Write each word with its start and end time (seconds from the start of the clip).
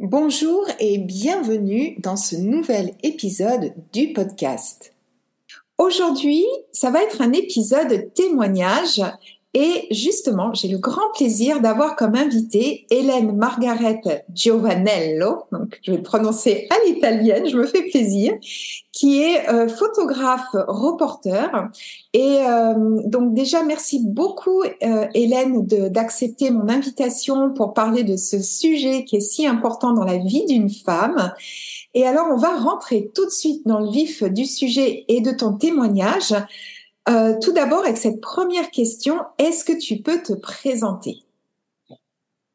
Bonjour 0.00 0.64
et 0.78 0.96
bienvenue 0.98 1.96
dans 1.98 2.14
ce 2.14 2.36
nouvel 2.36 2.94
épisode 3.02 3.72
du 3.92 4.12
podcast. 4.12 4.94
Aujourd'hui, 5.76 6.44
ça 6.70 6.92
va 6.92 7.02
être 7.02 7.20
un 7.20 7.32
épisode 7.32 8.14
témoignage 8.14 9.02
et 9.54 9.86
justement, 9.90 10.52
j'ai 10.52 10.68
le 10.68 10.76
grand 10.76 11.10
plaisir 11.16 11.60
d'avoir 11.60 11.96
comme 11.96 12.14
invité 12.14 12.86
Hélène 12.90 13.34
Margaret 13.34 14.26
Giovanello, 14.34 15.44
donc 15.52 15.78
je 15.82 15.92
vais 15.92 15.96
le 15.96 16.02
prononcer 16.02 16.68
à 16.68 16.74
l'italienne, 16.86 17.48
je 17.48 17.56
me 17.56 17.66
fais 17.66 17.82
plaisir, 17.84 18.34
qui 18.92 19.22
est 19.22 19.48
euh, 19.48 19.66
photographe 19.68 20.50
reporter. 20.52 21.70
Et 22.12 22.38
euh, 22.40 23.00
donc 23.06 23.32
déjà, 23.32 23.62
merci 23.62 24.00
beaucoup 24.04 24.62
euh, 24.62 25.06
Hélène 25.14 25.64
d'accepter 25.66 26.50
mon 26.50 26.68
invitation 26.68 27.52
pour 27.54 27.72
parler 27.72 28.04
de 28.04 28.16
ce 28.16 28.42
sujet 28.42 29.04
qui 29.04 29.16
est 29.16 29.20
si 29.20 29.46
important 29.46 29.92
dans 29.92 30.04
la 30.04 30.18
vie 30.18 30.44
d'une 30.44 30.68
femme. 30.68 31.32
Et 31.94 32.06
alors, 32.06 32.26
on 32.30 32.36
va 32.36 32.54
rentrer 32.58 33.10
tout 33.14 33.24
de 33.24 33.30
suite 33.30 33.66
dans 33.66 33.80
le 33.80 33.90
vif 33.90 34.22
du 34.24 34.44
sujet 34.44 35.06
et 35.08 35.22
de 35.22 35.30
ton 35.30 35.54
témoignage. 35.54 36.34
Euh, 37.08 37.38
tout 37.40 37.52
d'abord, 37.52 37.84
avec 37.84 37.96
cette 37.96 38.20
première 38.20 38.70
question, 38.70 39.20
est-ce 39.38 39.64
que 39.64 39.78
tu 39.78 40.02
peux 40.02 40.20
te 40.22 40.34
présenter? 40.34 41.24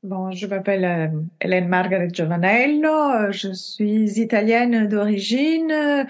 Bon, 0.04 0.32
je 0.32 0.46
m'appelle 0.46 0.86
euh, 0.86 1.08
Hélène 1.42 1.68
Margaret 1.68 2.10
Giovanello, 2.12 2.90
euh, 2.90 3.32
je 3.32 3.52
suis 3.54 4.20
italienne 4.20 4.88
d'origine. 4.88 6.06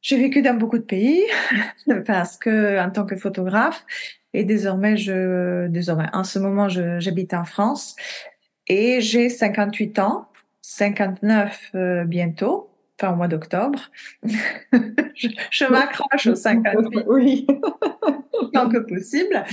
J'ai 0.00 0.16
vécu 0.16 0.40
dans 0.40 0.54
beaucoup 0.54 0.78
de 0.78 0.84
pays 0.84 1.22
parce 2.06 2.38
que 2.38 2.80
en 2.80 2.90
tant 2.90 3.04
que 3.04 3.16
photographe 3.16 3.84
et 4.32 4.44
désormais 4.44 4.96
je 4.96 5.66
désormais 5.66 6.08
en 6.14 6.24
ce 6.24 6.38
moment 6.38 6.68
j'habite 6.68 7.34
en 7.34 7.44
France. 7.44 7.96
Et 8.68 9.00
j'ai 9.00 9.28
58 9.28 9.98
ans, 9.98 10.28
59 10.62 11.72
bientôt 12.06 12.69
enfin 13.00 13.12
au 13.12 13.16
mois 13.16 13.28
d'octobre. 13.28 13.80
je, 14.22 15.70
m'accroche 15.70 16.26
aux 16.26 16.34
58 16.34 17.04
oui. 17.06 17.46
tant 18.52 18.68
que 18.68 18.78
possible. 18.78 19.44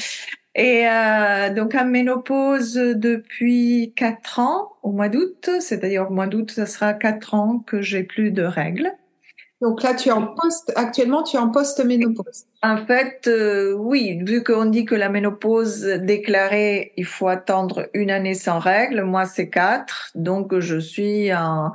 Et 0.55 0.87
euh, 0.87 1.53
donc 1.53 1.75
en 1.75 1.85
ménopause 1.85 2.73
depuis 2.73 3.93
4 3.95 4.39
ans 4.39 4.71
au 4.81 4.91
mois 4.91 5.09
d'août, 5.09 5.49
c'est-à-dire 5.59 6.07
au 6.09 6.13
mois 6.13 6.27
d'août, 6.27 6.51
ça 6.51 6.65
sera 6.65 6.93
4 6.93 7.33
ans 7.35 7.59
que 7.59 7.81
j'ai 7.81 8.03
plus 8.03 8.31
de 8.31 8.43
règles. 8.43 8.91
Donc 9.59 9.81
là, 9.81 9.95
tu 9.95 10.09
es 10.09 10.11
en 10.11 10.27
post, 10.27 10.71
actuellement, 10.75 11.23
tu 11.23 11.35
es 11.35 11.39
en 11.39 11.49
post-ménopause. 11.49 12.45
En 12.61 12.77
fait, 12.77 13.27
euh, 13.27 13.73
oui, 13.73 14.19
vu 14.23 14.43
qu'on 14.43 14.65
dit 14.65 14.85
que 14.85 14.93
la 14.93 15.09
ménopause 15.09 15.83
déclarée, 15.83 16.93
il 16.95 17.05
faut 17.05 17.27
attendre 17.27 17.89
une 17.95 18.11
année 18.11 18.35
sans 18.35 18.59
règles. 18.59 19.01
Moi, 19.01 19.25
c'est 19.25 19.49
quatre, 19.49 20.11
donc 20.13 20.59
je 20.59 20.77
suis 20.77 21.33
en, 21.33 21.71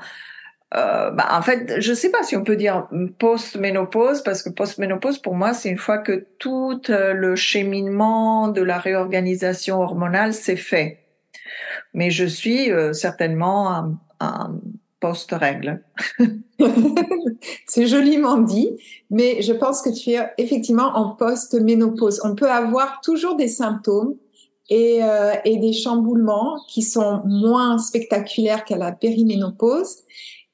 euh, 0.74 1.10
bah, 1.10 1.28
en 1.32 1.42
fait, 1.42 1.80
je 1.80 1.92
sais 1.92 2.10
pas 2.10 2.22
si 2.22 2.36
on 2.36 2.44
peut 2.44 2.56
dire 2.56 2.88
post-ménopause, 3.18 4.22
parce 4.22 4.42
que 4.42 4.48
post-ménopause, 4.48 5.18
pour 5.18 5.34
moi, 5.34 5.52
c'est 5.52 5.68
une 5.68 5.78
fois 5.78 5.98
que 5.98 6.26
tout 6.38 6.80
euh, 6.88 7.12
le 7.12 7.36
cheminement 7.36 8.48
de 8.48 8.62
la 8.62 8.78
réorganisation 8.78 9.80
hormonale 9.80 10.32
s'est 10.32 10.56
fait. 10.56 11.00
Mais 11.92 12.10
je 12.10 12.24
suis 12.24 12.70
euh, 12.70 12.94
certainement 12.94 13.98
un, 14.20 14.60
post-règle. 15.00 15.82
c'est 17.66 17.88
joliment 17.88 18.38
dit, 18.38 18.78
mais 19.10 19.42
je 19.42 19.52
pense 19.52 19.82
que 19.82 19.90
tu 19.90 20.10
es 20.10 20.20
effectivement 20.38 20.96
en 20.96 21.16
post-ménopause. 21.16 22.20
On 22.24 22.36
peut 22.36 22.50
avoir 22.50 23.00
toujours 23.00 23.34
des 23.34 23.48
symptômes 23.48 24.14
et, 24.70 25.00
et 25.44 25.56
des 25.56 25.72
chamboulements 25.72 26.56
qui 26.68 26.82
sont 26.82 27.20
moins 27.26 27.78
spectaculaires 27.78 28.64
qu'à 28.64 28.76
la 28.76 28.92
périménopause 28.92 30.04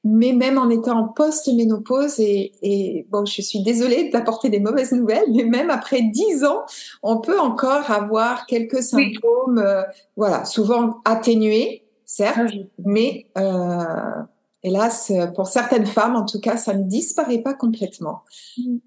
mais 0.03 0.33
même 0.33 0.57
en 0.57 0.69
étant 0.69 0.99
en 0.99 1.07
post-ménopause, 1.07 2.19
et, 2.19 2.53
et, 2.61 3.07
bon, 3.09 3.25
je 3.25 3.41
suis 3.41 3.61
désolée 3.63 4.05
de 4.05 4.11
t'apporter 4.11 4.49
des 4.49 4.59
mauvaises 4.59 4.93
nouvelles, 4.93 5.29
mais 5.33 5.43
même 5.43 5.69
après 5.69 6.01
dix 6.01 6.43
ans, 6.45 6.63
on 7.03 7.17
peut 7.19 7.39
encore 7.39 7.91
avoir 7.91 8.45
quelques 8.45 8.81
symptômes, 8.81 9.57
euh, 9.57 9.83
voilà, 10.15 10.45
souvent 10.45 11.01
atténués, 11.05 11.83
certes, 12.05 12.39
ah, 12.39 12.47
mais 12.85 13.25
euh, 13.37 14.23
hélas, 14.63 15.11
pour 15.35 15.47
certaines 15.47 15.85
femmes, 15.85 16.15
en 16.15 16.25
tout 16.25 16.39
cas, 16.39 16.57
ça 16.57 16.73
ne 16.73 16.83
disparaît 16.83 17.39
pas 17.39 17.53
complètement. 17.53 18.21
Mm. 18.57 18.77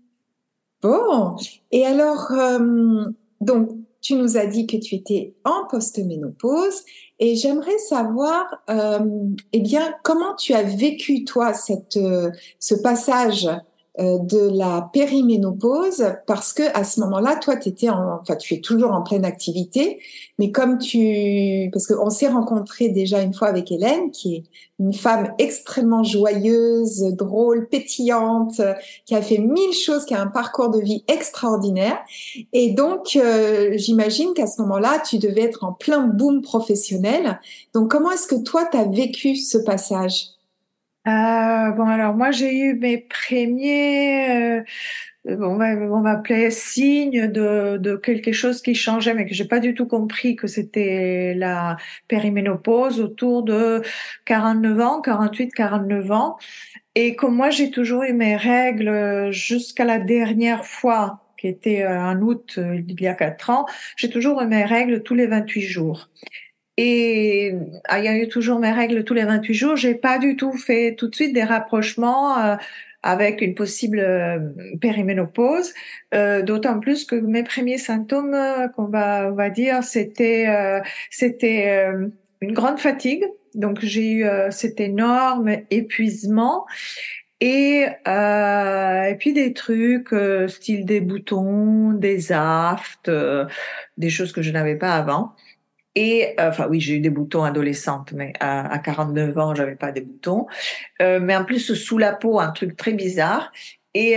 Bon, 0.83 1.37
et 1.71 1.87
alors, 1.87 2.33
euh, 2.33 3.05
donc, 3.41 3.71
tu 4.00 4.15
nous 4.15 4.37
as 4.37 4.47
dit 4.47 4.67
que 4.67 4.77
tu 4.77 4.97
étais 4.97 5.37
en 5.44 5.65
post-ménopause 5.71 6.83
et 7.25 7.37
j'aimerais 7.37 7.78
savoir, 7.78 8.65
euh, 8.69 8.99
eh 9.53 9.60
bien, 9.60 9.94
comment 10.03 10.34
tu 10.34 10.55
as 10.55 10.65
vécu 10.65 11.22
toi 11.22 11.55
cette, 11.55 11.97
euh, 11.97 12.33
ce 12.59 12.75
passage 12.75 13.49
de 13.98 14.56
la 14.56 14.88
périménopause 14.92 16.03
parce 16.26 16.53
que 16.54 16.62
à 16.75 16.82
ce 16.82 17.00
moment-là, 17.00 17.36
toi, 17.36 17.56
étais 17.62 17.91
en, 17.91 18.20
enfin, 18.22 18.36
tu 18.36 18.54
es 18.54 18.60
toujours 18.60 18.92
en 18.92 19.03
pleine 19.03 19.25
activité, 19.25 20.00
mais 20.38 20.50
comme 20.50 20.78
tu, 20.78 21.69
parce 21.72 21.86
qu'on 21.86 22.08
s'est 22.08 22.28
rencontré 22.28 22.88
déjà 22.88 23.20
une 23.20 23.34
fois 23.34 23.48
avec 23.48 23.70
Hélène, 23.70 24.10
qui 24.10 24.36
est 24.36 24.44
une 24.78 24.94
femme 24.94 25.32
extrêmement 25.38 26.02
joyeuse, 26.02 27.02
drôle, 27.12 27.69
pétillante, 27.69 28.60
qui 29.04 29.14
a 29.14 29.22
fait 29.22 29.38
mille 29.38 29.75
choses, 29.75 30.04
qui 30.06 30.14
a 30.14 30.20
un 30.20 30.26
parcours 30.26 30.70
de 30.70 30.81
vie 30.81 31.04
extraordinaire, 31.06 31.98
et 32.52 32.70
donc 32.70 33.16
euh, 33.16 33.72
j'imagine 33.76 34.32
qu'à 34.34 34.47
ce 34.47 34.60
moment-là, 34.62 35.02
tu 35.08 35.19
devais 35.19 35.42
être 35.42 35.64
en 35.64 35.72
plein 35.72 36.06
boom 36.06 36.42
professionnel. 36.42 37.41
Donc, 37.75 37.91
comment 37.91 38.10
est-ce 38.10 38.26
que 38.26 38.42
toi, 38.42 38.66
tu 38.70 38.76
as 38.76 38.84
vécu 38.84 39.36
ce 39.36 39.58
passage? 39.58 40.31
Euh, 41.06 41.70
bon, 41.72 41.87
alors 41.87 42.14
moi 42.14 42.31
j'ai 42.31 42.56
eu 42.56 42.75
mes 42.75 42.99
premiers, 42.99 44.60
euh, 44.60 44.62
on 45.26 45.56
va, 45.56 45.75
on 45.75 46.04
appeler 46.04 46.50
signes 46.52 47.26
de, 47.26 47.76
de 47.76 47.96
quelque 47.96 48.32
chose 48.32 48.62
qui 48.62 48.76
changeait, 48.76 49.12
mais 49.14 49.26
que 49.26 49.34
j'ai 49.34 49.44
pas 49.44 49.58
du 49.58 49.75
tout 49.75 49.87
compris 49.87 50.37
que 50.37 50.46
c'était 50.46 51.34
la 51.34 51.76
périménopause 52.06 53.00
autour 53.00 53.43
de 53.43 53.82
49 54.26 54.81
ans, 54.81 55.00
48, 55.00 55.52
49 55.52 56.10
ans. 56.12 56.37
Et 56.94 57.16
comme 57.16 57.34
moi 57.34 57.50
j'ai 57.50 57.70
toujours 57.72 58.05
eu 58.05 58.12
mes 58.12 58.37
règles 58.37 59.32
jusqu'à 59.32 59.84
la 59.84 59.98
dernière 59.98 60.64
fois, 60.64 61.20
qui 61.37 61.48
était 61.48 61.82
euh, 61.82 62.00
en 62.00 62.20
août 62.20 62.58
il 62.58 63.00
y 63.00 63.08
a 63.08 63.14
quatre 63.14 63.50
ans, 63.50 63.66
j'ai 63.96 64.08
toujours 64.10 64.40
eu 64.40 64.46
mes 64.46 64.64
règles 64.64 65.02
tous 65.02 65.14
les 65.14 65.26
28 65.26 65.62
jours. 65.62 66.08
Et 66.78 67.54
ayant 67.90 68.14
eu 68.14 68.28
toujours 68.28 68.58
mes 68.58 68.72
règles 68.72 69.04
tous 69.04 69.14
les 69.14 69.24
28 69.24 69.54
jours, 69.54 69.76
j'ai 69.76 69.94
pas 69.94 70.19
du 70.19 70.36
tout 70.36 70.52
fait 70.52 70.94
tout 70.96 71.08
de 71.08 71.14
suite 71.14 71.34
des 71.34 71.44
rapprochements 71.44 72.38
euh, 72.38 72.56
avec 73.02 73.42
une 73.42 73.54
possible 73.54 73.98
euh, 74.00 74.38
périménopause, 74.80 75.74
euh, 76.14 76.42
d'autant 76.42 76.80
plus 76.80 77.04
que 77.04 77.16
mes 77.16 77.42
premiers 77.42 77.78
symptômes, 77.78 78.34
euh, 78.34 78.69
qu'on 78.69 78.86
va 78.86 79.28
on 79.30 79.34
va 79.34 79.50
dire, 79.50 79.82
c'était 79.84 80.46
c'était 81.10 81.84
une 82.40 82.52
grande 82.52 82.78
fatigue. 82.80 83.24
Donc 83.54 83.80
j'ai 83.82 84.12
eu 84.12 84.26
cet 84.50 84.80
énorme 84.80 85.50
épuisement 85.70 86.64
Et, 87.40 87.88
euh, 88.06 89.02
et 89.04 89.16
puis 89.16 89.32
des 89.32 89.52
trucs 89.52 90.12
euh, 90.12 90.46
style 90.46 90.84
des 90.86 91.00
boutons, 91.00 91.92
des 91.92 92.30
aftes, 92.32 93.08
euh, 93.08 93.46
des 93.96 94.10
choses 94.10 94.30
que 94.32 94.42
je 94.42 94.52
n'avais 94.52 94.76
pas 94.76 94.94
avant. 94.94 95.34
Et 95.94 96.35
enfin 96.39 96.67
oui, 96.69 96.81
j'ai 96.81 96.94
eu 96.94 97.00
des 97.00 97.11
boutons 97.11 97.44
adolescentes, 97.44 98.12
mais 98.12 98.33
à, 98.41 98.73
à 98.73 98.79
49 98.79 99.39
ans, 99.39 99.55
j'avais 99.55 99.77
pas 99.77 99.93
des 99.93 100.00
boutons. 100.00 100.47
mais 101.00 101.37
en 101.37 101.44
plus 101.44 101.75
sous 101.75 101.99
la 101.99 102.12
peau, 102.12 102.41
un 102.41 102.50
truc 102.50 102.77
très 102.77 102.93
bizarre. 102.93 103.53
Et 103.94 104.17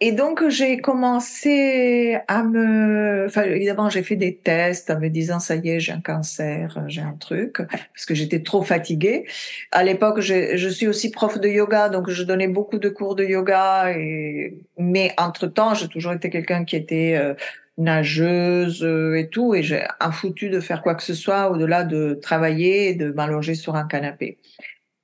et 0.00 0.12
donc 0.12 0.48
j'ai 0.48 0.78
commencé 0.78 2.18
à 2.28 2.44
me, 2.44 3.24
enfin 3.26 3.42
évidemment 3.42 3.90
j'ai 3.90 4.04
fait 4.04 4.14
des 4.14 4.36
tests 4.36 4.90
en 4.90 5.00
me 5.00 5.08
disant 5.08 5.40
ça 5.40 5.56
y 5.56 5.70
est 5.70 5.80
j'ai 5.80 5.90
un 5.90 6.00
cancer, 6.00 6.84
j'ai 6.86 7.00
un 7.00 7.16
truc 7.18 7.56
parce 7.56 8.06
que 8.06 8.14
j'étais 8.14 8.44
trop 8.44 8.62
fatiguée. 8.62 9.26
À 9.72 9.82
l'époque 9.82 10.20
je, 10.20 10.56
je 10.56 10.68
suis 10.68 10.86
aussi 10.86 11.10
prof 11.10 11.40
de 11.40 11.48
yoga 11.48 11.88
donc 11.88 12.10
je 12.10 12.22
donnais 12.22 12.46
beaucoup 12.46 12.78
de 12.78 12.88
cours 12.88 13.16
de 13.16 13.24
yoga 13.24 13.90
et 13.90 14.56
mais 14.78 15.12
entre 15.18 15.48
temps 15.48 15.74
j'ai 15.74 15.88
toujours 15.88 16.12
été 16.12 16.30
quelqu'un 16.30 16.64
qui 16.64 16.76
était 16.76 17.16
euh, 17.20 17.34
nageuse 17.78 18.84
euh, 18.84 19.14
et 19.14 19.28
tout 19.28 19.54
et 19.54 19.62
j'ai 19.62 19.84
un 20.00 20.12
foutu 20.12 20.50
de 20.50 20.60
faire 20.60 20.82
quoi 20.82 20.94
que 20.94 21.02
ce 21.02 21.14
soit 21.14 21.50
au-delà 21.50 21.84
de 21.84 22.18
travailler 22.20 22.90
et 22.90 22.94
de 22.94 23.10
m'allonger 23.12 23.54
sur 23.54 23.76
un 23.76 23.86
canapé. 23.86 24.38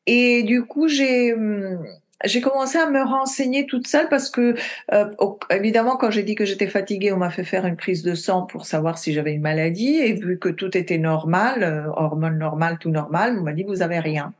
Et 0.06 0.42
du 0.42 0.64
coup 0.64 0.88
j'ai 0.88 1.32
hum, 1.32 1.78
j'ai 2.24 2.40
commencé 2.40 2.78
à 2.78 2.88
me 2.88 3.02
renseigner 3.02 3.66
toute 3.66 3.86
seule 3.86 4.08
parce 4.08 4.30
que, 4.30 4.54
euh, 4.92 5.10
évidemment, 5.50 5.96
quand 5.96 6.10
j'ai 6.10 6.22
dit 6.22 6.34
que 6.34 6.44
j'étais 6.44 6.68
fatiguée, 6.68 7.12
on 7.12 7.18
m'a 7.18 7.30
fait 7.30 7.44
faire 7.44 7.66
une 7.66 7.76
prise 7.76 8.02
de 8.02 8.14
sang 8.14 8.42
pour 8.42 8.66
savoir 8.66 8.98
si 8.98 9.12
j'avais 9.12 9.32
une 9.32 9.42
maladie. 9.42 9.96
Et 9.96 10.14
vu 10.14 10.38
que 10.38 10.48
tout 10.48 10.76
était 10.76 10.98
normal, 10.98 11.62
euh, 11.62 11.86
hormones 11.88 12.38
normales, 12.38 12.78
tout 12.78 12.90
normal, 12.90 13.36
on 13.38 13.42
m'a 13.42 13.52
dit 13.52 13.64
vous 13.64 13.82
avez 13.82 13.98
rien. 13.98 14.32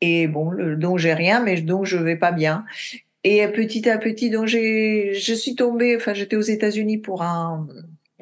Et 0.00 0.26
bon, 0.26 0.52
donc 0.76 0.98
j'ai 0.98 1.14
rien, 1.14 1.40
mais 1.42 1.60
donc 1.60 1.86
je 1.86 1.96
vais 1.96 2.16
pas 2.16 2.32
bien. 2.32 2.64
Et 3.28 3.44
petit 3.48 3.90
à 3.90 3.98
petit, 3.98 4.30
donc 4.30 4.46
j'ai, 4.46 5.12
je 5.14 5.34
suis 5.34 5.56
tombée. 5.56 5.96
Enfin, 5.96 6.14
j'étais 6.14 6.36
aux 6.36 6.40
États-Unis 6.42 6.98
pour 6.98 7.22
un 7.22 7.66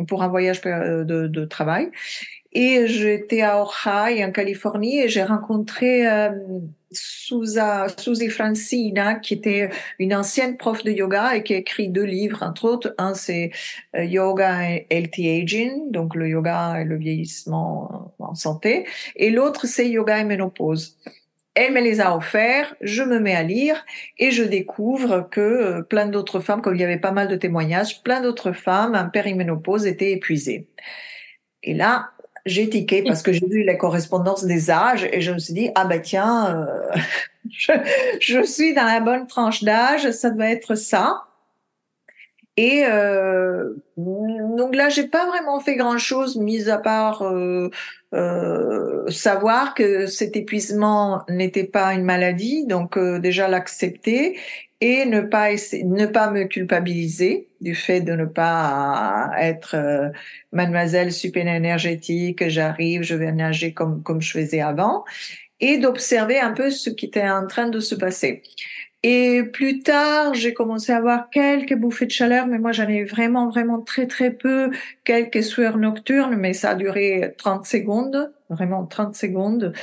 pour 0.08 0.22
un 0.22 0.28
voyage 0.28 0.62
de, 0.62 1.04
de 1.04 1.44
travail. 1.44 1.90
Et 2.52 2.86
j'étais 2.86 3.42
à 3.42 3.62
Ojai, 3.62 4.24
en 4.24 4.32
Californie, 4.32 5.00
et 5.00 5.08
j'ai 5.10 5.22
rencontré 5.22 6.08
euh, 6.08 6.30
Suzy 6.90 8.30
Francina, 8.30 9.16
qui 9.16 9.34
était 9.34 9.68
une 9.98 10.14
ancienne 10.14 10.56
prof 10.56 10.82
de 10.84 10.90
yoga 10.90 11.36
et 11.36 11.42
qui 11.42 11.52
a 11.52 11.58
écrit 11.58 11.90
deux 11.90 12.04
livres, 12.04 12.42
entre 12.42 12.64
autres. 12.64 12.94
Un, 12.96 13.12
c'est 13.12 13.50
euh, 13.94 14.04
Yoga 14.04 14.70
et 14.70 14.86
Healthy 14.88 15.42
Aging, 15.42 15.90
donc 15.90 16.14
le 16.14 16.28
yoga 16.28 16.80
et 16.80 16.84
le 16.84 16.96
vieillissement 16.96 18.14
en 18.18 18.34
santé. 18.34 18.86
Et 19.16 19.28
l'autre, 19.28 19.66
c'est 19.66 19.90
Yoga 19.90 20.18
et 20.20 20.24
Ménopause. 20.24 20.96
Elle 21.54 21.72
me 21.72 21.80
les 21.80 22.00
a 22.00 22.16
offerts, 22.16 22.74
je 22.80 23.02
me 23.04 23.20
mets 23.20 23.36
à 23.36 23.44
lire 23.44 23.84
et 24.18 24.32
je 24.32 24.42
découvre 24.42 25.28
que 25.30 25.40
euh, 25.40 25.82
plein 25.82 26.06
d'autres 26.06 26.40
femmes, 26.40 26.62
comme 26.62 26.74
il 26.74 26.80
y 26.80 26.84
avait 26.84 26.98
pas 26.98 27.12
mal 27.12 27.28
de 27.28 27.36
témoignages, 27.36 28.02
plein 28.02 28.20
d'autres 28.20 28.52
femmes 28.52 28.96
en 28.96 29.08
périménopause 29.08 29.86
étaient 29.86 30.10
épuisées. 30.10 30.66
Et 31.62 31.74
là, 31.74 32.10
j'ai 32.44 32.68
tiqué 32.68 33.02
parce 33.02 33.22
que 33.22 33.32
j'ai 33.32 33.46
vu 33.46 33.62
la 33.62 33.76
correspondance 33.76 34.44
des 34.44 34.70
âges 34.70 35.08
et 35.10 35.20
je 35.20 35.32
me 35.32 35.38
suis 35.38 35.54
dit 35.54 35.70
ah 35.74 35.84
bah 35.84 35.98
tiens 35.98 36.54
euh, 36.54 37.00
je, 37.50 37.72
je, 38.20 38.42
suis 38.42 38.74
dans 38.74 38.84
la 38.84 39.00
bonne 39.00 39.26
tranche 39.26 39.64
d'âge 39.64 40.10
ça 40.10 40.30
doit 40.30 40.50
être 40.50 40.74
ça 40.74 41.22
et 42.56 42.84
euh, 42.86 43.74
donc 43.96 44.76
là 44.76 44.88
j'ai 44.88 45.08
pas 45.08 45.26
vraiment 45.26 45.58
fait 45.60 45.74
grand 45.74 45.98
chose 45.98 46.36
mis 46.36 46.68
à 46.70 46.78
part 46.78 47.22
euh, 47.22 47.68
euh, 48.14 49.10
savoir 49.10 49.74
que 49.74 50.06
cet 50.06 50.36
épuisement 50.36 51.22
n'était 51.28 51.64
pas 51.64 51.94
une 51.94 52.04
maladie 52.04 52.64
donc 52.66 52.96
euh, 52.96 53.18
déjà 53.18 53.48
l'accepter 53.48 54.38
et 54.80 55.04
ne 55.04 55.20
pas 55.20 55.48
ne 55.50 56.06
pas 56.06 56.30
me 56.30 56.44
culpabiliser 56.44 57.48
du 57.60 57.74
fait 57.74 58.00
de 58.00 58.12
ne 58.12 58.24
pas 58.26 59.30
être 59.38 59.74
euh, 59.74 60.10
mademoiselle 60.52 61.10
super 61.12 61.48
énergétique, 61.48 62.48
j'arrive, 62.48 63.02
je 63.02 63.14
vais 63.14 63.32
nager 63.32 63.72
comme 63.72 64.02
comme 64.02 64.20
je 64.20 64.30
faisais 64.30 64.60
avant 64.60 65.04
et 65.60 65.78
d'observer 65.78 66.38
un 66.40 66.52
peu 66.52 66.70
ce 66.70 66.90
qui 66.90 67.06
était 67.06 67.28
en 67.28 67.46
train 67.46 67.68
de 67.68 67.80
se 67.80 67.94
passer. 67.94 68.42
Et 69.06 69.42
plus 69.42 69.80
tard, 69.80 70.32
j'ai 70.32 70.54
commencé 70.54 70.90
à 70.90 70.96
avoir 70.96 71.28
quelques 71.28 71.74
bouffées 71.74 72.06
de 72.06 72.10
chaleur, 72.10 72.46
mais 72.46 72.58
moi 72.58 72.72
j'en 72.72 72.88
ai 72.88 73.04
vraiment, 73.04 73.50
vraiment 73.50 73.82
très, 73.82 74.06
très 74.06 74.30
peu, 74.30 74.70
quelques 75.04 75.42
sueurs 75.42 75.76
nocturnes, 75.76 76.36
mais 76.36 76.54
ça 76.54 76.70
a 76.70 76.74
duré 76.74 77.34
30 77.36 77.66
secondes, 77.66 78.32
vraiment 78.48 78.86
30 78.86 79.14
secondes. 79.14 79.74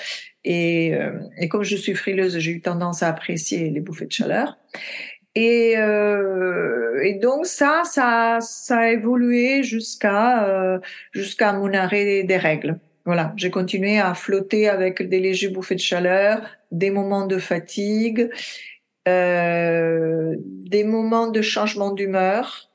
Et, 0.44 0.95
euh, 0.95 1.19
et 1.38 1.50
comme 1.50 1.62
je 1.62 1.75
suis 1.75 1.94
frileuse, 1.94 2.39
j'ai 2.39 2.50
eu 2.50 2.62
tendance 2.62 3.03
à 3.03 3.09
apprécier 3.09 3.69
les 3.69 3.79
bouffées 3.79 4.07
de 4.07 4.12
chaleur. 4.12 4.57
Et, 5.35 5.75
euh, 5.77 7.00
et 7.03 7.13
donc 7.13 7.45
ça, 7.45 7.83
ça, 7.85 8.39
ça 8.41 8.79
a 8.79 8.89
évolué 8.89 9.62
jusqu'à 9.62 10.47
euh, 10.47 10.79
jusqu'à 11.12 11.53
mon 11.53 11.71
arrêt 11.75 12.24
des 12.24 12.38
règles. 12.38 12.79
Voilà, 13.06 13.33
j'ai 13.35 13.51
continué 13.51 14.00
à 14.00 14.15
flotter 14.15 14.67
avec 14.67 15.07
des 15.07 15.19
légers 15.19 15.50
bouffées 15.50 15.75
de 15.75 15.79
chaleur, 15.79 16.41
des 16.71 16.91
moments 16.91 17.25
de 17.25 17.38
fatigue, 17.38 18.29
euh, 19.07 20.36
des 20.39 20.83
moments 20.83 21.27
de 21.27 21.42
changement 21.42 21.92
d'humeur. 21.92 22.68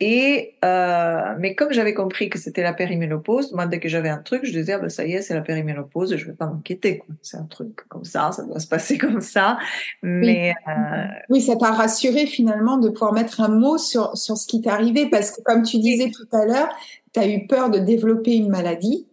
Et 0.00 0.56
euh, 0.64 1.36
mais 1.38 1.54
comme 1.54 1.72
j'avais 1.72 1.94
compris 1.94 2.28
que 2.28 2.36
c'était 2.36 2.64
la 2.64 2.72
périménopause, 2.72 3.52
moi 3.52 3.66
dès 3.66 3.78
que 3.78 3.88
j'avais 3.88 4.08
un 4.08 4.18
truc, 4.18 4.44
je 4.44 4.50
disais 4.50 4.72
ah 4.72 4.80
ben 4.80 4.88
ça 4.88 5.06
y 5.06 5.12
est, 5.12 5.22
c'est 5.22 5.34
la 5.34 5.42
périménopause, 5.42 6.16
je 6.16 6.26
vais 6.26 6.32
pas 6.32 6.46
m'inquiéter. 6.46 7.04
C'est 7.20 7.36
un 7.36 7.44
truc 7.44 7.86
comme 7.88 8.04
ça, 8.04 8.32
ça 8.32 8.42
doit 8.42 8.58
se 8.58 8.66
passer 8.66 8.98
comme 8.98 9.20
ça. 9.20 9.58
Mais 10.02 10.54
oui, 10.66 10.72
euh... 10.72 11.06
oui 11.28 11.40
ça 11.40 11.54
t'a 11.54 11.70
rassuré 11.70 12.26
finalement 12.26 12.78
de 12.78 12.88
pouvoir 12.88 13.12
mettre 13.12 13.40
un 13.40 13.48
mot 13.48 13.78
sur 13.78 14.16
sur 14.16 14.36
ce 14.36 14.48
qui 14.48 14.60
t'est 14.60 14.70
arrivé 14.70 15.08
parce 15.08 15.30
que 15.30 15.40
comme 15.42 15.62
tu 15.62 15.78
disais 15.78 16.10
tout 16.10 16.26
à 16.36 16.46
l'heure, 16.46 16.68
tu 17.12 17.20
as 17.20 17.28
eu 17.28 17.46
peur 17.46 17.70
de 17.70 17.78
développer 17.78 18.34
une 18.34 18.48
maladie 18.48 19.06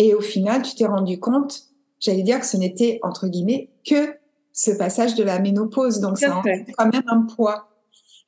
et 0.00 0.14
au 0.14 0.20
final 0.20 0.62
tu 0.62 0.74
t'es 0.74 0.86
rendu 0.86 1.20
compte, 1.20 1.66
j'allais 2.00 2.24
dire 2.24 2.40
que 2.40 2.46
ce 2.46 2.56
n'était 2.56 2.98
entre 3.04 3.28
guillemets 3.28 3.68
que 3.88 4.16
ce 4.54 4.70
passage 4.70 5.14
de 5.16 5.24
la 5.24 5.38
ménopause. 5.40 6.00
Donc, 6.00 6.18
ça 6.18 6.40
fait. 6.42 6.64
quand 6.78 6.90
même 6.90 7.02
un 7.08 7.26
poids. 7.36 7.68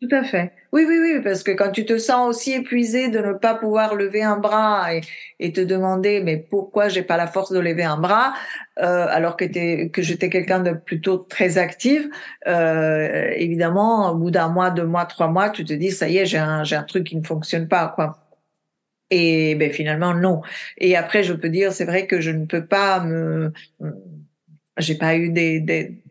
Tout 0.02 0.14
à 0.14 0.24
fait. 0.24 0.52
Oui, 0.72 0.84
oui, 0.86 0.98
oui, 1.00 1.22
parce 1.24 1.42
que 1.42 1.52
quand 1.52 1.70
tu 1.70 1.86
te 1.86 1.96
sens 1.96 2.28
aussi 2.28 2.52
épuisé 2.52 3.08
de 3.08 3.18
ne 3.18 3.32
pas 3.32 3.54
pouvoir 3.54 3.94
lever 3.94 4.22
un 4.22 4.36
bras 4.36 4.94
et, 4.94 5.00
et 5.40 5.54
te 5.54 5.62
demander 5.62 6.20
mais 6.20 6.36
pourquoi 6.36 6.90
j'ai 6.90 7.02
pas 7.02 7.16
la 7.16 7.26
force 7.26 7.50
de 7.50 7.58
lever 7.58 7.84
un 7.84 7.96
bras 7.96 8.34
euh, 8.78 9.06
alors 9.08 9.38
que, 9.38 9.86
que 9.88 10.02
j'étais 10.02 10.28
quelqu'un 10.28 10.60
de 10.60 10.72
plutôt 10.72 11.16
très 11.16 11.56
active, 11.56 12.10
euh, 12.46 13.30
évidemment, 13.36 14.10
au 14.10 14.16
bout 14.16 14.30
d'un 14.30 14.48
mois, 14.48 14.70
deux 14.70 14.84
mois, 14.84 15.06
trois 15.06 15.28
mois, 15.28 15.48
tu 15.48 15.64
te 15.64 15.72
dis 15.72 15.90
ça 15.90 16.10
y 16.10 16.18
est, 16.18 16.26
j'ai 16.26 16.36
un, 16.36 16.62
j'ai 16.62 16.76
un 16.76 16.82
truc 16.82 17.06
qui 17.06 17.16
ne 17.16 17.24
fonctionne 17.24 17.66
pas, 17.66 17.88
quoi. 17.94 18.18
Et 19.10 19.54
ben 19.54 19.72
finalement 19.72 20.12
non. 20.12 20.42
Et 20.76 20.94
après, 20.96 21.22
je 21.22 21.32
peux 21.32 21.48
dire, 21.48 21.72
c'est 21.72 21.84
vrai 21.86 22.06
que 22.06 22.20
je 22.20 22.32
ne 22.32 22.44
peux 22.44 22.66
pas 22.66 23.00
me, 23.00 23.52
j'ai 24.78 24.96
pas 24.96 25.16
eu 25.16 25.30
des, 25.30 25.60
des 25.60 26.02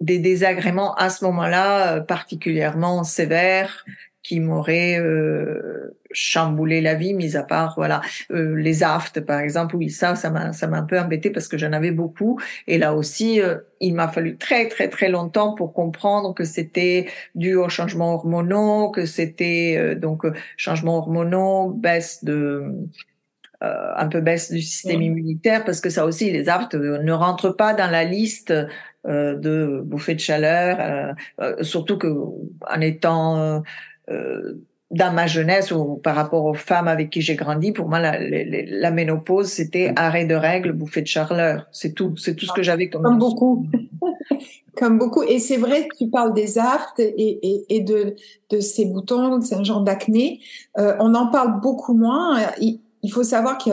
des 0.00 0.18
désagréments 0.18 0.94
à 0.94 1.10
ce 1.10 1.24
moment-là 1.24 1.96
euh, 1.96 2.00
particulièrement 2.00 3.04
sévères 3.04 3.84
qui 4.26 4.40
m'auraient 4.40 4.98
euh, 4.98 5.96
chamboulé 6.10 6.80
la 6.80 6.94
vie, 6.94 7.14
mis 7.14 7.36
à 7.36 7.44
part 7.44 7.74
voilà 7.76 8.00
euh, 8.32 8.56
les 8.56 8.82
aftes 8.82 9.20
par 9.20 9.38
exemple. 9.38 9.76
Oui, 9.76 9.88
ça, 9.88 10.16
ça 10.16 10.30
m'a 10.30 10.52
ça 10.52 10.66
m'a 10.66 10.78
un 10.78 10.82
peu 10.82 10.98
embêté 10.98 11.30
parce 11.30 11.46
que 11.46 11.56
j'en 11.56 11.72
avais 11.72 11.92
beaucoup 11.92 12.40
et 12.66 12.76
là 12.76 12.94
aussi 12.94 13.40
euh, 13.40 13.58
il 13.80 13.94
m'a 13.94 14.08
fallu 14.08 14.36
très 14.36 14.66
très 14.68 14.88
très 14.88 15.08
longtemps 15.08 15.54
pour 15.54 15.72
comprendre 15.72 16.34
que 16.34 16.44
c'était 16.44 17.06
dû 17.36 17.54
aux 17.54 17.68
changements 17.68 18.14
hormonaux, 18.14 18.90
que 18.90 19.06
c'était 19.06 19.94
donc 19.94 20.24
changements 20.56 20.98
hormonaux, 20.98 21.70
baisse 21.70 22.24
de 22.24 22.64
un 23.60 24.06
peu 24.08 24.20
baisse 24.20 24.52
du 24.52 24.60
système 24.60 25.02
immunitaire 25.02 25.64
parce 25.64 25.80
que 25.80 25.88
ça 25.88 26.04
aussi 26.04 26.30
les 26.30 26.48
aftes 26.48 26.74
ne 26.74 27.12
rentrent 27.12 27.56
pas 27.56 27.72
dans 27.74 27.90
la 27.90 28.04
liste 28.04 28.50
euh, 28.50 28.66
de 29.06 29.80
bouffées 29.84 30.14
de 30.14 30.20
chaleur, 30.20 30.78
euh, 30.80 31.12
euh, 31.40 31.62
surtout 31.62 31.98
que 31.98 32.08
en 32.08 32.80
étant 32.80 33.62
dans 34.92 35.12
ma 35.12 35.26
jeunesse 35.26 35.72
ou 35.72 35.96
par 35.96 36.14
rapport 36.14 36.44
aux 36.44 36.54
femmes 36.54 36.88
avec 36.88 37.10
qui 37.10 37.20
j'ai 37.20 37.34
grandi, 37.34 37.72
pour 37.72 37.88
moi, 37.88 37.98
la, 37.98 38.18
la, 38.20 38.90
ménopause, 38.92 39.48
c'était 39.48 39.92
arrêt 39.96 40.26
de 40.26 40.34
règles, 40.34 40.72
bouffée 40.72 41.02
de 41.02 41.08
chaleur. 41.08 41.66
C'est 41.72 41.92
tout. 41.92 42.16
C'est 42.16 42.36
tout 42.36 42.46
ce 42.46 42.52
que 42.52 42.62
j'avais 42.62 42.88
comme. 42.88 43.02
Comme 43.02 43.18
beaucoup. 43.18 43.66
comme 44.76 44.98
beaucoup. 44.98 45.22
Et 45.24 45.40
c'est 45.40 45.56
vrai 45.56 45.88
que 45.88 45.96
tu 45.96 46.08
parles 46.08 46.34
des 46.34 46.58
aftes 46.58 47.00
et, 47.00 47.38
et, 47.42 47.76
et 47.76 47.80
de, 47.80 48.14
de 48.50 48.60
ces 48.60 48.84
boutons, 48.84 49.40
c'est 49.40 49.56
un 49.56 49.64
genre 49.64 49.80
d'acné. 49.80 50.40
Euh, 50.78 50.94
on 51.00 51.14
en 51.14 51.28
parle 51.28 51.60
beaucoup 51.60 51.94
moins. 51.94 52.38
Il, 52.60 52.80
il 53.02 53.10
faut 53.10 53.24
savoir 53.24 53.58
que 53.58 53.70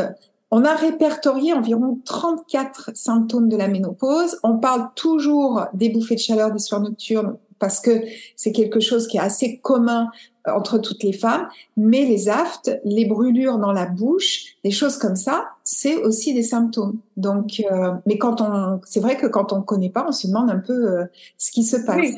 on 0.56 0.66
a 0.66 0.76
répertorié 0.76 1.52
environ 1.52 1.98
34 2.06 2.92
symptômes 2.94 3.50
de 3.50 3.58
la 3.58 3.68
ménopause. 3.68 4.38
On 4.44 4.60
parle 4.60 4.90
toujours 4.94 5.66
des 5.74 5.90
bouffées 5.90 6.14
de 6.14 6.20
chaleur, 6.20 6.52
des 6.52 6.60
soirs 6.60 6.82
nocturnes, 6.82 7.38
parce 7.58 7.80
que 7.80 8.04
c'est 8.36 8.52
quelque 8.52 8.80
chose 8.80 9.08
qui 9.08 9.18
est 9.18 9.20
assez 9.20 9.58
commun 9.58 10.12
entre 10.46 10.78
toutes 10.78 11.02
les 11.02 11.12
femmes, 11.12 11.48
mais 11.76 12.06
les 12.06 12.30
aftes, 12.30 12.80
les 12.86 13.06
brûlures 13.06 13.58
dans 13.58 13.72
la 13.72 13.88
bouche, 13.88 14.58
des 14.64 14.70
choses 14.70 14.98
comme 14.98 15.16
ça, 15.16 15.48
c'est 15.64 15.96
aussi 16.04 16.36
des 16.36 16.44
symptômes. 16.44 17.00
Donc, 17.18 17.60
euh, 17.72 17.94
mais 18.06 18.20
quand 18.20 18.40
on, 18.40 18.80
c'est 18.86 19.00
vrai 19.00 19.18
que 19.18 19.26
quand 19.26 19.54
on 19.54 19.64
connaît 19.64 19.90
pas, 19.90 20.06
on 20.08 20.12
se 20.12 20.28
demande 20.28 20.52
un 20.52 20.60
peu 20.60 20.74
euh, 20.74 21.06
ce 21.40 21.50
qui 21.50 21.64
se 21.64 21.78
passe. 21.78 22.12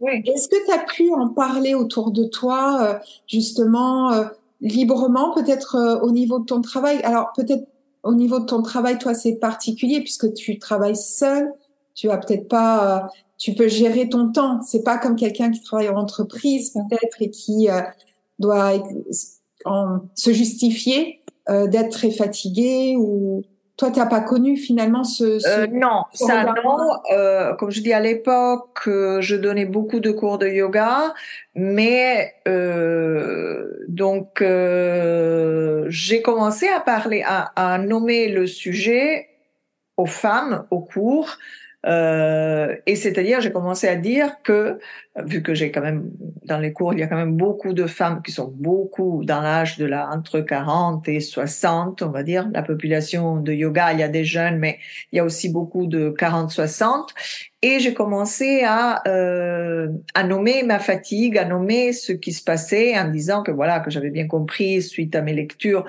Oui, 0.00 0.10
Est-ce 0.26 0.48
que 0.48 0.62
tu 0.66 0.72
as 0.72 0.84
pu 0.84 1.10
en 1.14 1.28
parler 1.28 1.74
autour 1.74 2.10
de 2.10 2.24
toi, 2.24 2.82
euh, 2.82 2.98
justement, 3.26 4.12
librement, 4.60 5.32
peut-être 5.32 6.00
au 6.02 6.10
niveau 6.10 6.38
de 6.40 6.44
ton 6.44 6.60
travail? 6.60 7.00
Alors, 7.02 7.32
peut-être 7.34 7.64
au 8.02 8.14
niveau 8.14 8.38
de 8.38 8.44
ton 8.44 8.62
travail, 8.62 8.98
toi, 8.98 9.14
c'est 9.14 9.36
particulier 9.36 10.00
puisque 10.00 10.32
tu 10.34 10.58
travailles 10.58 10.96
seul. 10.96 11.52
Tu 11.94 12.10
as 12.10 12.18
peut-être 12.18 12.48
pas 12.48 13.10
tu 13.38 13.54
peux 13.54 13.68
gérer 13.68 14.08
ton 14.08 14.32
temps. 14.32 14.60
C'est 14.62 14.82
pas 14.82 14.98
comme 14.98 15.16
quelqu'un 15.16 15.50
qui 15.50 15.62
travaille 15.62 15.88
en 15.88 15.96
entreprise 15.96 16.72
peut-être 16.72 17.22
et 17.22 17.30
qui 17.30 17.70
euh, 17.70 17.80
doit 18.38 18.72
en, 19.64 20.00
se 20.14 20.32
justifier 20.32 21.22
euh, 21.48 21.68
d'être 21.68 21.90
très 21.90 22.10
fatigué 22.10 22.96
ou 22.98 23.44
toi 23.78 23.90
t'as 23.90 24.04
pas 24.06 24.20
connu 24.20 24.58
finalement 24.58 25.04
ce, 25.04 25.38
ce 25.38 25.48
euh, 25.48 25.66
non 25.72 26.04
ça 26.12 26.44
non. 26.44 26.76
Euh, 27.12 27.54
comme 27.54 27.70
je 27.70 27.80
dis 27.80 27.94
à 27.94 28.00
l'époque 28.00 28.82
je 28.84 29.36
donnais 29.36 29.64
beaucoup 29.64 30.00
de 30.00 30.10
cours 30.10 30.36
de 30.36 30.48
yoga 30.48 31.14
mais 31.54 32.34
donc 33.88 34.44
j'ai 35.88 36.22
commencé 36.22 36.68
à 36.68 36.80
parler 36.80 37.22
à, 37.26 37.52
à 37.56 37.78
nommer 37.78 38.28
le 38.28 38.46
sujet 38.46 39.28
aux 39.96 40.06
femmes 40.06 40.66
au 40.70 40.80
cours 40.80 41.38
euh, 41.86 42.74
et 42.86 42.96
c'est-à-dire, 42.96 43.40
j'ai 43.40 43.52
commencé 43.52 43.86
à 43.86 43.94
dire 43.94 44.42
que, 44.42 44.78
vu 45.16 45.42
que 45.42 45.54
j'ai 45.54 45.70
quand 45.70 45.80
même, 45.80 46.10
dans 46.44 46.58
les 46.58 46.72
cours, 46.72 46.92
il 46.92 46.98
y 46.98 47.02
a 47.02 47.06
quand 47.06 47.16
même 47.16 47.36
beaucoup 47.36 47.72
de 47.72 47.86
femmes 47.86 48.20
qui 48.22 48.32
sont 48.32 48.52
beaucoup 48.56 49.22
dans 49.24 49.40
l'âge 49.40 49.78
de 49.78 49.86
la, 49.86 50.08
entre 50.10 50.40
40 50.40 51.08
et 51.08 51.20
60, 51.20 52.02
on 52.02 52.10
va 52.10 52.24
dire, 52.24 52.48
la 52.52 52.62
population 52.62 53.36
de 53.36 53.52
yoga, 53.52 53.92
il 53.92 54.00
y 54.00 54.02
a 54.02 54.08
des 54.08 54.24
jeunes, 54.24 54.58
mais 54.58 54.78
il 55.12 55.16
y 55.16 55.18
a 55.20 55.24
aussi 55.24 55.50
beaucoup 55.50 55.86
de 55.86 56.10
40-60. 56.10 57.10
Et 57.62 57.78
j'ai 57.78 57.94
commencé 57.94 58.62
à, 58.64 59.02
euh, 59.08 59.88
à 60.14 60.24
nommer 60.24 60.64
ma 60.64 60.80
fatigue, 60.80 61.38
à 61.38 61.44
nommer 61.44 61.92
ce 61.92 62.12
qui 62.12 62.32
se 62.32 62.42
passait 62.42 62.98
en 62.98 63.08
disant 63.08 63.42
que 63.42 63.52
voilà, 63.52 63.80
que 63.80 63.90
j'avais 63.90 64.10
bien 64.10 64.26
compris 64.26 64.82
suite 64.82 65.14
à 65.14 65.22
mes 65.22 65.34
lectures 65.34 65.84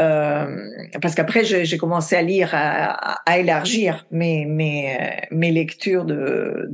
euh, 0.00 0.56
parce 1.02 1.14
qu'après 1.14 1.44
j'ai 1.44 1.78
commencé 1.78 2.16
à 2.16 2.22
lire, 2.22 2.50
à, 2.52 3.20
à, 3.28 3.38
élargir 3.38 4.06
mes, 4.10 4.44
mes, 4.44 4.96
mes 5.30 5.50
lectures 5.50 6.04
de, 6.04 6.70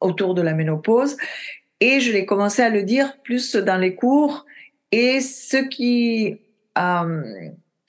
autour 0.00 0.34
de 0.34 0.42
la 0.42 0.52
ménopause, 0.52 1.16
et 1.80 2.00
je 2.00 2.12
l'ai 2.12 2.26
commencé 2.26 2.62
à 2.62 2.68
le 2.68 2.82
dire 2.82 3.16
plus 3.22 3.56
dans 3.56 3.76
les 3.76 3.94
cours. 3.94 4.46
Et 4.92 5.20
ce 5.20 5.56
qui, 5.56 6.38
euh, 6.78 7.22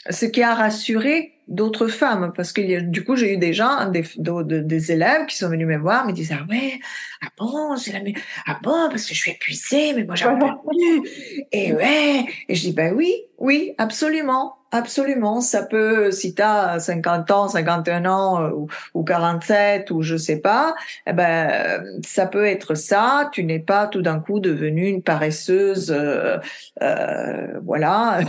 ce 0.09 0.25
qui 0.25 0.41
a 0.41 0.55
rassuré 0.55 1.32
d'autres 1.47 1.87
femmes 1.87 2.31
parce 2.35 2.53
que 2.53 2.79
du 2.81 3.03
coup 3.03 3.15
j'ai 3.15 3.33
eu 3.33 3.37
des 3.37 3.53
gens 3.53 3.89
des, 3.89 4.03
des 4.17 4.91
élèves 4.91 5.25
qui 5.27 5.37
sont 5.37 5.49
venus 5.49 5.67
me 5.67 5.77
voir 5.77 6.05
me 6.05 6.13
disaient 6.13 6.37
ah 6.39 6.45
ouais 6.49 6.79
ah 7.21 7.27
bon 7.37 7.75
c'est 7.75 7.91
la 7.91 7.99
ah 8.47 8.59
bon 8.63 8.89
parce 8.89 9.05
que 9.05 9.13
je 9.13 9.19
suis 9.19 9.31
épuisée 9.31 9.93
mais 9.93 10.03
moi 10.03 10.15
j'en 10.15 10.37
peux 10.37 10.45
plus 10.67 11.45
et 11.51 11.73
ouais 11.73 12.25
et 12.47 12.55
je 12.55 12.61
dis 12.61 12.73
ben 12.73 12.93
oui 12.95 13.13
oui 13.37 13.73
absolument 13.77 14.57
absolument. 14.73 15.39
Ça 15.39 15.63
peut 15.63 16.11
si 16.11 16.35
tu 16.35 16.41
as 16.41 16.79
50 16.79 17.31
ans 17.31 17.47
51 17.47 18.05
ans 18.05 18.41
euh, 18.43 18.49
ou, 18.49 18.67
ou 18.93 19.03
47 19.03 19.91
ou 19.91 20.01
je 20.01 20.17
sais 20.17 20.39
pas 20.39 20.75
eh 21.07 21.13
ben 21.13 21.83
ça 22.03 22.25
peut 22.25 22.45
être 22.45 22.75
ça. 22.75 23.29
Tu 23.31 23.43
n'es 23.45 23.59
pas 23.59 23.87
tout 23.87 24.01
d'un 24.01 24.19
coup 24.19 24.39
devenue 24.39 24.87
une 24.87 25.03
paresseuse 25.03 25.91
euh, 25.91 26.37
euh, 26.81 27.59
voilà 27.63 28.19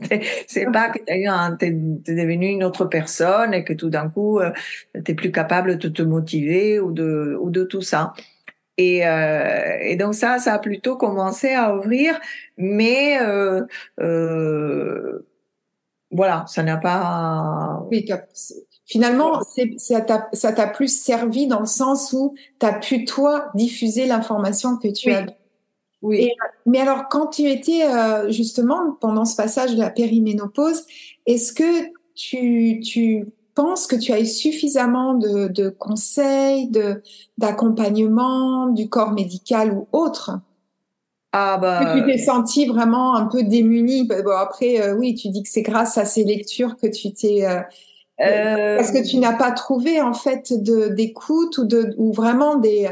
c'est 0.46 0.66
pas 0.72 0.90
que 0.90 0.98
tu 0.98 1.64
es 1.66 1.70
devenu 2.14 2.48
une 2.48 2.64
autre 2.64 2.84
personne 2.86 3.54
et 3.54 3.64
que 3.64 3.72
tout 3.72 3.90
d'un 3.90 4.08
coup 4.08 4.38
euh, 4.40 4.50
tu 5.04 5.12
es 5.12 5.14
plus 5.14 5.32
capable 5.32 5.78
de 5.78 5.88
te 5.88 6.02
motiver 6.02 6.80
ou 6.80 6.92
de 6.92 7.36
ou 7.40 7.50
de 7.50 7.64
tout 7.64 7.82
ça. 7.82 8.14
Et, 8.78 9.06
euh, 9.06 9.78
et 9.80 9.96
donc 9.96 10.14
ça, 10.14 10.38
ça 10.38 10.54
a 10.54 10.58
plutôt 10.58 10.96
commencé 10.96 11.52
à 11.52 11.76
ouvrir, 11.76 12.18
mais 12.56 13.20
euh, 13.20 13.62
euh, 14.00 15.26
voilà, 16.10 16.44
ça 16.48 16.62
n'a 16.62 16.78
pas. 16.78 17.86
Oui, 17.90 18.08
finalement, 18.86 19.42
ça 19.76 20.00
t'a 20.00 20.66
plus 20.68 20.88
servi 20.88 21.46
dans 21.46 21.60
le 21.60 21.66
sens 21.66 22.12
où 22.14 22.34
tu 22.58 22.66
as 22.66 22.72
pu 22.72 23.04
toi 23.04 23.50
diffuser 23.54 24.06
l'information 24.06 24.78
que 24.78 24.88
tu 24.88 25.12
as 25.12 25.26
oui. 26.02 26.30
mais 26.66 26.80
alors, 26.80 27.08
quand 27.08 27.28
tu 27.28 27.48
étais 27.48 27.84
euh, 27.84 28.30
justement 28.30 28.96
pendant 29.00 29.24
ce 29.24 29.36
passage 29.36 29.74
de 29.74 29.80
la 29.80 29.90
périménopause, 29.90 30.84
est-ce 31.26 31.52
que 31.52 31.88
tu, 32.14 32.80
tu 32.80 33.26
penses 33.54 33.86
que 33.86 33.96
tu 33.96 34.12
as 34.12 34.20
eu 34.20 34.26
suffisamment 34.26 35.14
de, 35.14 35.48
de 35.48 35.68
conseils, 35.68 36.68
de 36.68 37.02
d'accompagnement 37.38 38.66
du 38.66 38.88
corps 38.88 39.12
médical 39.12 39.72
ou 39.72 39.88
autre? 39.92 40.40
Ah 41.32 41.58
bah... 41.58 41.94
Que 41.94 42.00
tu 42.00 42.06
t'es 42.06 42.18
senti 42.18 42.66
vraiment 42.66 43.14
un 43.14 43.26
peu 43.26 43.42
démuni. 43.42 44.06
Bah, 44.06 44.20
bon, 44.22 44.32
après, 44.32 44.80
euh, 44.80 44.94
oui, 44.94 45.14
tu 45.14 45.28
dis 45.28 45.42
que 45.42 45.48
c'est 45.48 45.62
grâce 45.62 45.96
à 45.96 46.04
ces 46.04 46.24
lectures 46.24 46.76
que 46.76 46.86
tu 46.86 47.12
t'es. 47.12 47.46
Euh, 47.46 47.60
euh... 48.20 48.76
Parce 48.76 48.90
que 48.90 49.06
tu 49.06 49.16
n'as 49.16 49.32
pas 49.32 49.50
trouvé 49.52 50.00
en 50.00 50.12
fait 50.12 50.52
d'écoute 50.52 51.58
ou 51.58 51.64
de 51.64 51.94
ou 51.96 52.12
vraiment 52.12 52.56
des 52.56 52.90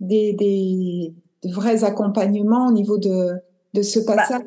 des, 0.00 0.32
des 0.32 1.12
de 1.44 1.52
vrais 1.52 1.84
accompagnements 1.84 2.68
au 2.68 2.72
niveau 2.72 2.98
de, 2.98 3.32
de 3.74 3.82
ce 3.82 4.00
bah, 4.00 4.16
passage? 4.16 4.42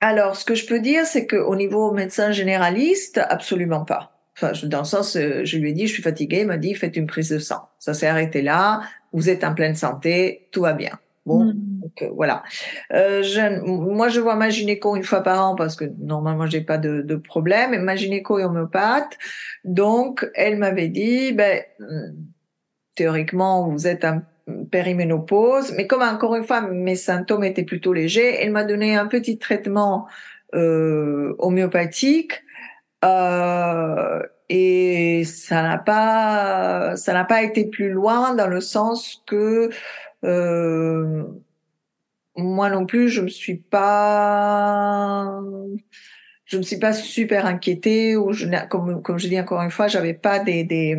Alors, 0.00 0.36
ce 0.36 0.44
que 0.44 0.54
je 0.54 0.66
peux 0.66 0.80
dire, 0.80 1.06
c'est 1.06 1.26
qu'au 1.26 1.56
niveau 1.56 1.92
médecin 1.92 2.30
généraliste, 2.30 3.20
absolument 3.28 3.84
pas. 3.84 4.12
Enfin, 4.36 4.52
dans 4.64 4.78
le 4.78 4.84
sens, 4.84 5.16
euh, 5.16 5.44
je 5.44 5.58
lui 5.58 5.70
ai 5.70 5.72
dit, 5.72 5.88
je 5.88 5.92
suis 5.92 6.02
fatiguée, 6.02 6.40
il 6.42 6.46
m'a 6.46 6.58
dit, 6.58 6.74
faites 6.74 6.96
une 6.96 7.08
prise 7.08 7.30
de 7.30 7.40
sang. 7.40 7.68
Ça 7.80 7.94
s'est 7.94 8.06
arrêté 8.06 8.40
là, 8.40 8.82
vous 9.12 9.28
êtes 9.28 9.42
en 9.42 9.54
pleine 9.54 9.74
santé, 9.74 10.48
tout 10.52 10.60
va 10.60 10.74
bien. 10.74 10.98
Bon, 11.26 11.46
hmm. 11.46 11.80
donc, 11.80 12.02
euh, 12.02 12.10
voilà. 12.14 12.44
Euh, 12.92 13.24
je, 13.24 13.60
moi, 13.66 14.08
je 14.08 14.20
vois 14.20 14.36
ma 14.36 14.50
gynéco 14.50 14.94
une 14.94 15.02
fois 15.02 15.22
par 15.22 15.44
an 15.44 15.56
parce 15.56 15.74
que 15.74 15.84
normalement, 15.98 16.46
j'ai 16.46 16.60
pas 16.60 16.78
de, 16.78 17.02
de 17.02 17.16
problème. 17.16 17.82
ma 17.82 17.96
gynéco 17.96 18.38
est 18.38 18.44
homéopathe, 18.44 19.18
donc 19.64 20.30
elle 20.34 20.56
m'avait 20.56 20.88
dit, 20.88 21.32
ben, 21.32 21.60
théoriquement, 22.94 23.68
vous 23.68 23.88
êtes 23.88 24.04
un 24.04 24.22
périménopause, 24.70 25.72
mais 25.76 25.86
comme 25.86 26.02
encore 26.02 26.34
une 26.34 26.44
fois 26.44 26.60
mes 26.60 26.96
symptômes 26.96 27.44
étaient 27.44 27.64
plutôt 27.64 27.92
légers, 27.92 28.36
elle 28.40 28.50
m'a 28.50 28.64
donné 28.64 28.96
un 28.96 29.06
petit 29.06 29.38
traitement 29.38 30.06
euh, 30.54 31.34
homéopathique 31.38 32.42
euh, 33.04 34.22
et 34.48 35.24
ça 35.24 35.62
n'a 35.62 35.78
pas 35.78 36.96
ça 36.96 37.12
n'a 37.12 37.24
pas 37.24 37.42
été 37.42 37.66
plus 37.66 37.90
loin 37.90 38.34
dans 38.34 38.46
le 38.46 38.60
sens 38.60 39.22
que 39.26 39.68
euh, 40.24 41.24
moi 42.36 42.70
non 42.70 42.86
plus 42.86 43.08
je 43.10 43.20
me 43.20 43.28
suis 43.28 43.56
pas 43.56 45.40
je 46.46 46.56
me 46.56 46.62
suis 46.62 46.78
pas 46.78 46.94
super 46.94 47.44
inquiétée 47.44 48.16
ou 48.16 48.32
je, 48.32 48.46
comme 48.68 49.02
comme 49.02 49.18
je 49.18 49.28
dis 49.28 49.38
encore 49.38 49.60
une 49.60 49.70
fois 49.70 49.86
j'avais 49.86 50.14
pas 50.14 50.38
des, 50.38 50.64
des 50.64 50.98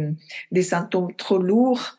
des 0.51 0.61
symptômes 0.61 1.13
trop 1.15 1.39
lourds 1.39 1.97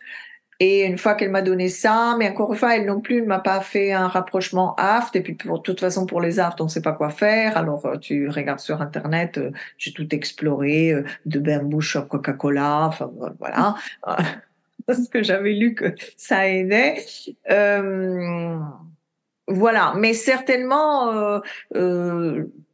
et 0.62 0.85
une 0.85 0.99
fois 0.99 1.14
qu'elle 1.14 1.31
m'a 1.31 1.40
donné 1.40 1.71
ça, 1.71 2.14
mais 2.19 2.29
encore 2.29 2.52
une 2.52 2.59
fois, 2.59 2.76
elle 2.76 2.85
non 2.85 3.00
plus 3.00 3.23
ne 3.23 3.26
m'a 3.26 3.38
pas 3.38 3.62
fait 3.62 3.93
un 3.93 4.09
rapprochement 4.09 4.75
aft. 4.76 5.17
Et 5.17 5.23
puis, 5.23 5.33
pour 5.33 5.62
toute 5.62 5.81
façon, 5.81 6.05
pour 6.05 6.21
les 6.21 6.38
aftes, 6.38 6.61
on 6.61 6.64
ne 6.64 6.69
sait 6.69 6.83
pas 6.83 6.93
quoi 6.93 7.09
faire. 7.09 7.57
Alors, 7.57 7.87
euh, 7.87 7.97
tu 7.97 8.29
regardes 8.29 8.61
sur 8.61 8.83
Internet, 8.83 9.38
euh, 9.38 9.52
j'ai 9.79 9.95
tout 9.95 10.14
exploré, 10.14 10.93
euh, 10.93 11.05
de 11.25 11.38
bain 11.38 11.62
bouche 11.62 11.97
à 11.97 12.02
Coca-Cola, 12.02 12.88
enfin, 12.88 13.11
voilà. 13.38 13.75
Parce 14.87 15.09
que 15.09 15.23
j'avais 15.23 15.55
lu 15.55 15.75
que 15.75 15.95
ça 16.19 16.47
aidait. 16.47 16.97
Euh, 17.50 18.59
voilà. 19.49 19.95
Mais 19.97 20.12
certainement, 20.12 21.40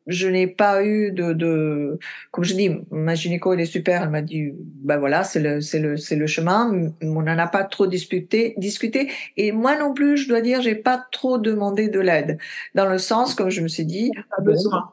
je 0.07 0.29
n'ai 0.29 0.47
pas 0.47 0.85
eu 0.85 1.11
de, 1.11 1.33
de, 1.33 1.99
comme 2.31 2.45
je 2.45 2.55
dis, 2.55 2.71
ma 2.91 3.15
gynéco 3.15 3.53
elle 3.53 3.61
est 3.61 3.67
super, 3.67 4.03
elle 4.03 4.11
m'a 4.11 4.23
dit, 4.23 4.53
ben 4.57 4.99
voilà, 4.99 5.25
c'est 5.25 5.41
le, 5.41 5.61
c'est 5.61 5.81
le, 5.81 5.97
c'est 5.97 6.17
le 6.17 6.27
chemin. 6.27 6.93
On 7.03 7.23
n'en 7.23 7.39
a 7.39 7.47
pas 7.47 7.65
trop 7.65 7.87
discuté, 7.87 8.55
discuté. 8.57 9.11
Et 9.37 9.53
moi 9.53 9.77
non 9.77 9.95
plus, 9.95 10.17
je 10.17 10.29
dois 10.29 10.41
dire, 10.41 10.63
j'ai 10.63 10.77
pas 10.77 11.05
trop 11.11 11.39
demandé 11.39 11.89
de 11.89 12.01
l'aide, 12.01 12.39
dans 12.75 12.87
le 12.87 12.99
sens 12.99 13.35
comme 13.35 13.51
je 13.51 13.61
me 13.61 13.69
suis 13.69 13.85
dit, 13.87 14.13
pas 14.37 14.43
besoin. 14.43 14.91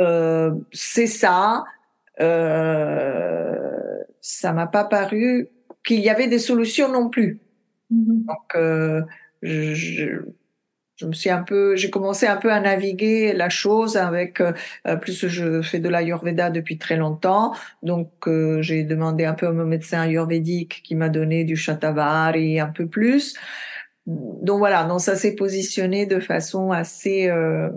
Euh, 0.00 0.52
c'est 0.72 1.06
ça. 1.06 1.64
Euh, 2.20 3.56
ça 4.20 4.52
m'a 4.52 4.66
pas 4.66 4.84
paru 4.84 5.48
qu'il 5.84 6.00
y 6.00 6.10
avait 6.10 6.26
des 6.26 6.38
solutions 6.38 6.90
non 6.90 7.08
plus. 7.08 7.40
Mm-hmm. 7.92 8.26
Donc, 8.26 8.54
euh, 8.56 9.02
je, 9.42 10.22
je 10.98 11.06
me 11.06 11.12
suis 11.12 11.30
un 11.30 11.42
peu, 11.42 11.76
j'ai 11.76 11.90
commencé 11.90 12.26
un 12.26 12.36
peu 12.36 12.52
à 12.52 12.60
naviguer 12.60 13.32
la 13.32 13.48
chose 13.48 13.96
avec, 13.96 14.40
euh, 14.40 14.52
plus 15.00 15.28
je 15.28 15.62
fais 15.62 15.78
de 15.78 15.88
l'ayurveda 15.88 16.50
depuis 16.50 16.76
très 16.76 16.96
longtemps, 16.96 17.52
donc 17.84 18.10
euh, 18.26 18.60
j'ai 18.62 18.82
demandé 18.82 19.24
un 19.24 19.34
peu 19.34 19.46
à 19.46 19.52
mon 19.52 19.64
médecin 19.64 20.00
ayurvédique 20.00 20.82
qui 20.82 20.96
m'a 20.96 21.08
donné 21.08 21.44
du 21.44 21.54
shatavari 21.54 22.58
un 22.58 22.66
peu 22.66 22.86
plus. 22.86 23.34
donc 24.06 24.58
voilà, 24.58 24.84
donc 24.84 25.00
ça 25.00 25.14
s'est 25.14 25.36
positionné 25.36 26.04
de 26.04 26.18
façon 26.18 26.72
assez 26.72 27.28
euh, 27.28 27.70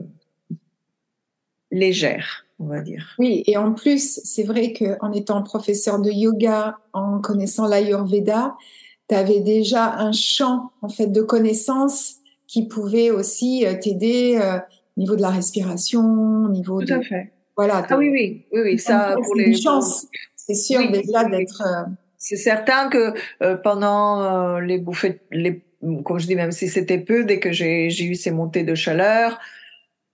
légère, 1.70 2.48
on 2.58 2.66
va 2.66 2.82
dire. 2.82 3.14
Oui, 3.20 3.44
et 3.46 3.56
en 3.56 3.74
plus, 3.74 4.20
c'est 4.24 4.44
vrai 4.44 4.74
qu'en 4.74 5.12
étant 5.12 5.44
professeur 5.44 6.00
de 6.00 6.10
yoga, 6.10 6.80
en 6.94 7.20
connaissant 7.20 7.68
l'Ayurveda, 7.68 8.56
tu 9.10 9.14
avais 9.14 9.42
déjà 9.42 9.94
un 9.98 10.12
champ 10.12 10.72
en 10.82 10.90
fait 10.90 11.08
de 11.08 11.22
connaissances 11.22 12.21
qui 12.52 12.68
pouvait 12.68 13.12
aussi 13.12 13.66
euh, 13.66 13.76
t'aider 13.82 14.38
euh, 14.38 14.58
au 14.58 15.00
niveau 15.00 15.16
de 15.16 15.22
la 15.22 15.30
respiration, 15.30 16.02
au 16.02 16.50
niveau 16.50 16.84
Tout 16.84 16.94
à 16.94 17.02
fait. 17.02 17.32
Voilà. 17.56 17.86
Ah 17.90 17.98
oui, 17.98 18.10
oui, 18.10 18.46
oui, 18.52 18.62
oui 18.62 18.80
ça 18.80 19.16
pour 19.24 19.36
les 19.36 19.56
chances. 19.56 20.08
C'est 20.36 20.56
sûr 20.56 20.92
déjà 20.92 21.24
d'être. 21.24 21.64
Euh, 21.66 21.90
c'est 22.18 22.36
certain 22.36 22.90
que 22.90 23.14
pendant 23.64 24.60
les 24.60 24.78
bouffées, 24.78 25.22
les, 25.32 25.64
comme 26.04 26.20
je 26.20 26.28
dis, 26.28 26.36
même 26.36 26.52
si 26.52 26.68
c'était 26.68 27.00
peu, 27.00 27.24
dès 27.24 27.40
que 27.40 27.52
j'ai 27.52 27.88
eu 27.88 28.14
ces 28.14 28.30
montées 28.30 28.64
de 28.64 28.76
chaleur, 28.76 29.40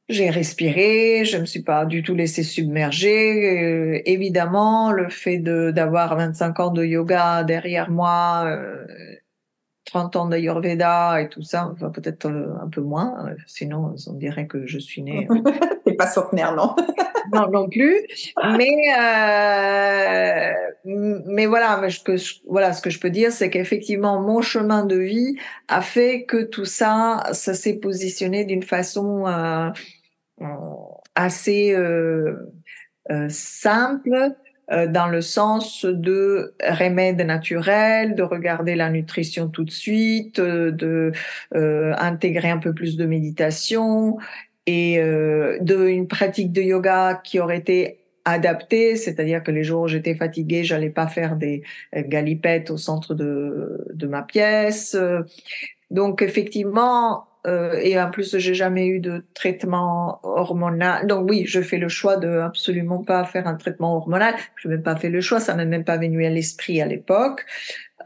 j'ai 0.07 0.29
respiré, 0.29 1.25
je 1.25 1.37
me 1.37 1.45
suis 1.45 1.63
pas 1.63 1.85
du 1.85 2.03
tout 2.03 2.15
laissé 2.15 2.43
submerger. 2.43 3.59
Euh, 3.61 4.01
évidemment, 4.05 4.93
le 4.93 5.09
fait 5.09 5.37
de 5.37 5.71
d'avoir 5.71 6.15
25 6.15 6.59
ans 6.61 6.71
de 6.71 6.85
yoga 6.85 7.43
derrière 7.43 7.89
moi, 7.89 8.57
30 9.87 10.15
ans 10.17 10.25
d'Ayurveda 10.27 11.21
et 11.21 11.29
tout 11.29 11.41
ça, 11.41 11.71
enfin, 11.71 11.89
peut-être 11.89 12.27
euh, 12.27 12.53
un 12.61 12.67
peu 12.67 12.81
moins, 12.81 13.25
euh, 13.25 13.35
sinon 13.47 13.95
on 14.07 14.13
dirait 14.13 14.45
que 14.45 14.67
je 14.67 14.77
suis 14.77 15.01
née. 15.01 15.27
T'es 15.85 15.93
pas 15.93 16.07
centenaire, 16.07 16.55
non? 16.55 16.75
Non, 17.33 17.49
non 17.51 17.67
plus. 17.67 18.07
Mais 18.57 18.71
euh, 18.97 20.53
mais 20.85 21.45
voilà, 21.45 21.77
mais 21.81 21.89
que 21.89 22.15
voilà, 22.47 22.71
ce 22.71 22.81
que 22.81 22.89
je 22.89 23.01
peux 23.01 23.09
dire, 23.09 23.33
c'est 23.33 23.49
qu'effectivement 23.49 24.21
mon 24.21 24.39
chemin 24.39 24.85
de 24.85 24.95
vie 24.95 25.35
a 25.67 25.81
fait 25.81 26.23
que 26.23 26.41
tout 26.41 26.63
ça, 26.63 27.23
ça 27.33 27.53
s'est 27.53 27.79
positionné 27.79 28.45
d'une 28.45 28.63
façon 28.63 29.25
assez 31.15 31.75
simple 33.27 34.09
euh, 34.13 34.29
dans 34.69 35.07
le 35.07 35.21
sens 35.21 35.85
de 35.85 36.53
remèdes 36.61 37.21
naturels, 37.21 38.15
de 38.15 38.23
regarder 38.23 38.75
la 38.75 38.89
nutrition 38.89 39.47
tout 39.47 39.63
de 39.63 39.71
suite, 39.71 40.39
euh, 40.39 40.71
de 40.71 41.11
euh, 41.55 41.93
intégrer 41.97 42.49
un 42.49 42.57
peu 42.57 42.73
plus 42.73 42.97
de 42.97 43.05
méditation 43.05 44.17
et 44.65 44.99
euh, 44.99 45.57
de 45.61 46.05
pratique 46.05 46.51
de 46.51 46.61
yoga 46.61 47.21
qui 47.23 47.39
aurait 47.39 47.57
été 47.57 47.99
adaptée, 48.25 48.97
c'est-à-dire 48.97 49.41
que 49.41 49.51
les 49.51 49.63
jours 49.63 49.83
où 49.83 49.87
j'étais 49.87 50.15
fatiguée, 50.15 50.65
j'allais 50.65 50.89
pas 50.89 51.07
faire 51.07 51.37
des 51.37 51.63
galipettes 51.95 52.69
au 52.71 52.75
centre 52.75 53.13
de, 53.13 53.85
de 53.93 54.05
ma 54.05 54.21
pièce. 54.21 54.97
Donc 55.91 56.21
effectivement, 56.21 57.25
euh, 57.47 57.79
et 57.81 57.99
en 57.99 58.11
plus, 58.11 58.37
j'ai 58.37 58.53
jamais 58.53 58.87
eu 58.87 58.99
de 58.99 59.23
traitement 59.33 60.19
hormonal. 60.23 61.07
Donc 61.07 61.29
oui, 61.29 61.45
je 61.45 61.61
fais 61.61 61.77
le 61.77 61.87
choix 61.87 62.17
de 62.17 62.39
absolument 62.39 63.03
pas 63.03 63.23
faire 63.23 63.47
un 63.47 63.55
traitement 63.55 63.95
hormonal. 63.95 64.35
Je 64.57 64.67
n'ai 64.67 64.75
même 64.75 64.83
pas 64.83 64.95
fait 64.95 65.09
le 65.09 65.21
choix, 65.21 65.39
ça 65.39 65.55
m'est 65.55 65.65
même 65.65 65.85
pas 65.85 65.97
venu 65.97 66.25
à 66.25 66.29
l'esprit 66.29 66.81
à 66.81 66.85
l'époque. 66.85 67.45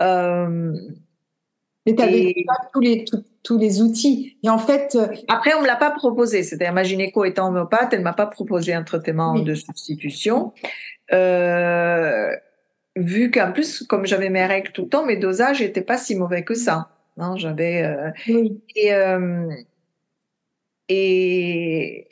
Euh, 0.02 0.74
mais 1.86 1.96
tu 1.96 2.02
n'avais 2.02 2.36
pas 2.46 2.70
tous 2.72 2.80
les, 2.80 3.06
tous, 3.44 3.58
les 3.58 3.82
outils. 3.82 4.38
Et 4.44 4.50
en 4.50 4.60
fait. 4.60 4.96
Euh, 4.96 5.08
Après, 5.28 5.56
on 5.56 5.62
me 5.62 5.68
l'a 5.68 5.76
pas 5.76 5.92
proposé. 5.92 6.44
C'est-à-dire, 6.44 6.74
ma 6.74 6.84
gynéco 6.84 7.26
étant 7.26 7.48
homéopathe, 7.48 7.94
elle 7.94 8.02
m'a 8.02 8.14
pas 8.14 8.28
proposé 8.28 8.74
un 8.74 8.84
traitement 8.84 9.40
de 9.40 9.56
substitution. 9.56 10.54
Euh, 11.12 12.30
vu 12.96 13.32
qu'en 13.32 13.52
plus, 13.52 13.84
comme 13.84 14.06
j'avais 14.06 14.30
mes 14.30 14.46
règles 14.46 14.72
tout 14.72 14.84
le 14.84 14.90
temps, 14.90 15.06
mes 15.06 15.18
dosages 15.18 15.62
n'étaient 15.62 15.82
pas 15.82 15.98
si 15.98 16.16
mauvais 16.16 16.44
que 16.44 16.54
ça. 16.54 16.90
Hein, 17.18 17.36
j'avais 17.38 17.84
euh, 17.84 18.10
et, 18.76 18.94
euh, 18.94 19.54
et 20.90 22.08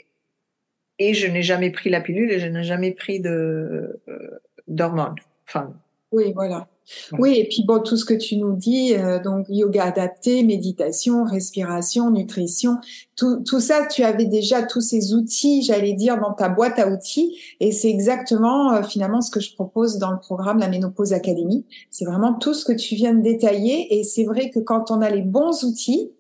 et 1.00 1.14
je 1.14 1.28
n'ai 1.28 1.42
jamais 1.42 1.72
pris 1.72 1.90
la 1.90 2.02
pilule 2.02 2.32
et 2.32 2.40
je 2.40 2.48
n'ai 2.48 2.64
jamais 2.64 2.92
pris 2.92 3.20
de 3.20 4.02
euh, 4.08 4.42
d'hormones. 4.68 5.16
Enfin. 5.48 5.74
Oui, 6.12 6.34
voilà. 6.34 6.68
Oui, 7.18 7.38
et 7.38 7.48
puis 7.48 7.64
bon, 7.64 7.80
tout 7.80 7.98
ce 7.98 8.06
que 8.06 8.14
tu 8.14 8.38
nous 8.38 8.54
dis, 8.56 8.96
euh, 8.96 9.22
donc 9.22 9.46
yoga 9.50 9.86
adapté, 9.86 10.44
méditation, 10.44 11.24
respiration, 11.24 12.10
nutrition, 12.12 12.78
tout, 13.16 13.42
tout 13.46 13.60
ça, 13.60 13.86
tu 13.86 14.04
avais 14.04 14.26
déjà 14.26 14.64
tous 14.64 14.82
ces 14.82 15.14
outils, 15.14 15.62
j'allais 15.62 15.94
dire, 15.94 16.20
dans 16.20 16.34
ta 16.34 16.50
boîte 16.50 16.80
à 16.80 16.90
outils, 16.90 17.38
et 17.60 17.72
c'est 17.72 17.90
exactement 17.90 18.74
euh, 18.74 18.84
finalement 18.84 19.22
ce 19.22 19.32
que 19.32 19.40
je 19.40 19.54
propose 19.54 19.98
dans 19.98 20.12
le 20.12 20.20
programme 20.20 20.60
La 20.60 20.70
Ménopause 20.70 21.14
Académie. 21.14 21.66
C'est 21.92 22.06
vraiment 22.06 22.34
tout 22.34 22.54
ce 22.54 22.66
que 22.66 22.74
tu 22.74 22.96
viens 22.96 23.14
de 23.14 23.22
détailler, 23.22 24.00
et 24.00 24.04
c'est 24.04 24.24
vrai 24.24 24.50
que 24.50 24.60
quand 24.60 24.92
on 24.92 25.02
a 25.02 25.10
les 25.10 25.22
bons 25.22 25.64
outils, 25.64 26.12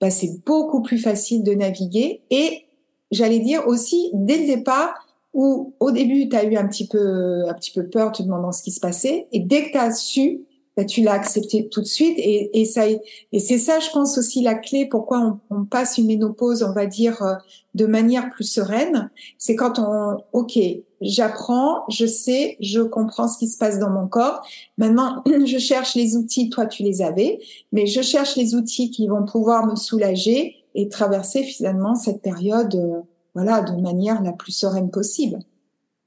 bah, 0.00 0.10
c'est 0.10 0.44
beaucoup 0.44 0.82
plus 0.82 0.98
facile 0.98 1.42
de 1.42 1.54
naviguer, 1.54 2.22
et 2.30 2.64
j'allais 3.10 3.40
dire 3.40 3.66
aussi, 3.66 4.10
dès 4.12 4.38
le 4.38 4.46
départ, 4.46 5.03
où 5.34 5.74
au 5.80 5.90
début, 5.90 6.28
tu 6.28 6.36
as 6.36 6.44
eu 6.44 6.56
un 6.56 6.66
petit 6.66 6.86
peu, 6.86 7.48
un 7.48 7.54
petit 7.54 7.72
peu 7.72 7.86
peur, 7.88 8.12
te 8.12 8.22
demandant 8.22 8.52
ce 8.52 8.62
qui 8.62 8.70
se 8.70 8.80
passait, 8.80 9.26
et 9.32 9.40
dès 9.40 9.64
que 9.64 9.72
tu 9.72 9.78
as 9.78 9.92
su, 9.92 10.40
bah, 10.76 10.84
tu 10.84 11.02
l'as 11.02 11.12
accepté 11.12 11.68
tout 11.68 11.80
de 11.80 11.86
suite, 11.86 12.14
et, 12.18 12.60
et 12.60 12.64
ça, 12.64 12.88
et 12.88 13.38
c'est 13.38 13.58
ça, 13.58 13.78
je 13.78 13.90
pense 13.90 14.18
aussi 14.18 14.42
la 14.42 14.54
clé 14.54 14.86
pourquoi 14.88 15.40
on, 15.50 15.56
on, 15.56 15.64
passe 15.64 15.98
une 15.98 16.06
ménopause, 16.06 16.64
on 16.64 16.72
va 16.72 16.86
dire, 16.86 17.22
euh, 17.22 17.34
de 17.74 17.86
manière 17.86 18.30
plus 18.30 18.44
sereine, 18.44 19.10
c'est 19.38 19.54
quand 19.54 19.78
on, 19.78 20.16
ok, 20.32 20.58
j'apprends, 21.00 21.84
je 21.90 22.06
sais, 22.06 22.56
je 22.60 22.80
comprends 22.80 23.28
ce 23.28 23.38
qui 23.38 23.46
se 23.46 23.58
passe 23.58 23.78
dans 23.78 23.90
mon 23.90 24.08
corps. 24.08 24.44
Maintenant, 24.78 25.22
je 25.44 25.58
cherche 25.58 25.94
les 25.94 26.16
outils, 26.16 26.50
toi 26.50 26.66
tu 26.66 26.82
les 26.82 27.02
avais, 27.02 27.38
mais 27.72 27.86
je 27.86 28.02
cherche 28.02 28.36
les 28.36 28.54
outils 28.54 28.90
qui 28.90 29.06
vont 29.06 29.24
pouvoir 29.24 29.66
me 29.66 29.76
soulager 29.76 30.56
et 30.74 30.88
traverser 30.88 31.44
finalement 31.44 31.94
cette 31.94 32.20
période 32.20 32.74
euh, 32.74 33.00
voilà, 33.34 33.60
de 33.60 33.80
manière 33.80 34.22
la 34.22 34.32
plus 34.32 34.52
sereine 34.52 34.90
possible. 34.90 35.38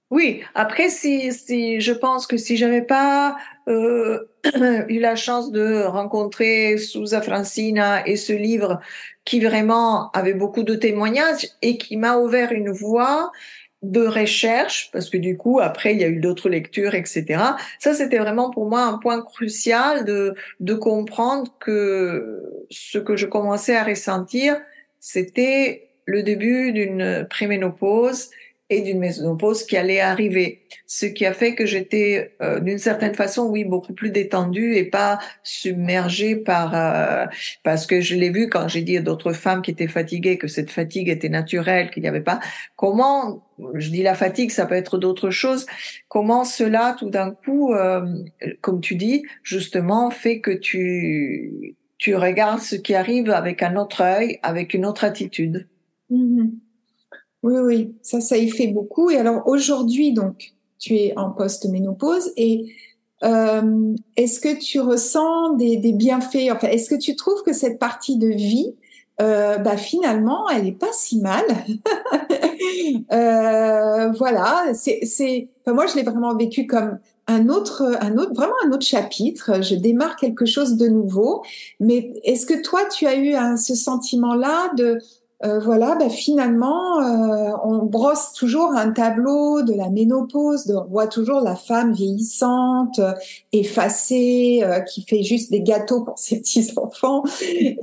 Oui, 0.09 0.41
après, 0.55 0.89
si, 0.89 1.33
si 1.33 1.81
je 1.81 1.91
pense 1.91 2.27
que 2.27 2.37
si 2.37 2.55
j'avais 2.55 2.81
pas 2.81 3.35
euh, 3.67 4.19
eu 4.87 4.99
la 4.99 5.17
chance 5.17 5.51
de 5.51 5.83
rencontrer 5.83 6.77
Sousa 6.77 7.21
Francina 7.21 8.07
et 8.07 8.15
ce 8.15 8.31
livre 8.31 8.79
qui 9.25 9.41
vraiment 9.41 10.09
avait 10.11 10.33
beaucoup 10.33 10.63
de 10.63 10.75
témoignages 10.75 11.49
et 11.61 11.77
qui 11.77 11.97
m'a 11.97 12.17
ouvert 12.17 12.53
une 12.53 12.71
voie 12.71 13.31
de 13.83 14.07
recherche, 14.07 14.89
parce 14.91 15.09
que 15.09 15.17
du 15.17 15.37
coup, 15.37 15.59
après, 15.59 15.93
il 15.93 15.99
y 15.99 16.03
a 16.03 16.07
eu 16.07 16.19
d'autres 16.19 16.49
lectures, 16.49 16.95
etc. 16.95 17.43
Ça, 17.79 17.93
c'était 17.93 18.17
vraiment 18.17 18.49
pour 18.49 18.69
moi 18.69 18.83
un 18.83 18.97
point 18.97 19.21
crucial 19.21 20.05
de, 20.05 20.33
de 20.61 20.73
comprendre 20.73 21.53
que 21.59 22.43
ce 22.71 22.97
que 22.97 23.15
je 23.17 23.27
commençais 23.27 23.75
à 23.75 23.83
ressentir, 23.83 24.57
c'était 24.99 25.86
le 26.07 26.23
début 26.23 26.71
d'une 26.71 27.27
préménopause 27.29 28.31
et 28.69 28.81
d'une 28.81 28.99
ménopause 28.99 29.63
qui 29.63 29.77
allait 29.77 30.01
arriver. 30.01 30.61
Ce 30.87 31.05
qui 31.05 31.25
a 31.25 31.33
fait 31.33 31.55
que 31.55 31.65
j'étais, 31.65 32.35
euh, 32.41 32.59
d'une 32.59 32.77
certaine 32.77 33.15
façon, 33.15 33.43
oui, 33.43 33.63
beaucoup 33.63 33.93
plus 33.93 34.09
détendue 34.09 34.75
et 34.75 34.83
pas 34.83 35.19
submergée 35.43 36.35
par, 36.35 36.75
euh, 36.75 37.25
parce 37.63 37.85
que 37.85 38.01
je 38.01 38.15
l'ai 38.15 38.29
vu 38.29 38.49
quand 38.49 38.67
j'ai 38.67 38.81
dit 38.81 38.97
à 38.97 39.01
d'autres 39.01 39.31
femmes 39.31 39.61
qui 39.61 39.71
étaient 39.71 39.87
fatiguées 39.87 40.37
que 40.37 40.47
cette 40.47 40.69
fatigue 40.69 41.07
était 41.07 41.29
naturelle, 41.29 41.91
qu'il 41.91 42.03
n'y 42.03 42.09
avait 42.09 42.21
pas. 42.21 42.39
Comment, 42.75 43.45
je 43.73 43.89
dis 43.89 44.03
la 44.03 44.15
fatigue, 44.15 44.51
ça 44.51 44.65
peut 44.65 44.75
être 44.75 44.97
d'autres 44.97 45.29
choses. 45.29 45.65
Comment 46.09 46.43
cela, 46.43 46.95
tout 46.99 47.09
d'un 47.09 47.31
coup, 47.31 47.73
euh, 47.73 48.05
comme 48.59 48.81
tu 48.81 48.95
dis, 48.95 49.23
justement, 49.43 50.09
fait 50.09 50.41
que 50.41 50.51
tu, 50.51 51.75
tu 51.97 52.15
regardes 52.15 52.61
ce 52.61 52.75
qui 52.75 52.95
arrive 52.95 53.29
avec 53.29 53.63
un 53.63 53.77
autre 53.77 54.01
œil, 54.01 54.39
avec 54.43 54.73
une 54.73 54.85
autre 54.85 55.05
attitude? 55.05 55.67
Mhm. 56.09 56.59
Oui, 57.43 57.53
oui, 57.59 57.95
ça, 58.01 58.19
ça 58.19 58.37
y 58.37 58.49
fait 58.49 58.67
beaucoup. 58.67 59.09
Et 59.09 59.17
alors 59.17 59.47
aujourd'hui, 59.47 60.13
donc, 60.13 60.53
tu 60.79 60.95
es 60.95 61.13
en 61.17 61.31
post-ménopause 61.31 62.31
et 62.35 62.65
euh, 63.23 63.95
est-ce 64.15 64.39
que 64.39 64.59
tu 64.59 64.79
ressens 64.79 65.53
des, 65.55 65.77
bienfaits? 65.93 66.51
Enfin, 66.51 66.67
est-ce 66.67 66.89
que 66.89 66.99
tu 66.99 67.15
trouves 67.15 67.41
que 67.43 67.53
cette 67.53 67.79
partie 67.79 68.17
de 68.17 68.27
vie, 68.27 68.75
euh, 69.19 69.57
bah 69.57 69.77
finalement, 69.77 70.47
elle 70.49 70.67
est 70.67 70.79
pas 70.79 70.91
si 70.93 71.19
mal? 71.19 71.43
euh, 73.11 74.11
voilà, 74.11 74.65
c'est. 74.73 75.49
Enfin, 75.61 75.73
moi, 75.73 75.87
je 75.87 75.95
l'ai 75.95 76.03
vraiment 76.03 76.35
vécu 76.35 76.67
comme 76.67 76.99
un 77.25 77.49
autre, 77.49 77.97
un 78.01 78.17
autre, 78.17 78.33
vraiment 78.33 78.53
un 78.65 78.71
autre 78.71 78.85
chapitre. 78.85 79.63
Je 79.63 79.75
démarre 79.75 80.15
quelque 80.15 80.45
chose 80.45 80.77
de 80.77 80.87
nouveau. 80.87 81.43
Mais 81.79 82.13
est-ce 82.23 82.45
que 82.45 82.61
toi, 82.61 82.81
tu 82.85 83.07
as 83.07 83.15
eu 83.17 83.33
ce 83.57 83.73
sentiment-là 83.73 84.71
de 84.75 84.99
euh, 85.45 85.59
voilà, 85.59 85.95
bah, 85.95 86.09
finalement, 86.09 86.99
euh, 86.99 87.51
on 87.63 87.85
brosse 87.85 88.33
toujours 88.33 88.71
un 88.71 88.91
tableau 88.91 89.61
de 89.61 89.73
la 89.73 89.91
ménopause, 89.91 90.73
on 90.75 90.89
voit 90.89 91.05
toujours 91.05 91.41
la 91.41 91.55
femme 91.55 91.93
vieillissante, 91.93 92.97
euh, 92.97 93.13
effacée, 93.53 94.63
qui 94.91 95.03
fait 95.03 95.21
juste 95.21 95.51
des 95.51 95.61
gâteaux 95.61 96.03
pour 96.03 96.17
ses 96.17 96.39
petits 96.39 96.71
enfants, 96.75 97.23
et 97.41 97.77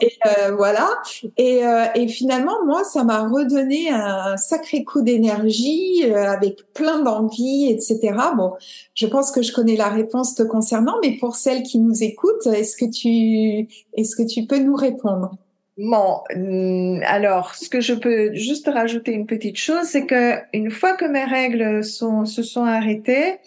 voilà. 0.56 0.88
Et, 1.36 1.62
et, 1.94 2.08
finalement, 2.08 2.64
moi, 2.66 2.82
ça 2.84 3.04
m'a 3.04 3.28
redonné 3.28 3.88
un 3.90 4.36
sacré 4.36 4.84
coup 4.84 5.02
d'énergie, 5.02 6.04
avec 6.12 6.72
plein 6.72 7.02
d'envie, 7.02 7.66
etc. 7.70 8.16
Bon, 8.36 8.52
je 8.94 9.06
pense 9.06 9.30
que 9.30 9.42
je 9.42 9.52
connais 9.52 9.76
la 9.76 9.88
réponse 9.88 10.34
te 10.34 10.42
concernant, 10.42 10.96
mais 11.02 11.16
pour 11.18 11.36
celles 11.36 11.62
qui 11.62 11.78
nous 11.78 12.02
écoutent, 12.02 12.46
est-ce 12.46 12.76
que 12.76 12.84
tu, 12.84 13.68
est-ce 13.96 14.16
que 14.16 14.22
tu 14.22 14.46
peux 14.46 14.58
nous 14.58 14.76
répondre? 14.76 15.36
Bon, 15.76 16.22
mm, 16.36 17.00
alors, 17.04 17.56
ce 17.56 17.68
que 17.68 17.80
je 17.80 17.94
peux 17.94 18.32
juste 18.32 18.68
rajouter 18.68 19.12
une 19.12 19.26
petite 19.26 19.56
chose, 19.56 19.82
c'est 19.86 20.06
que 20.06 20.36
une 20.56 20.70
fois 20.70 20.96
que 20.96 21.04
mes 21.04 21.24
règles 21.24 21.82
sont, 21.82 22.26
se 22.26 22.44
sont 22.44 22.62
arrêtées, 22.64 23.38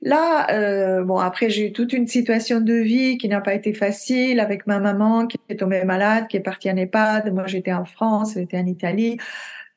là, 0.00 0.46
euh, 0.52 1.02
bon, 1.02 1.16
après 1.18 1.50
j'ai 1.50 1.66
eu 1.68 1.72
toute 1.72 1.92
une 1.92 2.06
situation 2.06 2.60
de 2.60 2.74
vie 2.74 3.18
qui 3.18 3.28
n'a 3.28 3.40
pas 3.40 3.54
été 3.54 3.74
facile 3.74 4.38
avec 4.38 4.68
ma 4.68 4.78
maman 4.78 5.26
qui 5.26 5.38
est 5.48 5.56
tombée 5.56 5.82
malade, 5.82 6.28
qui 6.28 6.36
est 6.36 6.40
partie 6.40 6.70
en 6.70 6.76
EHPAD. 6.76 7.34
Moi, 7.34 7.48
j'étais 7.48 7.72
en 7.72 7.84
France, 7.84 8.36
était 8.36 8.58
en 8.58 8.66
Italie. 8.66 9.18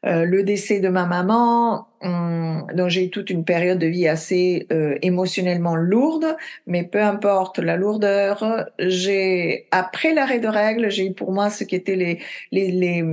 Euh, 0.05 0.23
le 0.25 0.43
décès 0.43 0.79
de 0.79 0.89
ma 0.89 1.05
maman, 1.05 1.87
hum, 2.01 2.67
donc 2.75 2.89
j'ai 2.89 3.05
eu 3.05 3.09
toute 3.09 3.29
une 3.31 3.43
période 3.43 3.79
de 3.79 3.87
vie 3.87 4.07
assez 4.07 4.67
euh, 4.71 4.97
émotionnellement 5.01 5.75
lourde, 5.75 6.37
mais 6.67 6.83
peu 6.83 7.01
importe 7.01 7.57
la 7.57 7.75
lourdeur, 7.75 8.69
j'ai 8.79 9.67
après 9.71 10.13
l'arrêt 10.13 10.39
de 10.39 10.47
règles, 10.47 10.91
j'ai 10.91 11.07
eu 11.07 11.13
pour 11.13 11.31
moi 11.31 11.49
ce 11.49 11.63
qui 11.63 11.75
étaient 11.75 11.95
les 11.95 12.19
les, 12.51 12.71
les 12.71 13.03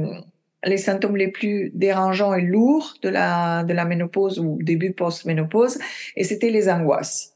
les 0.64 0.76
symptômes 0.76 1.16
les 1.16 1.28
plus 1.28 1.70
dérangeants 1.74 2.34
et 2.34 2.42
lourds 2.42 2.94
de 3.02 3.08
la 3.08 3.64
de 3.64 3.72
la 3.72 3.84
ménopause 3.86 4.38
ou 4.38 4.58
début 4.62 4.92
post-ménopause, 4.92 5.78
et 6.16 6.24
c'était 6.24 6.50
les 6.50 6.68
angoisses. 6.68 7.31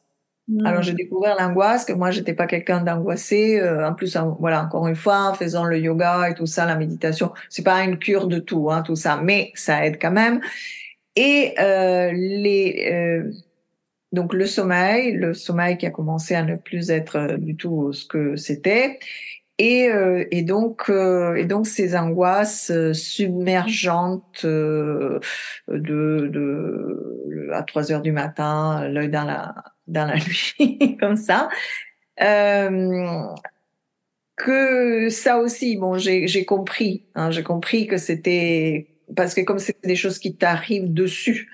Alors 0.64 0.82
j'ai 0.82 0.92
découvert 0.92 1.36
l'angoisse, 1.36 1.84
que 1.84 1.92
moi 1.92 2.12
j'étais 2.12 2.34
pas 2.34 2.46
quelqu'un 2.46 2.80
d'angoissé. 2.80 3.60
Euh, 3.60 3.88
en 3.88 3.94
plus, 3.94 4.16
voilà, 4.38 4.62
encore 4.62 4.86
une 4.86 4.94
fois, 4.94 5.30
en 5.30 5.34
faisant 5.34 5.64
le 5.64 5.78
yoga 5.78 6.30
et 6.30 6.34
tout 6.34 6.46
ça, 6.46 6.66
la 6.66 6.76
méditation, 6.76 7.32
c'est 7.48 7.64
pas 7.64 7.82
une 7.82 7.98
cure 7.98 8.28
de 8.28 8.38
tout, 8.38 8.70
hein, 8.70 8.82
tout 8.82 8.94
ça, 8.94 9.20
mais 9.22 9.50
ça 9.54 9.84
aide 9.84 9.98
quand 10.00 10.12
même. 10.12 10.40
Et 11.16 11.54
euh, 11.58 12.12
les 12.12 12.88
euh, 12.92 13.32
donc 14.12 14.32
le 14.34 14.46
sommeil, 14.46 15.12
le 15.12 15.34
sommeil 15.34 15.78
qui 15.78 15.86
a 15.86 15.90
commencé 15.90 16.34
à 16.34 16.42
ne 16.42 16.56
plus 16.56 16.90
être 16.90 17.16
euh, 17.16 17.36
du 17.38 17.56
tout 17.56 17.92
ce 17.92 18.06
que 18.06 18.36
c'était. 18.36 18.98
Et, 19.58 19.88
euh, 19.90 20.26
et 20.30 20.42
donc 20.42 20.90
et 20.90 21.44
donc 21.46 21.66
ces 21.66 21.96
angoisses 21.96 22.70
submergentes 22.92 24.44
de, 24.44 25.20
de 25.68 27.50
à 27.54 27.62
3 27.62 27.90
heures 27.92 28.02
du 28.02 28.12
matin, 28.12 28.86
l'œil 28.88 29.08
dans 29.08 29.24
la 29.24 29.54
dans 29.86 30.06
la 30.06 30.16
nuit, 30.16 30.96
comme 31.00 31.16
ça. 31.16 31.48
Euh, 32.20 33.22
que 34.36 35.08
ça 35.08 35.38
aussi, 35.38 35.76
bon, 35.76 35.96
j'ai 35.98 36.44
compris, 36.44 37.04
hein, 37.14 37.30
j'ai 37.30 37.42
compris 37.42 37.86
que 37.86 37.96
c'était 37.96 38.86
parce 39.14 39.34
que 39.34 39.40
comme 39.40 39.58
c'est 39.58 39.76
des 39.84 39.96
choses 39.96 40.18
qui 40.18 40.34
t'arrivent 40.34 40.92
dessus, 40.92 41.50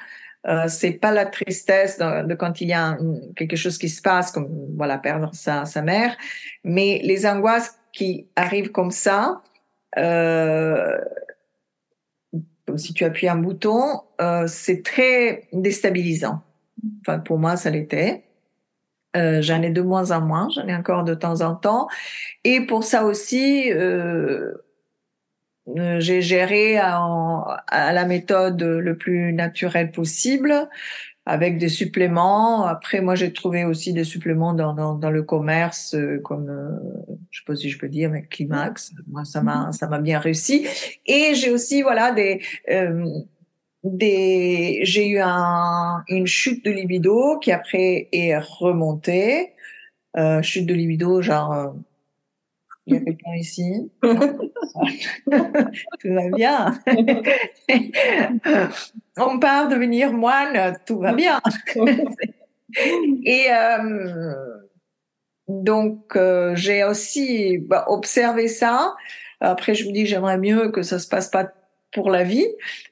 euh, 0.47 0.67
c'est 0.69 0.93
pas 0.93 1.13
la 1.13 1.27
tristesse 1.27 1.99
de, 1.99 2.35
quand 2.35 2.61
il 2.61 2.69
y 2.69 2.73
a 2.73 2.99
quelque 3.37 3.57
chose 3.57 3.79
qui 3.79 3.89
se 3.89 4.03
passe, 4.03 4.33
comme 4.33 4.49
voilà 4.77 4.99
perdre 4.99 5.31
sa, 5.35 5.65
sa 5.67 5.83
mère, 5.83 6.17
mais 6.65 7.01
les 7.05 7.27
angoisses 7.27 7.79
qui 7.93 8.27
arrivent 8.35 8.73
comme 8.73 8.91
ça, 8.91 9.43
euh, 9.99 10.99
comme 12.67 12.79
si 12.79 12.95
tu 12.95 13.05
appuies 13.05 13.29
un 13.29 13.37
bouton, 13.37 14.01
euh, 14.21 14.47
c'est 14.49 14.83
très 14.83 15.49
déstabilisant. 15.53 16.43
Enfin, 17.01 17.19
pour 17.19 17.39
moi, 17.39 17.57
ça 17.57 17.71
l'était. 17.71 18.25
Euh, 19.17 19.43
j'en 19.43 19.61
ai 19.63 19.71
de 19.71 19.83
moins 19.83 20.11
en 20.11 20.23
moins, 20.23 20.49
j'en 20.55 20.67
ai 20.67 20.75
encore 20.75 21.05
de 21.05 21.15
temps 21.15 21.43
en 21.43 21.55
temps. 21.55 21.89
Et 22.45 22.63
pour 22.63 22.83
ça 22.83 23.05
aussi, 23.05 23.71
euh, 23.73 24.53
euh 25.69 26.01
j'ai 26.01 26.23
géré 26.23 26.79
à, 26.79 27.59
la 27.71 28.05
méthode 28.07 28.63
le 28.63 28.97
plus 28.97 29.33
naturelle 29.33 29.93
possible, 29.93 30.69
avec 31.27 31.59
des 31.59 31.69
suppléments. 31.69 32.65
Après, 32.67 33.01
moi, 33.01 33.15
j'ai 33.15 33.33
trouvé 33.33 33.65
aussi 33.65 33.93
des 33.93 34.05
suppléments 34.05 34.55
dans, 34.55 34.75
dans, 34.75 34.95
dans 34.95 35.11
le 35.11 35.23
commerce, 35.23 35.95
euh, 35.95 36.19
comme 36.25 36.49
euh, 36.49 37.15
je 37.31 37.41
sais 37.41 37.45
pas 37.47 37.55
si 37.55 37.71
je 37.71 37.79
peux 37.79 37.89
dire, 37.89 38.11
mais 38.11 38.23
Climax. 38.23 38.93
Moi, 39.09 39.25
ça 39.25 39.43
m'a 39.43 39.73
ça 39.73 39.89
m'a 39.89 39.99
bien 39.99 40.19
réussi. 40.19 40.67
Et 41.07 41.35
j'ai 41.35 41.51
aussi 41.51 41.83
voilà 41.83 42.13
des 42.13 42.41
des, 43.85 44.81
j'ai 44.83 45.09
eu 45.09 45.19
un, 45.21 46.03
une 46.09 46.27
chute 46.27 46.65
de 46.65 46.71
libido 46.71 47.39
qui 47.39 47.53
après 47.53 48.09
est 48.13 48.39
remontée. 48.39 49.53
Euh, 50.17 50.43
chute 50.43 50.67
de 50.67 50.75
libido, 50.75 51.23
genre, 51.23 51.53
euh, 51.53 51.69
il 52.87 52.95
y 52.95 52.97
a 52.97 53.01
quelqu'un 53.01 53.35
ici? 53.37 53.91
tout 54.03 56.15
va 56.15 56.29
bien. 56.35 56.81
On 59.17 59.39
part 59.39 59.69
devenir 59.69 60.13
moine, 60.13 60.77
tout 60.87 60.99
va 60.99 61.13
bien. 61.13 61.41
Et 63.25 63.47
euh, 63.53 64.35
donc, 65.49 66.17
euh, 66.17 66.55
j'ai 66.55 66.85
aussi 66.85 67.59
bah, 67.59 67.85
observé 67.89 68.49
ça. 68.49 68.95
Après, 69.41 69.75
je 69.75 69.89
me 69.89 69.93
dis, 69.93 70.07
j'aimerais 70.07 70.39
mieux 70.39 70.71
que 70.71 70.83
ça 70.83 70.99
se 70.99 71.09
passe 71.09 71.29
pas 71.29 71.53
pour 71.93 72.11
la 72.11 72.25
vie. 72.25 72.47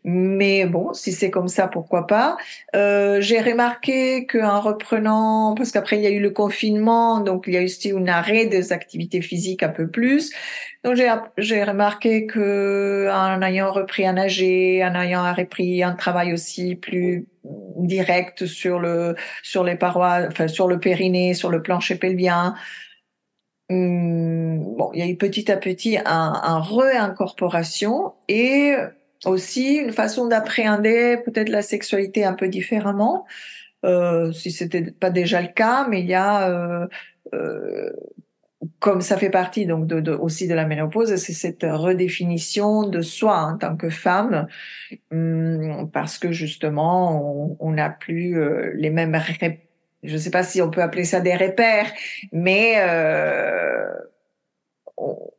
Mais 0.05 0.67
bon, 0.67 0.93
si 0.93 1.13
c'est 1.13 1.31
comme 1.31 1.49
ça, 1.49 1.69
pourquoi 1.69 2.07
pas. 2.07 2.37
Euh, 2.77 3.21
j'ai 3.21 3.41
remarqué 3.41 4.27
qu'en 4.27 4.61
reprenant, 4.61 5.55
parce 5.57 5.73
qu'après 5.73 5.97
il 5.97 6.03
y 6.03 6.07
a 6.07 6.11
eu 6.11 6.21
le 6.21 6.31
confinement, 6.31 7.21
donc 7.21 7.45
il 7.47 7.55
y 7.55 7.57
a 7.57 7.63
eu 7.63 7.65
aussi 7.65 7.93
un 7.93 8.07
arrêt 8.07 8.47
des 8.47 8.73
activités 8.73 9.23
physiques 9.23 9.63
un 9.63 9.69
peu 9.69 9.89
plus. 9.89 10.33
Donc 10.85 10.97
j'ai 11.37 11.63
remarqué 11.65 12.27
que 12.27 13.09
en 13.13 13.43
ayant 13.43 13.71
repris 13.71 14.07
à 14.07 14.13
nager, 14.13 14.83
en 14.85 14.95
ayant 14.99 15.33
repris 15.35 15.83
un 15.83 15.93
travail 15.93 16.33
aussi 16.33 16.75
plus 16.75 17.27
direct 17.77 18.47
sur 18.47 18.79
le 18.79 19.15
sur 19.43 19.65
les 19.65 19.77
parois, 19.77 20.21
enfin 20.29 20.49
sur 20.49 20.69
le 20.69 20.79
périnée, 20.81 21.35
sur 21.35 21.51
le 21.51 21.63
plancher 21.63 21.97
pelvien, 21.97 22.55
Hum, 23.71 24.75
bon, 24.77 24.91
il 24.95 24.99
y 24.99 25.03
a 25.03 25.07
eu 25.09 25.17
petit 25.17 25.51
à 25.51 25.57
petit 25.57 25.97
un, 26.05 26.41
un 26.43 26.61
réincorporation 26.61 28.15
et 28.27 28.75
aussi 29.25 29.77
une 29.77 29.93
façon 29.93 30.27
d'appréhender 30.27 31.19
peut-être 31.25 31.51
la 31.51 31.63
sexualité 31.63 32.25
un 32.25 32.33
peu 32.35 32.49
différemment, 32.49 33.27
euh, 33.85 34.33
si 34.33 34.51
c'était 34.51 34.91
pas 34.91 35.11
déjà 35.11 35.41
le 35.41 35.49
cas, 35.49 35.87
mais 35.89 36.01
il 36.01 36.07
y 36.07 36.15
a 36.15 36.51
euh, 36.51 36.87
euh, 37.33 37.91
comme 38.81 39.01
ça 39.01 39.17
fait 39.17 39.31
partie 39.31 39.67
donc 39.67 39.87
de, 39.87 40.01
de, 40.01 40.13
aussi 40.13 40.49
de 40.49 40.55
la 40.55 40.67
ménopause, 40.67 41.15
c'est 41.17 41.33
cette 41.33 41.63
redéfinition 41.63 42.89
de 42.89 43.03
soi 43.03 43.41
en 43.43 43.57
tant 43.57 43.77
que 43.77 43.89
femme, 43.89 44.49
hum, 45.13 45.89
parce 45.93 46.19
que 46.19 46.33
justement 46.33 47.57
on 47.61 47.71
n'a 47.71 47.91
plus 47.91 48.37
euh, 48.37 48.73
les 48.75 48.91
mêmes 48.91 49.15
je 50.03 50.15
ne 50.15 50.19
sais 50.19 50.31
pas 50.31 50.43
si 50.43 50.63
on 50.63 50.71
peut 50.71 50.83
appeler 50.83 51.05
ça 51.05 51.21
des 51.21 51.37
repères, 51.37 51.93
mais 52.33 52.75
euh, 52.79 53.87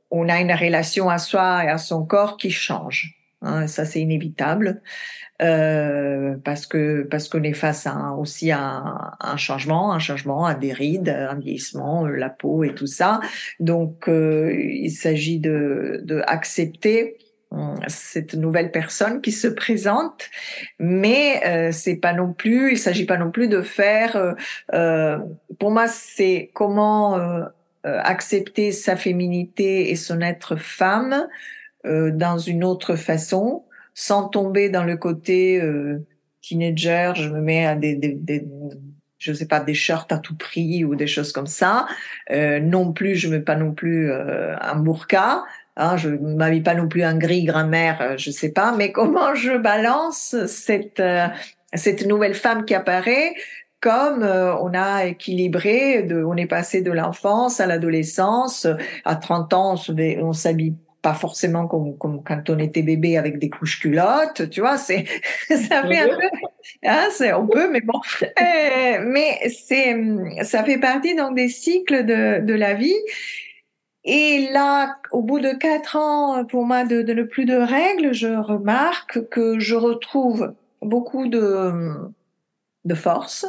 on, 0.09 0.29
a 0.29 0.39
une 0.39 0.51
relation 0.51 1.09
à 1.09 1.17
soi 1.17 1.65
et 1.65 1.69
à 1.69 1.77
son 1.77 2.05
corps 2.05 2.37
qui 2.37 2.51
change. 2.51 3.15
Hein, 3.41 3.65
ça, 3.65 3.85
c'est 3.85 4.01
inévitable 4.01 4.81
euh, 5.41 6.35
parce 6.43 6.67
que 6.67 7.01
parce 7.09 7.27
qu'on 7.27 7.41
est 7.41 7.53
face 7.53 7.87
à 7.87 8.11
aussi 8.11 8.51
à, 8.51 9.17
un 9.19 9.37
changement, 9.37 9.93
un 9.93 9.99
changement, 9.99 10.45
à 10.45 10.53
des 10.53 10.73
rides, 10.73 11.09
un 11.09 11.39
vieillissement, 11.39 12.05
la 12.05 12.29
peau 12.29 12.63
et 12.63 12.75
tout 12.75 12.85
ça. 12.85 13.19
Donc, 13.59 14.07
euh, 14.07 14.53
il 14.53 14.91
s'agit 14.91 15.39
de, 15.39 16.01
de 16.03 16.21
accepter 16.27 17.17
cette 17.87 18.33
nouvelle 18.33 18.71
personne 18.71 19.21
qui 19.21 19.31
se 19.31 19.47
présente, 19.47 20.29
mais 20.79 21.41
euh, 21.45 21.71
c'est 21.71 21.97
pas 21.97 22.13
non 22.13 22.33
plus, 22.33 22.73
il 22.73 22.77
s'agit 22.77 23.05
pas 23.05 23.17
non 23.17 23.31
plus 23.31 23.47
de 23.47 23.61
faire. 23.61 24.15
Euh, 24.15 24.33
euh 24.73 25.17
pour 25.59 25.71
moi, 25.71 25.87
c'est 25.87 26.49
comment 26.53 27.17
euh, 27.17 27.43
euh, 27.85 27.99
accepter 28.03 28.71
sa 28.71 28.95
féminité 28.95 29.91
et 29.91 29.95
son 29.95 30.21
être 30.21 30.55
femme 30.55 31.27
dans 31.83 32.37
une 32.37 32.63
autre 32.63 32.95
façon, 32.95 33.63
sans 33.95 34.27
tomber 34.27 34.69
dans 34.69 34.83
le 34.83 34.97
côté 34.97 35.59
teenager. 36.43 37.13
Je 37.15 37.27
me 37.27 37.41
mets 37.41 37.65
à 37.65 37.75
des, 37.75 37.95
des, 37.95 38.13
des 38.13 38.45
je 39.21 39.33
sais 39.33 39.45
pas, 39.45 39.59
des 39.59 39.75
shirts 39.75 40.11
à 40.11 40.17
tout 40.17 40.35
prix 40.35 40.83
ou 40.83 40.95
des 40.95 41.05
choses 41.05 41.31
comme 41.31 41.47
ça. 41.47 41.85
Euh, 42.31 42.59
non 42.59 42.91
plus, 42.91 43.15
je 43.15 43.29
mets 43.29 43.39
pas 43.39 43.55
non 43.55 43.71
plus 43.71 44.11
euh, 44.11 44.57
un 44.59 44.75
burqa. 44.75 45.43
Hein, 45.81 45.97
je 45.97 46.09
ne 46.09 46.35
m'habille 46.35 46.61
pas 46.61 46.75
non 46.75 46.87
plus 46.87 47.01
un 47.01 47.17
gris 47.17 47.43
grammaire, 47.43 47.97
euh, 48.01 48.15
je 48.15 48.29
sais 48.29 48.51
pas, 48.51 48.71
mais 48.71 48.91
comment 48.91 49.33
je 49.33 49.57
balance 49.57 50.35
cette 50.45 50.99
euh, 50.99 51.25
cette 51.73 52.05
nouvelle 52.05 52.35
femme 52.35 52.65
qui 52.65 52.75
apparaît 52.75 53.33
comme 53.79 54.21
euh, 54.21 54.55
on 54.57 54.75
a 54.75 55.05
équilibré, 55.05 56.07
on 56.23 56.37
est 56.37 56.45
passé 56.45 56.83
de 56.83 56.91
l'enfance 56.91 57.59
à 57.59 57.65
l'adolescence, 57.65 58.67
à 59.05 59.15
30 59.15 59.53
ans 59.53 59.75
on 59.89 60.33
s'habille 60.33 60.75
pas 61.01 61.15
forcément 61.15 61.65
comme, 61.65 61.97
quand 61.97 62.47
on 62.51 62.59
était 62.59 62.83
bébé 62.83 63.17
avec 63.17 63.39
des 63.39 63.49
couches 63.49 63.79
culottes, 63.79 64.51
tu 64.51 64.61
vois, 64.61 64.77
ça 64.77 64.93
fait 64.93 65.97
un 65.97 66.09
peu, 66.09 66.29
hein, 66.85 67.07
on 67.39 67.47
peut, 67.47 67.71
mais 67.71 67.81
bon, 67.81 67.99
mais 69.07 69.49
c'est 69.49 69.95
ça 70.43 70.63
fait 70.63 70.77
partie 70.77 71.15
donc 71.15 71.35
des 71.35 71.49
cycles 71.49 72.05
de 72.05 72.45
de 72.45 72.53
la 72.53 72.75
vie. 72.75 72.93
Et 74.03 74.49
là, 74.51 74.97
au 75.11 75.21
bout 75.21 75.39
de 75.39 75.51
quatre 75.51 75.95
ans, 75.95 76.43
pour 76.45 76.65
moi, 76.65 76.83
de, 76.83 77.01
de 77.01 77.13
ne 77.13 77.23
plus 77.23 77.45
de 77.45 77.55
règles, 77.55 78.13
je 78.13 78.27
remarque 78.27 79.29
que 79.29 79.59
je 79.59 79.75
retrouve 79.75 80.53
beaucoup 80.81 81.27
de 81.27 81.71
de 82.85 82.95
force, 82.95 83.45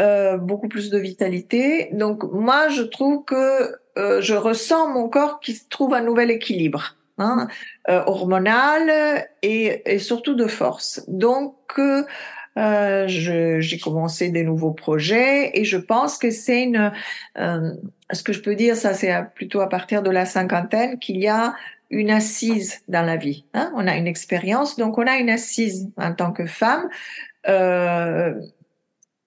euh, 0.00 0.36
beaucoup 0.36 0.68
plus 0.68 0.90
de 0.90 0.98
vitalité. 0.98 1.88
Donc 1.92 2.24
moi, 2.24 2.68
je 2.68 2.82
trouve 2.82 3.24
que 3.24 3.74
euh, 3.98 4.20
je 4.20 4.34
ressens 4.34 4.88
mon 4.88 5.08
corps 5.08 5.40
qui 5.40 5.58
trouve 5.68 5.94
un 5.94 6.02
nouvel 6.02 6.30
équilibre. 6.30 6.94
Hein, 7.20 7.48
euh, 7.88 8.04
hormonal 8.06 9.26
et, 9.42 9.82
et, 9.92 9.98
surtout 9.98 10.34
de 10.34 10.46
force. 10.46 11.02
Donc, 11.08 11.80
euh, 12.58 13.06
j'ai 13.06 13.78
commencé 13.78 14.30
des 14.30 14.42
nouveaux 14.42 14.72
projets 14.72 15.50
et 15.58 15.64
je 15.64 15.76
pense 15.76 16.18
que 16.18 16.30
c'est 16.30 16.64
une, 16.64 16.92
euh, 17.38 17.72
ce 18.12 18.22
que 18.22 18.32
je 18.32 18.40
peux 18.40 18.54
dire, 18.54 18.76
ça 18.76 18.94
c'est 18.94 19.14
plutôt 19.34 19.60
à 19.60 19.68
partir 19.68 20.02
de 20.02 20.10
la 20.10 20.26
cinquantaine 20.26 20.98
qu'il 20.98 21.18
y 21.18 21.28
a 21.28 21.54
une 21.90 22.10
assise 22.10 22.82
dans 22.88 23.02
la 23.02 23.16
vie. 23.16 23.44
Hein. 23.54 23.72
On 23.74 23.86
a 23.86 23.96
une 23.96 24.06
expérience, 24.06 24.76
donc 24.76 24.98
on 24.98 25.06
a 25.06 25.16
une 25.16 25.30
assise 25.30 25.90
en 25.96 26.12
tant 26.12 26.32
que 26.32 26.46
femme. 26.46 26.88
Euh, 27.48 28.34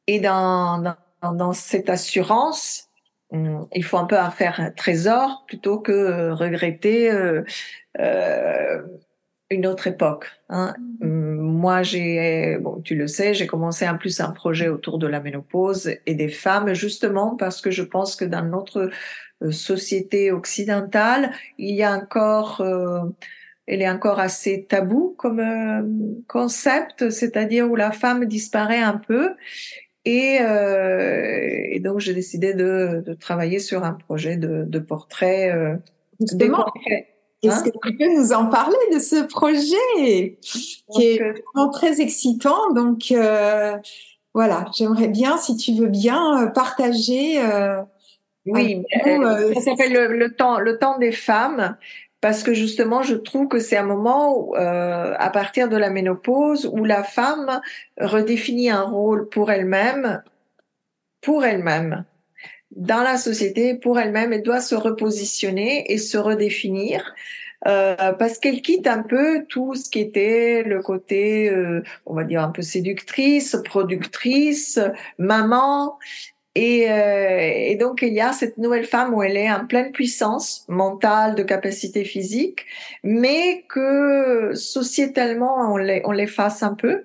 et 0.05 0.19
dans, 0.19 0.77
dans, 1.21 1.33
dans 1.33 1.53
cette 1.53 1.89
assurance, 1.89 2.91
Hum, 3.31 3.67
il 3.73 3.83
faut 3.83 3.97
un 3.97 4.05
peu 4.05 4.19
en 4.19 4.29
faire 4.29 4.59
un 4.59 4.71
trésor 4.71 5.45
plutôt 5.47 5.79
que 5.79 6.31
regretter 6.31 7.09
euh, 7.09 7.43
euh, 7.99 8.81
une 9.51 9.67
autre 9.67 9.87
époque. 9.87 10.25
Hein. 10.49 10.73
Mm-hmm. 10.77 11.03
Hum, 11.03 11.35
moi, 11.39 11.83
j'ai, 11.83 12.57
bon, 12.59 12.81
tu 12.81 12.95
le 12.95 13.07
sais, 13.07 13.33
j'ai 13.33 13.45
commencé 13.45 13.87
en 13.87 13.97
plus 13.97 14.19
un 14.19 14.31
projet 14.31 14.67
autour 14.67 14.97
de 14.97 15.05
la 15.05 15.19
ménopause 15.19 15.91
et 16.05 16.15
des 16.15 16.29
femmes, 16.29 16.73
justement 16.73 17.35
parce 17.35 17.61
que 17.61 17.69
je 17.69 17.83
pense 17.83 18.15
que 18.15 18.25
dans 18.25 18.43
notre 18.43 18.89
euh, 19.43 19.51
société 19.51 20.31
occidentale, 20.31 21.31
il 21.59 21.75
y 21.75 21.83
a 21.83 21.95
encore, 21.95 22.65
elle 23.67 23.81
est 23.81 23.89
encore 23.89 24.19
assez 24.19 24.65
tabou 24.67 25.15
comme 25.17 26.23
concept, 26.27 27.09
c'est-à-dire 27.09 27.69
où 27.69 27.75
la 27.75 27.91
femme 27.91 28.25
disparaît 28.25 28.81
un 28.81 28.97
peu. 28.97 29.35
Et, 30.05 30.39
euh, 30.41 31.67
et 31.69 31.79
donc, 31.79 31.99
j'ai 31.99 32.13
décidé 32.13 32.53
de, 32.53 33.03
de, 33.05 33.13
travailler 33.13 33.59
sur 33.59 33.83
un 33.83 33.93
projet 33.93 34.35
de, 34.37 34.63
de 34.65 34.79
portrait. 34.79 35.51
Euh, 35.51 35.75
Est-ce 37.43 37.55
hein 37.55 37.63
que 37.63 37.87
tu 37.87 37.97
peux 37.97 38.13
nous 38.13 38.33
en 38.33 38.47
parler 38.47 38.77
de 38.93 38.99
ce 38.99 39.23
projet 39.23 40.37
qui 40.41 40.83
est 40.97 41.21
euh, 41.21 41.33
vraiment 41.53 41.69
très 41.71 42.01
excitant? 42.01 42.71
Donc, 42.73 43.11
euh, 43.11 43.77
voilà, 44.33 44.65
j'aimerais 44.77 45.07
bien, 45.07 45.37
si 45.37 45.57
tu 45.57 45.73
veux 45.73 45.87
bien, 45.87 46.43
euh, 46.43 46.47
partager. 46.47 47.41
Euh, 47.41 47.81
oui, 48.45 48.83
ça 49.53 49.61
s'appelle 49.61 49.93
le, 49.93 50.17
le, 50.17 50.33
temps, 50.33 50.59
le 50.59 50.77
temps 50.77 50.97
des 50.97 51.11
femmes 51.11 51.77
parce 52.21 52.43
que 52.43 52.53
justement, 52.53 53.01
je 53.01 53.15
trouve 53.15 53.47
que 53.47 53.59
c'est 53.59 53.77
un 53.77 53.83
moment 53.83 54.37
où, 54.37 54.55
euh, 54.55 55.15
à 55.17 55.29
partir 55.31 55.67
de 55.67 55.75
la 55.75 55.89
ménopause 55.89 56.69
où 56.71 56.85
la 56.85 57.03
femme 57.03 57.61
redéfinit 57.99 58.69
un 58.69 58.83
rôle 58.83 59.27
pour 59.27 59.51
elle-même, 59.51 60.21
pour 61.21 61.43
elle-même, 61.43 62.05
dans 62.75 63.03
la 63.03 63.17
société, 63.17 63.75
pour 63.75 63.99
elle-même, 63.99 64.33
elle 64.33 64.43
doit 64.43 64.61
se 64.61 64.75
repositionner 64.75 65.91
et 65.91 65.97
se 65.97 66.17
redéfinir. 66.17 67.13
Euh, 67.67 68.13
parce 68.13 68.39
qu'elle 68.39 68.61
quitte 68.61 68.87
un 68.87 69.03
peu 69.03 69.45
tout 69.47 69.75
ce 69.75 69.89
qui 69.89 69.99
était 69.99 70.63
le 70.63 70.81
côté, 70.81 71.49
euh, 71.49 71.83
on 72.07 72.15
va 72.15 72.23
dire 72.23 72.41
un 72.41 72.49
peu 72.49 72.63
séductrice, 72.63 73.55
productrice, 73.63 74.79
maman, 75.19 75.99
et, 76.53 76.91
euh, 76.91 77.39
et, 77.39 77.75
donc 77.75 78.01
il 78.01 78.13
y 78.13 78.19
a 78.19 78.33
cette 78.33 78.57
nouvelle 78.57 78.83
femme 78.83 79.13
où 79.13 79.23
elle 79.23 79.37
est 79.37 79.49
en 79.49 79.65
pleine 79.65 79.93
puissance 79.93 80.65
mentale, 80.67 81.35
de 81.35 81.43
capacité 81.43 82.03
physique, 82.03 82.65
mais 83.03 83.63
que 83.69 84.51
sociétalement 84.53 85.71
on 85.71 85.77
les, 85.77 86.01
on 86.03 86.11
les 86.11 86.27
fasse 86.27 86.61
un 86.61 86.73
peu. 86.73 87.03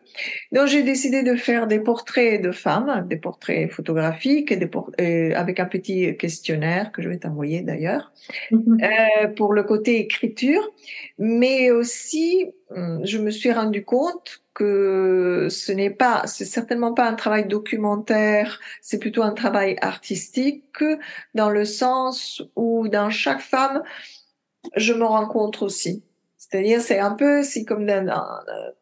Donc 0.50 0.66
j'ai 0.66 0.82
décidé 0.82 1.22
de 1.22 1.36
faire 1.36 1.68
des 1.68 1.78
portraits 1.78 2.42
de 2.42 2.50
femmes, 2.50 3.06
des 3.08 3.18
portraits 3.18 3.70
photographiques 3.70 4.50
et 4.50 4.56
des 4.56 4.68
euh, 5.00 5.32
avec 5.36 5.60
un 5.60 5.66
petit 5.66 6.16
questionnaire 6.16 6.90
que 6.90 7.00
je 7.00 7.08
vais 7.08 7.18
t'envoyer 7.18 7.60
d'ailleurs 7.60 8.12
mm-hmm. 8.50 8.84
euh, 8.84 9.28
pour 9.28 9.52
le 9.52 9.62
côté 9.62 10.00
écriture, 10.00 10.72
mais 11.18 11.70
aussi 11.70 12.46
je 12.70 13.18
me 13.18 13.30
suis 13.30 13.52
rendu 13.52 13.84
compte 13.84 14.42
que 14.54 15.48
ce 15.50 15.70
n'est 15.70 15.90
pas, 15.90 16.22
c'est 16.26 16.44
certainement 16.44 16.94
pas 16.94 17.08
un 17.08 17.14
travail 17.14 17.46
documentaire, 17.46 18.58
c'est 18.80 18.98
plutôt 18.98 19.22
un 19.22 19.32
travail 19.32 19.76
artistique 19.80 20.82
dans 21.34 21.50
le 21.50 21.64
sens 21.64 22.42
où 22.56 22.88
dans 22.88 23.10
chaque 23.10 23.40
femme, 23.40 23.82
je 24.76 24.92
me 24.92 25.04
rencontre 25.04 25.62
aussi. 25.62 26.02
C'est-à-dire, 26.38 26.80
c'est 26.80 26.98
un 26.98 27.12
peu, 27.12 27.42
si 27.42 27.64
comme 27.64 27.86
dans, 27.86 28.24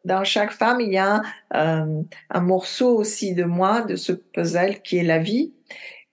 dans, 0.05 0.23
chaque 0.23 0.51
femme, 0.51 0.81
il 0.81 0.93
y 0.93 0.97
a 0.97 1.21
un, 1.51 2.03
un 2.29 2.41
morceau 2.41 2.95
aussi 2.95 3.33
de 3.33 3.43
moi, 3.43 3.81
de 3.81 3.95
ce 3.95 4.11
puzzle 4.11 4.81
qui 4.83 4.97
est 4.97 5.03
la 5.03 5.17
vie. 5.17 5.53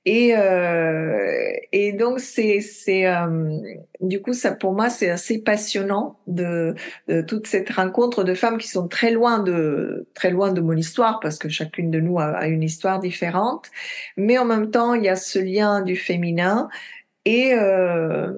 Et, 0.05 0.37
euh, 0.37 1.53
et 1.71 1.93
donc 1.93 2.19
c'est 2.19 2.61
c'est 2.61 3.07
euh, 3.07 3.57
du 4.01 4.21
coup 4.21 4.33
ça 4.33 4.53
pour 4.53 4.73
moi 4.73 4.91
c'est 4.91 5.09
assez 5.11 5.39
passionnant 5.39 6.19
de, 6.27 6.75
de, 7.07 7.23
toute 7.23 7.47
cette 7.47 7.71
rencontre 7.71 8.25
de 8.25 8.35
femmes 8.35 8.59
qui 8.59 8.67
sont 8.67 8.89
très 8.89 9.13
loin 9.13 9.39
de 9.39 10.09
très 10.15 10.31
loin 10.31 10.53
de 10.53 10.61
mon 10.61 10.73
histoire 10.73 11.21
parce 11.21 11.39
que 11.39 11.49
chacune 11.49 11.93
de 11.93 12.01
nous 12.01 12.19
a, 12.19 12.49
une 12.49 12.65
histoire 12.65 12.99
différente, 12.99 13.71
mais 14.17 14.39
en 14.39 14.45
même 14.45 14.73
temps 14.73 14.95
il 14.95 15.05
y 15.05 15.09
a 15.09 15.15
ce 15.15 15.39
lien 15.39 15.83
du 15.83 15.95
féminin 15.95 16.69
et 17.25 17.55
euh, 17.55 18.33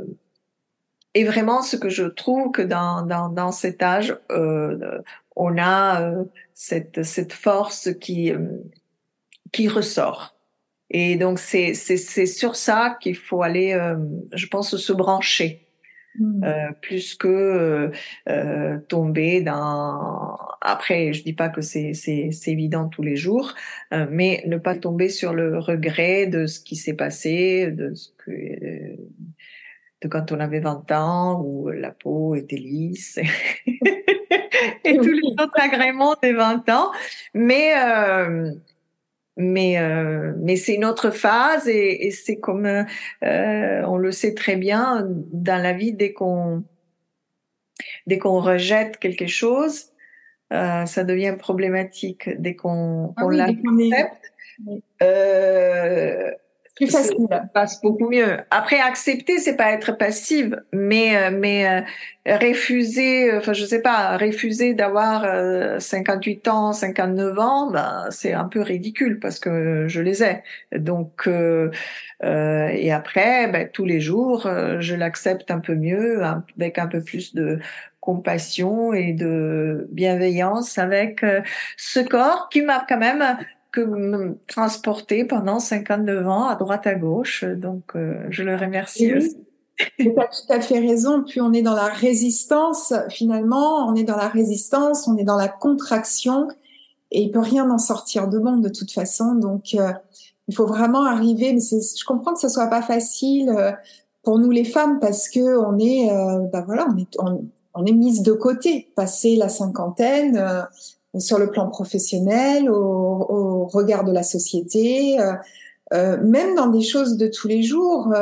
et 1.14 1.24
vraiment 1.24 1.62
ce 1.62 1.76
que 1.76 1.88
je 1.88 2.04
trouve 2.04 2.52
que 2.52 2.60
dans 2.60 3.06
dans, 3.06 3.30
dans 3.30 3.52
cet 3.52 3.82
âge 3.82 4.14
euh, 4.30 5.00
on 5.34 5.56
a 5.56 6.02
euh, 6.02 6.24
cette 6.52 7.04
cette 7.04 7.32
force 7.32 7.88
qui 8.00 8.32
euh, 8.32 8.38
qui 9.52 9.68
ressort 9.68 10.33
et 10.96 11.16
donc, 11.16 11.40
c'est 11.40 11.74
sur 11.74 12.54
ça 12.54 12.96
qu'il 13.00 13.16
faut 13.16 13.42
aller, 13.42 13.72
euh, 13.72 13.96
je 14.32 14.46
pense, 14.46 14.76
se 14.76 14.92
brancher. 14.92 15.66
Hmm. 16.16 16.44
Euh, 16.44 16.70
plus 16.80 17.16
que 17.16 17.26
euh, 17.26 17.90
euh, 18.28 18.78
tomber 18.86 19.42
dans 19.42 20.38
après 20.60 21.12
je 21.12 21.24
dis 21.24 21.32
pas 21.32 21.48
que 21.48 21.60
c'est 21.60 21.92
c'est 21.92 22.30
évident 22.46 22.88
tous 22.88 23.02
les 23.02 23.16
jours 23.16 23.52
euh, 23.92 24.06
mais 24.08 24.44
ne 24.46 24.56
pas 24.56 24.76
tomber 24.76 25.08
sur 25.08 25.34
le 25.34 25.58
regret 25.58 26.28
de 26.28 26.46
ce 26.46 26.60
qui 26.60 26.76
s'est 26.76 26.94
passé 26.94 27.72
de 27.72 27.94
ce 27.94 28.10
que 28.16 28.30
de 30.02 30.08
quand 30.08 30.30
on 30.30 30.38
avait 30.38 30.60
20 30.60 30.92
ans 30.92 31.42
où 31.44 31.68
la 31.70 31.90
peau 31.90 32.36
était 32.36 32.58
lisse 32.58 33.18
et 33.66 34.96
tous 34.96 35.10
les 35.10 35.32
autres 35.32 35.60
agréments 35.60 36.14
des 36.22 36.32
20 36.32 36.68
ans 36.68 36.92
mais 37.34 37.72
mais 39.36 39.78
euh, 39.78 40.32
mais 40.38 40.56
c'est 40.56 40.74
une 40.74 40.84
autre 40.84 41.10
phase 41.10 41.68
et, 41.68 42.06
et 42.06 42.10
c'est 42.10 42.36
comme 42.36 42.66
euh, 42.66 42.86
on 43.22 43.96
le 43.96 44.12
sait 44.12 44.34
très 44.34 44.56
bien 44.56 45.06
dans 45.08 45.60
la 45.60 45.72
vie 45.72 45.92
dès 45.92 46.12
qu'on 46.12 46.62
dès 48.06 48.18
qu'on 48.18 48.40
rejette 48.40 48.98
quelque 48.98 49.26
chose 49.26 49.90
euh, 50.52 50.86
ça 50.86 51.04
devient 51.04 51.34
problématique. 51.38 52.28
Dès 52.38 52.54
qu'on 52.54 53.14
ah 53.16 53.26
oui, 53.26 53.36
l'accepte 53.36 54.32
euh, 55.02 56.30
plus 56.74 56.88
facile. 56.88 57.26
Ça 57.30 57.44
passe 57.52 57.80
beaucoup 57.80 58.10
mieux. 58.10 58.38
Après, 58.50 58.80
accepter, 58.80 59.38
c'est 59.38 59.56
pas 59.56 59.70
être 59.72 59.92
passive, 59.92 60.60
mais 60.72 61.16
euh, 61.16 61.30
mais 61.32 61.84
euh, 62.26 62.36
refuser, 62.36 63.30
euh, 63.30 63.38
enfin 63.38 63.52
je 63.52 63.64
sais 63.64 63.80
pas, 63.80 64.16
refuser 64.16 64.74
d'avoir 64.74 65.24
58 65.80 66.48
ans, 66.48 66.72
59 66.72 67.38
ans, 67.38 67.70
ben 67.70 68.06
c'est 68.10 68.32
un 68.32 68.46
peu 68.46 68.60
ridicule 68.60 69.20
parce 69.20 69.38
que 69.38 69.86
je 69.86 70.00
les 70.00 70.24
ai. 70.24 70.42
Donc 70.76 71.28
euh, 71.28 71.70
et 72.20 72.90
après, 72.90 73.48
ben, 73.48 73.68
tous 73.72 73.84
les 73.84 74.00
jours, 74.00 74.48
je 74.80 74.94
l'accepte 74.94 75.50
un 75.50 75.60
peu 75.60 75.74
mieux, 75.74 76.22
avec 76.56 76.78
un 76.78 76.86
peu 76.86 77.02
plus 77.02 77.34
de 77.34 77.58
compassion 78.00 78.92
et 78.92 79.12
de 79.12 79.88
bienveillance 79.92 80.76
avec 80.78 81.24
ce 81.76 82.00
corps 82.00 82.48
qui 82.50 82.62
m'a 82.62 82.84
quand 82.86 82.98
même 82.98 83.38
que 83.74 83.80
me 83.80 84.38
transporter 84.46 85.24
pendant 85.24 85.58
59 85.58 86.28
ans 86.28 86.46
à 86.46 86.54
droite 86.54 86.86
à 86.86 86.94
gauche. 86.94 87.42
Donc, 87.44 87.96
euh, 87.96 88.24
je 88.30 88.44
le 88.44 88.54
remercie 88.54 89.12
aussi. 89.12 89.36
Tu 89.98 90.14
as 90.16 90.28
tout 90.28 90.52
à 90.52 90.60
fait 90.60 90.78
raison. 90.78 91.24
Puis 91.24 91.40
on 91.40 91.52
est 91.52 91.62
dans 91.62 91.74
la 91.74 91.88
résistance, 91.88 92.94
finalement, 93.10 93.88
on 93.88 93.96
est 93.96 94.04
dans 94.04 94.16
la 94.16 94.28
résistance, 94.28 95.08
on 95.08 95.16
est 95.16 95.24
dans 95.24 95.36
la 95.36 95.48
contraction 95.48 96.46
et 97.10 97.22
il 97.22 97.32
peut 97.32 97.40
rien 97.40 97.68
en 97.68 97.78
sortir 97.78 98.28
de 98.28 98.38
bon 98.38 98.58
de 98.58 98.68
toute 98.68 98.92
façon. 98.92 99.34
Donc, 99.34 99.74
euh, 99.74 99.92
il 100.46 100.54
faut 100.54 100.66
vraiment 100.66 101.04
arriver. 101.04 101.52
Mais 101.52 101.60
je 101.60 102.04
comprends 102.04 102.34
que 102.34 102.40
ce 102.40 102.48
soit 102.48 102.68
pas 102.68 102.82
facile. 102.82 103.50
Euh, 103.50 103.72
pour 104.22 104.38
nous 104.38 104.50
les 104.50 104.64
femmes 104.64 105.00
parce 105.00 105.28
que 105.28 105.58
on 105.58 105.78
est, 105.78 106.08
bah 106.50 106.62
voilà, 106.64 106.86
on 106.90 106.96
est, 106.96 107.42
on, 107.74 107.84
est 107.84 107.92
mise 107.92 108.22
de 108.22 108.32
côté, 108.32 108.90
passé 108.96 109.36
la 109.36 109.50
cinquantaine, 109.50 110.66
sur 111.18 111.38
le 111.38 111.50
plan 111.50 111.68
professionnel, 111.68 112.70
au, 112.70 112.74
au, 112.76 113.66
regard 113.66 114.04
de 114.04 114.12
la 114.12 114.22
société, 114.22 115.20
euh, 115.20 115.32
euh 115.92 116.16
même 116.22 116.54
dans 116.54 116.68
des 116.68 116.82
choses 116.82 117.16
de 117.16 117.26
tous 117.28 117.48
les 117.48 117.62
jours, 117.62 118.12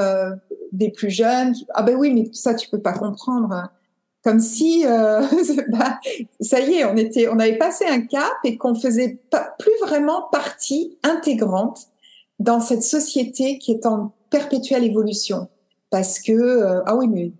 des 0.73 0.91
plus 0.91 1.11
jeunes. 1.11 1.55
Ah 1.75 1.83
ben 1.83 1.97
oui, 1.97 2.13
mais 2.13 2.29
ça 2.33 2.55
tu 2.55 2.69
peux 2.69 2.81
pas 2.81 2.93
comprendre. 2.93 3.71
Comme 4.25 4.41
si, 4.41 4.85
bah, 5.69 5.99
ça 6.41 6.61
y 6.61 6.75
est, 6.75 6.85
on 6.85 6.97
était, 6.97 7.29
on 7.29 7.39
avait 7.39 7.59
passé 7.59 7.85
un 7.87 8.03
cap 8.03 8.33
et 8.45 8.57
qu'on 8.57 8.75
faisait 8.75 9.19
pas, 9.31 9.55
plus 9.59 9.73
vraiment 9.81 10.29
partie 10.31 10.99
intégrante 11.03 11.89
dans 12.39 12.61
cette 12.61 12.83
société 12.83 13.59
qui 13.59 13.73
est 13.73 13.87
en 13.87 14.13
perpétuelle 14.31 14.85
évolution 14.85 15.49
parce 15.93 16.19
que 16.19 16.33
euh, 16.33 16.81
ah 16.87 16.97
oui 16.97 17.07
mais 17.07 17.33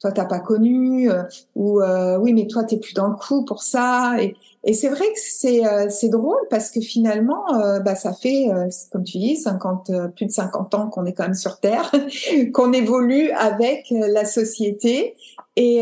toi 0.00 0.12
t'as 0.12 0.24
pas 0.24 0.40
connu 0.40 1.10
euh, 1.10 1.22
ou 1.54 1.80
euh, 1.80 2.18
oui 2.18 2.32
mais 2.32 2.46
toi 2.46 2.64
t'es 2.64 2.78
plus 2.78 2.94
dans 2.94 3.08
le 3.08 3.16
coup 3.16 3.44
pour 3.44 3.62
ça 3.62 4.16
et, 4.20 4.36
et 4.64 4.72
c'est 4.72 4.88
vrai 4.88 5.06
que 5.06 5.18
c'est 5.18 5.62
c'est 5.90 6.08
drôle 6.08 6.40
parce 6.50 6.70
que 6.70 6.80
finalement 6.80 7.44
bah 7.84 7.94
ça 7.94 8.12
fait 8.12 8.48
comme 8.90 9.04
tu 9.04 9.18
dis 9.18 9.36
50 9.36 9.90
plus 10.16 10.26
de 10.26 10.30
50 10.30 10.74
ans 10.74 10.88
qu'on 10.88 11.06
est 11.06 11.12
quand 11.12 11.22
même 11.24 11.34
sur 11.34 11.60
terre 11.60 11.90
qu'on 12.52 12.72
évolue 12.72 13.30
avec 13.30 13.86
la 13.90 14.24
société 14.24 15.14
et, 15.54 15.76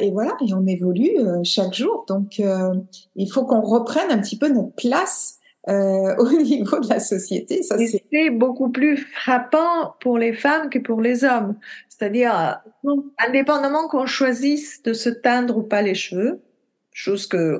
et 0.00 0.10
voilà 0.12 0.36
et 0.46 0.54
on 0.54 0.64
évolue 0.66 1.16
chaque 1.42 1.74
jour 1.74 2.04
donc 2.06 2.40
il 3.16 3.32
faut 3.32 3.44
qu'on 3.44 3.62
reprenne 3.62 4.10
un 4.10 4.18
petit 4.18 4.38
peu 4.38 4.48
notre 4.48 4.74
place 4.74 5.40
euh, 5.68 6.16
au 6.18 6.30
niveau 6.30 6.80
de 6.80 6.88
la 6.88 7.00
société. 7.00 7.62
Ça, 7.62 7.76
c'est 7.78 8.30
beaucoup 8.30 8.70
plus 8.70 8.96
frappant 8.96 9.94
pour 10.00 10.16
les 10.18 10.32
femmes 10.32 10.70
que 10.70 10.78
pour 10.78 11.00
les 11.00 11.24
hommes. 11.24 11.56
C'est-à-dire, 12.00 12.62
indépendamment 13.18 13.86
qu'on 13.86 14.06
choisisse 14.06 14.82
de 14.82 14.94
se 14.94 15.10
teindre 15.10 15.58
ou 15.58 15.62
pas 15.62 15.82
les 15.82 15.94
cheveux, 15.94 16.40
chose 16.94 17.26
que 17.26 17.58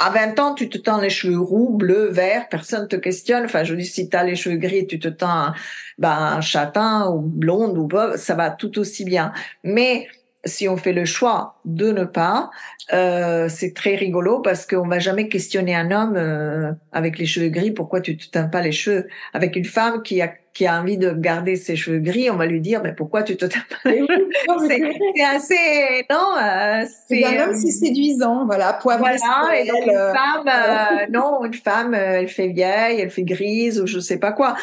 à 0.00 0.10
20 0.10 0.40
ans, 0.40 0.54
tu 0.54 0.68
te 0.68 0.78
teins 0.78 1.00
les 1.00 1.10
cheveux 1.10 1.38
roux, 1.38 1.76
bleus, 1.76 2.08
verts, 2.10 2.48
personne 2.48 2.88
te 2.88 2.96
questionne. 2.96 3.44
Enfin, 3.44 3.62
je 3.62 3.76
dis, 3.76 3.86
si 3.86 4.08
tu 4.08 4.16
as 4.16 4.24
les 4.24 4.34
cheveux 4.34 4.56
gris, 4.56 4.88
tu 4.88 4.98
te 4.98 5.06
teins 5.06 5.54
ben, 5.96 6.40
châtain 6.40 7.08
ou 7.08 7.20
blonde 7.20 7.78
ou 7.78 7.86
pas, 7.86 8.16
ça 8.16 8.34
va 8.34 8.50
tout 8.50 8.80
aussi 8.80 9.04
bien. 9.04 9.32
Mais 9.62 10.08
si 10.44 10.68
on 10.68 10.76
fait 10.76 10.92
le 10.92 11.04
choix 11.04 11.60
de 11.64 11.92
ne 11.92 12.04
pas, 12.04 12.50
euh, 12.92 13.48
c'est 13.48 13.74
très 13.74 13.94
rigolo 13.94 14.40
parce 14.40 14.66
qu'on 14.66 14.88
va 14.88 14.98
jamais 14.98 15.28
questionner 15.28 15.76
un 15.76 15.92
homme 15.92 16.16
euh, 16.16 16.72
avec 16.90 17.18
les 17.18 17.26
cheveux 17.26 17.48
gris 17.48 17.70
pourquoi 17.70 18.00
tu 18.00 18.16
te 18.16 18.28
teins 18.28 18.48
pas 18.48 18.60
les 18.60 18.72
cheveux? 18.72 19.06
Avec 19.34 19.54
une 19.54 19.64
femme 19.64 20.02
qui 20.02 20.20
a 20.20 20.32
qui 20.58 20.66
a 20.66 20.80
envie 20.80 20.98
de 20.98 21.12
garder 21.12 21.54
ses 21.54 21.76
cheveux 21.76 22.00
gris, 22.00 22.30
on 22.30 22.36
va 22.36 22.46
lui 22.46 22.60
dire 22.60 22.82
mais 22.82 22.92
pourquoi 22.92 23.22
tu 23.22 23.36
te 23.36 23.44
teins 23.44 23.60
pas 23.70 23.90
les 23.92 24.00
cheveux? 24.00 24.28
C'est 24.66 25.24
assez 25.24 26.04
non. 26.10 26.34
Euh, 26.36 26.84
c'est 27.08 27.24
un 27.24 27.44
homme 27.44 27.54
c'est 27.56 27.70
séduisant, 27.70 28.44
voilà. 28.44 28.72
Poivre 28.72 28.98
voilà. 28.98 29.56
Et 29.56 29.68
donc 29.68 29.86
une 29.86 29.92
femme, 29.92 30.48
euh, 30.48 31.06
non, 31.12 31.44
une 31.44 31.54
femme, 31.54 31.94
elle 31.94 32.26
fait 32.26 32.48
vieille, 32.48 33.00
elle 33.00 33.10
fait 33.10 33.22
grise 33.22 33.80
ou 33.80 33.86
je 33.86 34.00
sais 34.00 34.18
pas 34.18 34.32
quoi. 34.32 34.56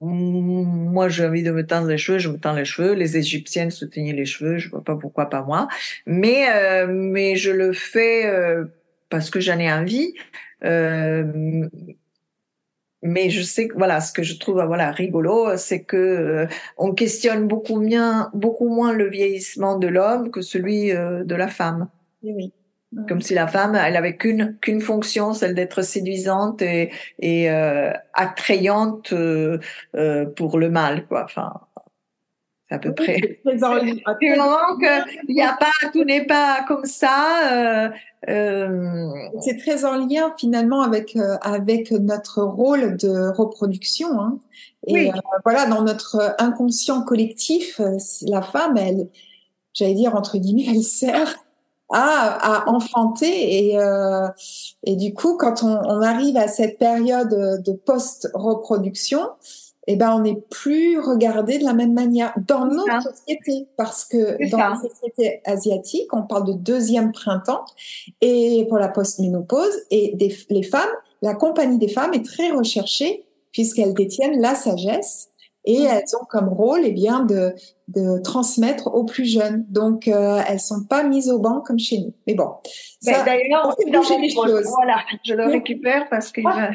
moi, 0.00 1.08
j'ai 1.08 1.26
envie 1.26 1.42
de 1.42 1.50
me 1.50 1.66
teindre 1.66 1.88
les 1.88 1.98
cheveux, 1.98 2.20
je 2.20 2.28
me 2.28 2.38
teins 2.38 2.54
les 2.54 2.64
cheveux. 2.64 2.92
Les 2.92 3.16
Égyptiennes 3.16 3.72
se 3.72 3.84
teignaient 3.84 4.12
les 4.12 4.26
cheveux, 4.26 4.58
je 4.58 4.70
vois 4.70 4.84
pas 4.84 4.94
pourquoi 4.94 5.28
pas 5.28 5.42
moi. 5.42 5.66
Mais 6.06 6.46
euh, 6.54 6.86
mais 6.88 7.34
je 7.34 7.50
le 7.50 7.72
fais 7.72 8.26
euh, 8.26 8.66
parce 9.08 9.28
que 9.28 9.40
j'en 9.40 9.58
ai 9.58 9.72
envie. 9.72 10.14
Euh, 10.64 11.66
mais 13.02 13.30
je 13.30 13.42
sais 13.42 13.68
que 13.68 13.76
voilà, 13.76 14.00
ce 14.00 14.12
que 14.12 14.22
je 14.22 14.38
trouve 14.38 14.62
voilà 14.64 14.90
rigolo, 14.90 15.56
c'est 15.56 15.82
que 15.82 16.46
on 16.76 16.92
questionne 16.92 17.46
beaucoup 17.46 17.80
moins, 17.80 18.30
beaucoup 18.34 18.68
moins 18.68 18.92
le 18.92 19.08
vieillissement 19.08 19.78
de 19.78 19.88
l'homme 19.88 20.30
que 20.30 20.40
celui 20.40 20.90
de 20.90 21.34
la 21.34 21.48
femme. 21.48 21.88
Oui. 22.22 22.52
Comme 23.08 23.20
si 23.20 23.34
la 23.34 23.46
femme, 23.46 23.76
elle 23.76 23.96
avait 23.96 24.16
qu'une 24.16 24.58
qu'une 24.60 24.80
fonction, 24.80 25.32
celle 25.32 25.54
d'être 25.54 25.82
séduisante 25.82 26.60
et, 26.60 26.90
et 27.20 27.48
attrayante 28.14 29.14
pour 30.36 30.58
le 30.58 30.70
mal, 30.70 31.06
quoi. 31.06 31.24
Enfin, 31.24 31.52
à 32.70 32.78
peu 32.78 32.94
près. 32.94 33.40
C'est 33.44 33.58
il 35.28 35.34
n'y 35.34 35.42
a 35.42 35.56
pas, 35.56 35.90
tout 35.92 36.04
n'est 36.04 36.24
pas 36.24 36.64
comme 36.66 36.84
ça. 36.84 37.52
Euh, 37.52 37.88
euh... 38.28 39.08
C'est 39.40 39.58
très 39.58 39.84
en 39.84 40.06
lien 40.06 40.32
finalement 40.38 40.82
avec 40.82 41.16
euh, 41.16 41.36
avec 41.42 41.90
notre 41.90 42.42
rôle 42.42 42.96
de 42.96 43.30
reproduction. 43.36 44.20
Hein. 44.20 44.38
Et 44.86 45.10
oui. 45.10 45.10
Voilà, 45.44 45.66
dans 45.66 45.82
notre 45.82 46.36
inconscient 46.38 47.02
collectif, 47.02 47.80
la 48.22 48.40
femme, 48.40 48.76
elle, 48.76 49.08
j'allais 49.74 49.94
dire 49.94 50.14
entre 50.14 50.38
guillemets, 50.38 50.66
elle 50.68 50.82
sert 50.82 51.36
à, 51.92 52.62
à 52.62 52.68
enfanter 52.68 53.72
et 53.72 53.78
et 54.84 54.96
du 54.96 55.12
coup, 55.12 55.36
quand 55.36 55.62
on, 55.62 55.76
on 55.84 56.02
arrive 56.02 56.36
à 56.36 56.48
cette 56.48 56.78
période 56.78 57.62
de 57.62 57.72
post-reproduction, 57.72 59.28
eh 59.92 59.96
ben, 59.96 60.14
on 60.14 60.20
n'est 60.20 60.40
plus 60.50 60.98
regardé 60.98 61.58
de 61.58 61.64
la 61.64 61.72
même 61.72 61.92
manière 61.92 62.32
dans 62.46 62.66
notre 62.66 63.02
société, 63.02 63.66
parce 63.76 64.04
que 64.04 64.50
dans 64.50 64.58
la 64.58 64.76
société 64.76 65.40
asiatique, 65.44 66.12
on 66.12 66.22
parle 66.22 66.46
de 66.46 66.52
deuxième 66.52 67.12
printemps 67.12 67.64
et 68.20 68.66
pour 68.68 68.78
la 68.78 68.88
post-ménopause 68.88 69.74
et 69.90 70.16
les 70.50 70.62
femmes, 70.62 70.90
la 71.22 71.34
compagnie 71.34 71.78
des 71.78 71.88
femmes 71.88 72.14
est 72.14 72.24
très 72.24 72.50
recherchée 72.50 73.24
puisqu'elles 73.52 73.94
détiennent 73.94 74.40
la 74.40 74.54
sagesse 74.54 75.30
et 75.64 75.80
mmh. 75.80 75.86
elles 75.86 76.16
ont 76.20 76.24
comme 76.28 76.48
rôle 76.48 76.80
eh 76.84 76.92
bien 76.92 77.20
de, 77.20 77.54
de 77.88 78.18
transmettre 78.22 78.86
aux 78.94 79.04
plus 79.04 79.26
jeunes. 79.26 79.66
Donc 79.68 80.08
euh, 80.08 80.40
elles 80.48 80.60
sont 80.60 80.84
pas 80.84 81.02
mises 81.02 81.30
au 81.30 81.38
banc 81.38 81.60
comme 81.60 81.78
chez 81.78 81.98
nous. 81.98 82.14
Mais 82.26 82.34
bon, 82.34 82.48
ben, 83.04 83.14
ça, 83.14 83.24
d'ailleurs, 83.24 83.76
Voilà, 84.76 84.96
je 85.24 85.34
le 85.34 85.46
récupère 85.46 86.08
parce 86.08 86.32
qu'il 86.32 86.44
va 86.44 86.70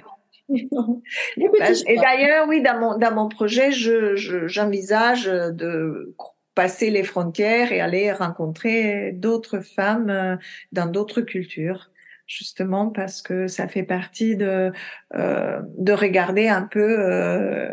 et 1.37 1.95
d'ailleurs, 1.97 2.47
oui, 2.47 2.61
dans 2.61 2.79
mon, 2.79 2.97
dans 2.97 3.13
mon 3.13 3.27
projet, 3.29 3.71
je, 3.71 4.15
j'envisage 4.47 5.25
de 5.25 6.15
passer 6.55 6.89
les 6.89 7.03
frontières 7.03 7.71
et 7.71 7.81
aller 7.81 8.11
rencontrer 8.11 9.11
d'autres 9.11 9.59
femmes 9.59 10.09
euh, 10.09 10.37
dans 10.71 10.87
d'autres 10.87 11.21
cultures 11.21 11.91
justement 12.27 12.89
parce 12.89 13.21
que 13.21 13.47
ça 13.47 13.67
fait 13.67 13.83
partie 13.83 14.35
de 14.35 14.71
euh, 15.15 15.61
de 15.77 15.93
regarder 15.93 16.47
un 16.47 16.63
peu 16.63 16.97
euh, 16.99 17.71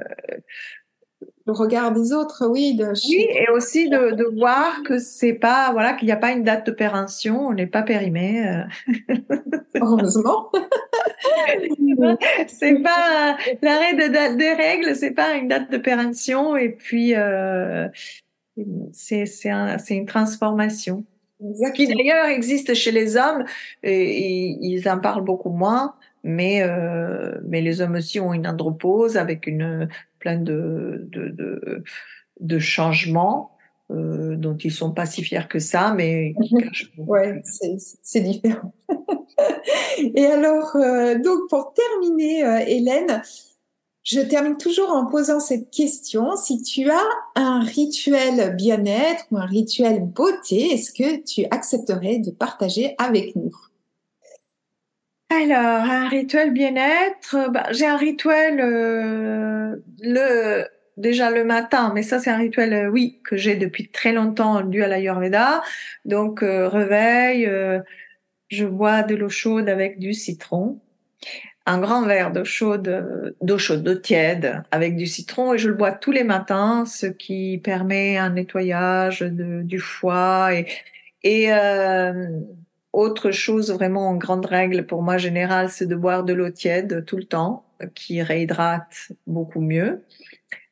le 1.46 1.52
regard 1.52 1.92
des 1.92 2.12
autres, 2.12 2.46
oui. 2.46 2.74
De... 2.74 2.92
Oui, 3.08 3.26
et 3.30 3.50
aussi 3.50 3.88
de, 3.88 4.12
de 4.12 4.24
voir 4.38 4.82
que 4.84 4.98
c'est 4.98 5.32
pas, 5.32 5.72
voilà, 5.72 5.94
qu'il 5.94 6.06
n'y 6.06 6.12
a 6.12 6.16
pas 6.16 6.32
une 6.32 6.44
date 6.44 6.66
de 6.66 6.72
péremption, 6.72 7.46
on 7.48 7.52
n'est 7.52 7.66
pas 7.66 7.82
périmé. 7.82 8.46
Euh. 8.46 8.62
Heureusement. 9.74 10.50
c'est 12.46 12.82
pas 12.82 13.36
l'arrêt 13.62 13.94
de, 13.94 14.36
des 14.36 14.52
règles, 14.52 14.94
c'est 14.94 15.12
pas 15.12 15.34
une 15.34 15.48
date 15.48 15.70
de 15.70 15.78
péremption, 15.78 16.56
et 16.56 16.68
puis 16.68 17.14
euh, 17.14 17.88
c'est 18.92 19.26
c'est 19.26 19.50
un, 19.50 19.76
une 19.90 20.06
transformation. 20.06 21.04
Exactement. 21.44 21.72
Qui 21.72 21.94
d'ailleurs 21.94 22.26
existe 22.26 22.74
chez 22.74 22.92
les 22.92 23.16
hommes, 23.16 23.44
et, 23.82 24.56
ils 24.60 24.88
en 24.88 25.00
parlent 25.00 25.24
beaucoup 25.24 25.50
moins 25.50 25.94
mais 26.24 26.62
euh, 26.62 27.40
mais 27.44 27.60
les 27.60 27.80
hommes 27.80 27.96
aussi 27.96 28.20
ont 28.20 28.32
une 28.32 28.46
andropause 28.46 29.16
avec 29.16 29.46
une 29.46 29.88
plein 30.22 30.36
de, 30.36 31.08
de, 32.40 32.58
changements 32.60 33.50
euh, 33.90 34.36
dont 34.36 34.56
ils 34.56 34.70
sont 34.70 34.92
pas 34.92 35.04
si 35.04 35.24
fiers 35.24 35.48
que 35.50 35.58
ça, 35.58 35.92
mais 35.94 36.34
ouais, 36.96 37.42
c'est 37.44 38.20
différent. 38.20 38.72
Et 39.98 40.24
alors, 40.26 40.76
euh, 40.76 41.18
donc 41.18 41.40
pour 41.50 41.74
terminer, 41.74 42.44
euh, 42.44 42.64
Hélène, 42.64 43.22
je 44.04 44.20
termine 44.20 44.56
toujours 44.56 44.90
en 44.90 45.06
posant 45.06 45.40
cette 45.40 45.70
question. 45.70 46.36
Si 46.36 46.62
tu 46.62 46.88
as 46.88 47.08
un 47.34 47.60
rituel 47.60 48.54
bien-être 48.54 49.24
ou 49.32 49.38
un 49.38 49.46
rituel 49.46 50.04
beauté, 50.04 50.72
est-ce 50.72 50.92
que 50.92 51.22
tu 51.24 51.46
accepterais 51.50 52.18
de 52.18 52.30
partager 52.30 52.94
avec 52.98 53.34
nous? 53.34 53.56
Alors, 55.32 55.90
un 55.90 56.08
rituel 56.08 56.52
bien-être, 56.52 57.50
bah, 57.50 57.66
j'ai 57.70 57.86
un 57.86 57.96
rituel 57.96 58.60
euh, 58.60 59.76
le 60.02 60.64
déjà 60.98 61.30
le 61.30 61.44
matin, 61.44 61.90
mais 61.94 62.02
ça 62.02 62.18
c'est 62.18 62.30
un 62.30 62.36
rituel 62.36 62.72
euh, 62.74 62.90
oui 62.90 63.18
que 63.24 63.36
j'ai 63.36 63.56
depuis 63.56 63.88
très 63.88 64.12
longtemps 64.12 64.60
dû 64.60 64.82
à 64.82 64.88
l'Ayurveda. 64.88 65.62
Donc 66.04 66.42
euh, 66.42 66.68
réveil, 66.68 67.50
je 68.48 68.66
bois 68.66 69.02
de 69.02 69.14
l'eau 69.14 69.30
chaude 69.30 69.68
avec 69.68 69.98
du 69.98 70.12
citron, 70.12 70.80
un 71.66 71.80
grand 71.80 72.02
verre 72.06 72.32
d'eau 72.32 72.44
chaude, 72.44 73.34
d'eau 73.40 73.58
chaude, 73.58 73.82
d'eau 73.82 73.94
tiède 73.94 74.62
avec 74.70 74.96
du 74.96 75.06
citron 75.06 75.54
et 75.54 75.58
je 75.58 75.68
le 75.68 75.74
bois 75.74 75.92
tous 75.92 76.12
les 76.12 76.24
matins, 76.24 76.84
ce 76.86 77.06
qui 77.06 77.58
permet 77.64 78.18
un 78.18 78.30
nettoyage 78.30 79.22
du 79.22 79.78
foie 79.78 80.54
et 80.54 80.66
et 81.24 81.50
autre 82.92 83.30
chose 83.30 83.72
vraiment 83.72 84.08
en 84.08 84.16
grande 84.16 84.46
règle 84.46 84.86
pour 84.86 85.02
moi 85.02 85.16
générale, 85.18 85.70
c'est 85.70 85.86
de 85.86 85.96
boire 85.96 86.24
de 86.24 86.32
l'eau 86.32 86.50
tiède 86.50 87.04
tout 87.06 87.16
le 87.16 87.24
temps, 87.24 87.64
qui 87.94 88.22
réhydrate 88.22 89.12
beaucoup 89.26 89.60
mieux. 89.60 90.02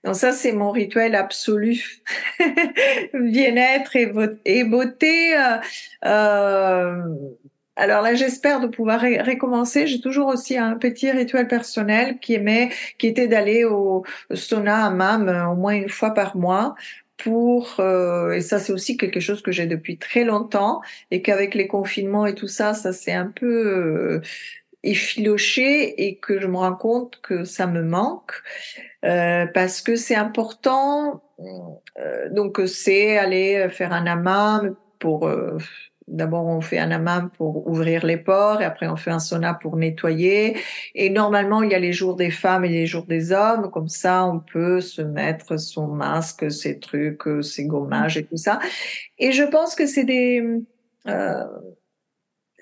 Donc 0.04 0.16
ça, 0.16 0.32
c'est 0.32 0.52
mon 0.52 0.70
rituel 0.70 1.14
absolu. 1.14 2.02
Bien-être 3.14 3.96
et, 3.96 4.64
beauté. 4.64 5.36
Euh, 5.36 5.58
euh, 6.06 7.02
alors 7.76 8.02
là, 8.02 8.14
j'espère 8.14 8.60
de 8.60 8.66
pouvoir 8.66 9.00
recommencer. 9.00 9.86
J'ai 9.86 10.00
toujours 10.00 10.28
aussi 10.28 10.56
un 10.56 10.76
petit 10.76 11.10
rituel 11.10 11.48
personnel 11.48 12.18
qui 12.18 12.34
aimait, 12.34 12.70
qui 12.98 13.08
était 13.08 13.28
d'aller 13.28 13.64
au 13.64 14.04
sauna 14.32 14.86
à 14.86 14.90
MAM 14.90 15.28
euh, 15.28 15.48
au 15.48 15.54
moins 15.54 15.74
une 15.74 15.88
fois 15.88 16.14
par 16.14 16.36
mois 16.36 16.74
pour 17.22 17.76
euh, 17.80 18.32
et 18.32 18.40
ça 18.40 18.58
c'est 18.58 18.72
aussi 18.72 18.96
quelque 18.96 19.20
chose 19.20 19.42
que 19.42 19.52
j'ai 19.52 19.66
depuis 19.66 19.98
très 19.98 20.24
longtemps 20.24 20.80
et 21.10 21.22
qu'avec 21.22 21.54
les 21.54 21.66
confinements 21.66 22.26
et 22.26 22.34
tout 22.34 22.48
ça 22.48 22.74
ça 22.74 22.92
s'est 22.92 23.12
un 23.12 23.26
peu 23.26 23.46
euh, 23.46 24.20
effiloché 24.82 26.06
et 26.06 26.16
que 26.16 26.40
je 26.40 26.46
me 26.46 26.56
rends 26.56 26.74
compte 26.74 27.20
que 27.22 27.44
ça 27.44 27.66
me 27.66 27.82
manque 27.82 28.32
euh, 29.04 29.46
parce 29.46 29.82
que 29.82 29.96
c'est 29.96 30.14
important 30.14 31.22
euh, 31.98 32.28
donc 32.30 32.60
c'est 32.66 33.18
aller 33.18 33.68
faire 33.70 33.92
un 33.92 34.06
hammam 34.06 34.74
pour 34.98 35.26
euh, 35.26 35.58
D'abord, 36.10 36.46
on 36.46 36.60
fait 36.60 36.78
un 36.78 36.90
hammam 36.90 37.30
pour 37.30 37.66
ouvrir 37.68 38.04
les 38.04 38.16
pores 38.16 38.60
et 38.60 38.64
après 38.64 38.88
on 38.88 38.96
fait 38.96 39.10
un 39.10 39.20
sauna 39.20 39.54
pour 39.54 39.76
nettoyer. 39.76 40.58
Et 40.94 41.08
normalement, 41.08 41.62
il 41.62 41.70
y 41.70 41.74
a 41.74 41.78
les 41.78 41.92
jours 41.92 42.16
des 42.16 42.30
femmes 42.30 42.64
et 42.64 42.68
les 42.68 42.86
jours 42.86 43.06
des 43.06 43.32
hommes. 43.32 43.70
Comme 43.70 43.88
ça, 43.88 44.26
on 44.26 44.40
peut 44.40 44.80
se 44.80 45.02
mettre 45.02 45.56
son 45.58 45.86
masque, 45.86 46.50
ses 46.50 46.80
trucs, 46.80 47.22
ses 47.42 47.64
gommages 47.66 48.16
et 48.16 48.24
tout 48.24 48.36
ça. 48.36 48.58
Et 49.18 49.32
je 49.32 49.44
pense 49.44 49.74
que 49.74 49.86
c'est 49.86 50.04
des, 50.04 50.44
euh, 51.06 51.44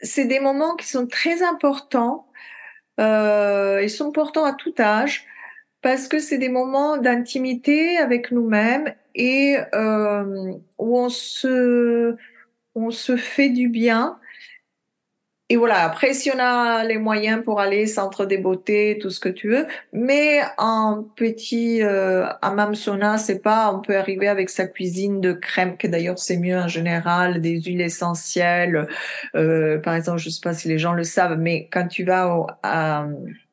c'est 0.03 0.27
des 0.27 0.41
moments 0.41 0.77
qui 0.77 0.87
sont 0.87 1.07
très 1.07 1.43
importants. 1.43 2.27
Euh, 3.01 3.81
ils 3.83 3.91
sont 3.91 4.09
importants 4.09 4.45
à 4.45 4.53
tout 4.53 4.75
âge 4.79 5.27
parce 5.83 6.09
que 6.09 6.19
c'est 6.19 6.39
des 6.39 6.49
moments 6.49 6.97
d'intimité 6.97 7.99
avec 7.99 8.31
nous-mêmes 8.31 8.93
et 9.15 9.57
euh, 9.75 10.53
où 10.79 10.99
on 10.99 11.09
se 11.09 12.17
on 12.79 12.91
se 12.91 13.17
fait 13.17 13.51
du 13.51 13.69
bien. 13.69 14.19
Et 15.51 15.57
voilà, 15.57 15.83
après, 15.83 16.13
si 16.13 16.31
on 16.31 16.39
a 16.39 16.85
les 16.85 16.99
moyens 16.99 17.43
pour 17.43 17.59
aller 17.59 17.87
centre 17.87 18.27
des 18.27 18.37
beautés, 18.37 18.99
tout 19.01 19.09
ce 19.09 19.19
que 19.19 19.31
tu 19.31 19.49
veux, 19.49 19.67
mais 19.95 20.43
en 20.59 21.03
petit 21.17 21.83
euh, 21.83 22.27
hammam 22.43 22.75
sauna, 22.75 23.17
c'est 23.17 23.39
pas, 23.39 23.73
on 23.73 23.81
peut 23.81 23.97
arriver 23.97 24.29
avec 24.29 24.51
sa 24.51 24.67
cuisine 24.67 25.23
de 25.23 25.33
crème, 25.33 25.79
que 25.79 25.87
d'ailleurs 25.87 26.19
c'est 26.19 26.37
mieux 26.37 26.59
en 26.59 26.69
général, 26.69 27.41
des 27.41 27.63
huiles 27.63 27.81
essentielles. 27.81 28.89
Euh, 29.37 29.79
par 29.79 29.95
exemple, 29.95 30.19
je 30.19 30.29
sais 30.29 30.43
pas 30.43 30.53
si 30.53 30.69
les 30.69 30.79
gens 30.79 30.93
le 30.93 31.05
savent, 31.05 31.39
mais 31.39 31.67
quand 31.73 31.89
tu 31.89 32.05
vas 32.05 32.29
au, 32.29 32.47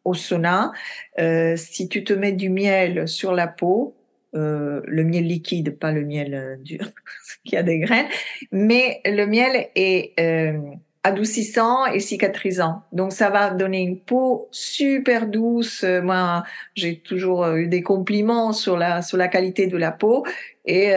au 0.04 0.14
sauna, 0.14 0.74
euh, 1.20 1.56
si 1.56 1.88
tu 1.88 2.04
te 2.04 2.12
mets 2.12 2.34
du 2.34 2.50
miel 2.50 3.08
sur 3.08 3.34
la 3.34 3.48
peau, 3.48 3.96
euh, 4.36 4.82
le 4.86 5.04
miel 5.04 5.26
liquide, 5.26 5.78
pas 5.78 5.92
le 5.92 6.04
miel 6.04 6.34
euh, 6.34 6.56
dur, 6.58 6.90
qui 7.46 7.56
a 7.56 7.64
des 7.64 7.80
graines, 7.80 8.08
mais 8.52 9.02
le 9.06 9.26
miel 9.26 9.70
est 9.76 10.20
euh, 10.20 10.60
adoucissant 11.04 11.86
et 11.86 12.00
cicatrisant. 12.00 12.84
Donc 12.92 13.14
ça 13.14 13.30
va 13.30 13.52
donner 13.52 13.80
une 13.80 14.00
peau 14.00 14.50
super 14.52 15.28
douce. 15.28 15.84
Moi, 15.84 16.44
j'ai 16.76 17.00
toujours 17.00 17.48
eu 17.56 17.68
des 17.68 17.82
compliments 17.82 18.52
sur 18.52 18.76
la 18.76 19.02
sur 19.02 19.18
la 19.18 19.28
qualité 19.28 19.68
de 19.68 19.78
la 19.78 19.92
peau 19.92 20.26
et 20.66 20.94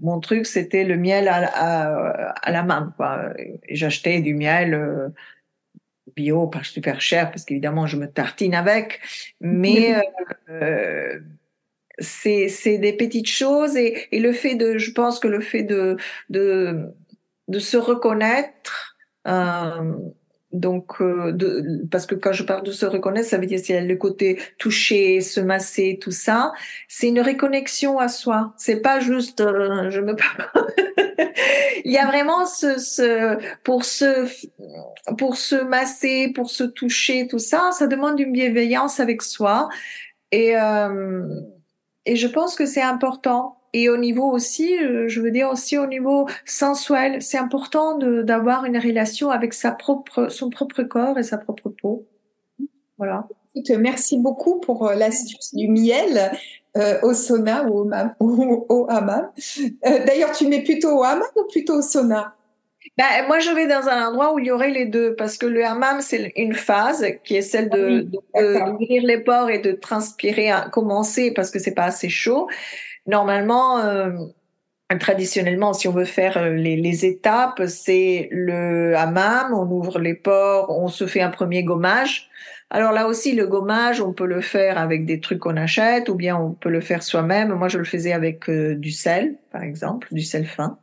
mon 0.00 0.18
truc 0.18 0.46
c'était 0.46 0.84
le 0.84 0.96
miel 0.96 1.28
à, 1.28 1.44
à, 1.44 2.30
à 2.30 2.50
la 2.50 2.62
main. 2.62 2.94
J'achetais 3.68 4.22
du 4.22 4.34
miel 4.34 5.12
bio, 6.16 6.46
pas 6.46 6.62
super 6.62 7.02
cher 7.02 7.30
parce 7.30 7.44
qu'évidemment 7.44 7.86
je 7.86 7.98
me 7.98 8.06
tartine 8.06 8.54
avec, 8.54 9.00
mais 9.42 9.94
c'est 11.98 12.78
des 12.78 12.92
petites 12.92 13.28
choses 13.28 13.76
et, 13.76 14.08
le 14.12 14.32
fait 14.32 14.54
de, 14.54 14.78
je 14.78 14.92
pense 14.92 15.18
que 15.18 15.28
le 15.28 15.40
fait 15.40 15.62
de 15.62 15.96
de, 16.30 17.58
se 17.58 17.76
reconnaître, 17.76 18.96
euh, 19.26 19.92
donc 20.52 21.00
euh, 21.00 21.36
parce 21.90 22.06
que 22.06 22.14
quand 22.14 22.32
je 22.32 22.44
parle 22.44 22.64
de 22.64 22.72
se 22.72 22.86
reconnaître, 22.86 23.28
ça 23.28 23.38
veut 23.38 23.46
dire 23.46 23.60
c'est 23.62 23.80
le 23.80 23.96
côté 23.96 24.38
toucher, 24.58 25.20
se 25.20 25.40
masser, 25.40 25.98
tout 26.00 26.10
ça, 26.10 26.52
c'est 26.88 27.08
une 27.08 27.20
reconnexion 27.20 27.98
à 27.98 28.08
soi. 28.08 28.54
C'est 28.56 28.80
pas 28.80 29.00
juste 29.00 29.40
euh, 29.40 29.90
je 29.90 30.00
me 30.00 30.14
parle. 30.14 30.48
Il 31.84 31.92
y 31.92 31.98
a 31.98 32.06
vraiment 32.06 32.46
ce, 32.46 33.38
pour 33.62 33.84
se 33.84 34.26
pour 35.18 35.36
se 35.36 35.56
masser, 35.56 36.32
pour 36.34 36.50
se 36.50 36.64
toucher, 36.64 37.26
tout 37.28 37.38
ça, 37.38 37.70
ça 37.72 37.86
demande 37.86 38.18
une 38.18 38.32
bienveillance 38.32 39.00
avec 39.00 39.22
soi 39.22 39.68
et 40.32 40.54
et 42.06 42.16
je 42.16 42.26
pense 42.26 42.54
que 42.54 42.66
c'est 42.66 42.82
important. 42.82 43.56
Et 43.72 43.88
au 43.88 43.96
niveau 43.96 44.30
aussi, 44.30 44.78
euh, 44.78 45.08
je 45.08 45.20
veux 45.20 45.32
dire 45.32 45.50
aussi 45.50 45.76
au 45.78 45.86
niveau 45.86 46.28
sensuel, 46.44 47.20
c'est 47.22 47.38
important 47.38 47.98
d'avoir 47.98 48.64
une 48.64 48.78
relation 48.78 49.30
avec 49.30 49.52
sa 49.52 49.72
propre, 49.72 50.28
son 50.28 50.48
propre 50.48 50.82
corps 50.84 51.18
et 51.18 51.24
sa 51.24 51.38
propre 51.38 51.70
peau. 51.70 52.06
Voilà. 52.98 53.26
Merci 53.78 54.18
beaucoup 54.18 54.60
pour 54.60 54.86
euh, 54.86 54.94
l'astuce 54.94 55.54
du 55.54 55.68
miel 55.68 56.32
euh, 56.76 56.98
au 57.02 57.14
sauna 57.14 57.66
ou 57.68 57.90
au, 58.20 58.66
au 58.68 58.86
hammam. 58.88 59.30
Euh, 59.86 60.04
D'ailleurs, 60.06 60.32
tu 60.32 60.46
mets 60.48 60.62
plutôt 60.62 60.98
au 60.98 61.02
hammam 61.04 61.26
ou 61.36 61.44
plutôt 61.50 61.78
au 61.78 61.82
sauna? 61.82 62.34
Ben, 62.96 63.26
moi, 63.26 63.40
je 63.40 63.50
vais 63.50 63.66
dans 63.66 63.88
un 63.88 64.08
endroit 64.08 64.34
où 64.34 64.38
il 64.38 64.46
y 64.46 64.50
aurait 64.50 64.70
les 64.70 64.86
deux, 64.86 65.14
parce 65.14 65.36
que 65.38 65.46
le 65.46 65.64
hammam, 65.64 66.00
c'est 66.00 66.32
une 66.36 66.54
phase 66.54 67.04
qui 67.24 67.36
est 67.36 67.42
celle 67.42 67.68
de, 67.68 68.00
d'ouvrir 68.34 69.02
les 69.02 69.18
pores 69.18 69.50
et 69.50 69.58
de 69.58 69.72
transpirer, 69.72 70.50
à 70.50 70.68
commencer 70.70 71.32
parce 71.32 71.50
que 71.50 71.58
c'est 71.58 71.74
pas 71.74 71.84
assez 71.84 72.08
chaud. 72.08 72.48
Normalement, 73.06 73.78
euh, 73.80 74.10
traditionnellement, 75.00 75.72
si 75.72 75.88
on 75.88 75.92
veut 75.92 76.04
faire 76.04 76.36
euh, 76.36 76.50
les, 76.50 76.76
les 76.76 77.04
étapes, 77.04 77.62
c'est 77.66 78.28
le 78.30 78.96
hammam, 78.96 79.52
on 79.54 79.68
ouvre 79.70 79.98
les 79.98 80.14
pores, 80.14 80.70
on 80.70 80.88
se 80.88 81.06
fait 81.06 81.20
un 81.20 81.30
premier 81.30 81.64
gommage. 81.64 82.30
Alors 82.70 82.92
là 82.92 83.06
aussi, 83.06 83.34
le 83.34 83.46
gommage, 83.46 84.00
on 84.00 84.12
peut 84.12 84.26
le 84.26 84.40
faire 84.40 84.78
avec 84.78 85.04
des 85.04 85.20
trucs 85.20 85.38
qu'on 85.40 85.56
achète, 85.56 86.08
ou 86.08 86.14
bien 86.14 86.36
on 86.36 86.52
peut 86.52 86.70
le 86.70 86.80
faire 86.80 87.02
soi-même. 87.02 87.52
Moi, 87.54 87.68
je 87.68 87.78
le 87.78 87.84
faisais 87.84 88.12
avec 88.12 88.48
euh, 88.48 88.74
du 88.74 88.90
sel, 88.90 89.36
par 89.52 89.62
exemple, 89.62 90.08
du 90.12 90.22
sel 90.22 90.46
fin. 90.46 90.78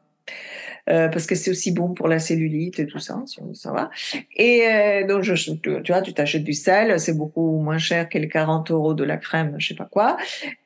Euh, 0.90 1.08
parce 1.10 1.28
que 1.28 1.36
c'est 1.36 1.52
aussi 1.52 1.72
bon 1.72 1.94
pour 1.94 2.08
la 2.08 2.20
cellulite 2.20 2.80
et 2.80 2.88
tout 2.88 3.00
ça, 3.00 3.24
ça 3.54 3.72
va. 3.72 3.90
Et 4.36 4.68
euh, 4.68 5.08
donc, 5.08 5.24
je, 5.24 5.34
tu, 5.34 5.80
vois, 5.88 6.02
tu 6.02 6.14
t'achètes 6.14 6.44
du 6.44 6.54
sel, 6.54 7.00
c'est 7.00 7.18
beaucoup 7.18 7.60
moins 7.60 7.78
cher 7.78 8.10
que 8.10 8.18
les 8.18 8.28
40 8.28 8.72
euros 8.72 8.94
de 8.94 9.04
la 9.04 9.18
crème, 9.18 9.56
je 9.58 9.70
sais 9.70 9.76
pas 9.76 9.86
quoi. 9.86 10.18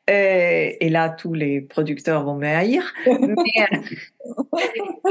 Euh, 0.10 0.70
et 0.80 0.90
là, 0.90 1.10
tous 1.10 1.34
les 1.34 1.62
producteurs 1.62 2.24
vont 2.24 2.36
me 2.36 2.48
haïr. 2.48 2.94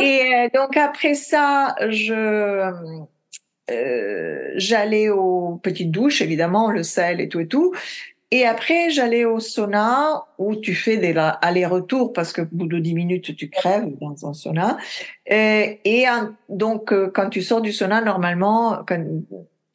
et 0.00 0.48
donc 0.54 0.76
après 0.76 1.14
ça, 1.14 1.74
je 1.88 2.72
j'allais 4.56 5.08
aux 5.08 5.58
petites 5.62 5.90
douches, 5.90 6.20
évidemment, 6.20 6.70
le 6.70 6.82
sel 6.82 7.20
et 7.20 7.28
tout 7.28 7.40
et 7.40 7.48
tout. 7.48 7.74
Et 8.30 8.46
après, 8.46 8.90
j'allais 8.90 9.24
au 9.24 9.38
sauna 9.38 10.24
où 10.38 10.56
tu 10.56 10.74
fais 10.74 10.96
des 10.96 11.14
allers-retours 11.16 12.12
parce 12.12 12.32
que 12.32 12.42
au 12.42 12.48
bout 12.50 12.66
de 12.66 12.78
10 12.78 12.94
minutes, 12.94 13.36
tu 13.36 13.48
crèves 13.48 13.92
dans 14.00 14.26
un 14.26 14.34
sauna. 14.34 14.78
Et, 15.26 15.80
et 15.84 16.06
donc, 16.48 16.92
euh, 16.92 17.10
quand 17.14 17.28
tu 17.28 17.42
sors 17.42 17.60
du 17.60 17.72
sauna, 17.72 18.00
normalement, 18.00 18.82
quand 18.86 19.04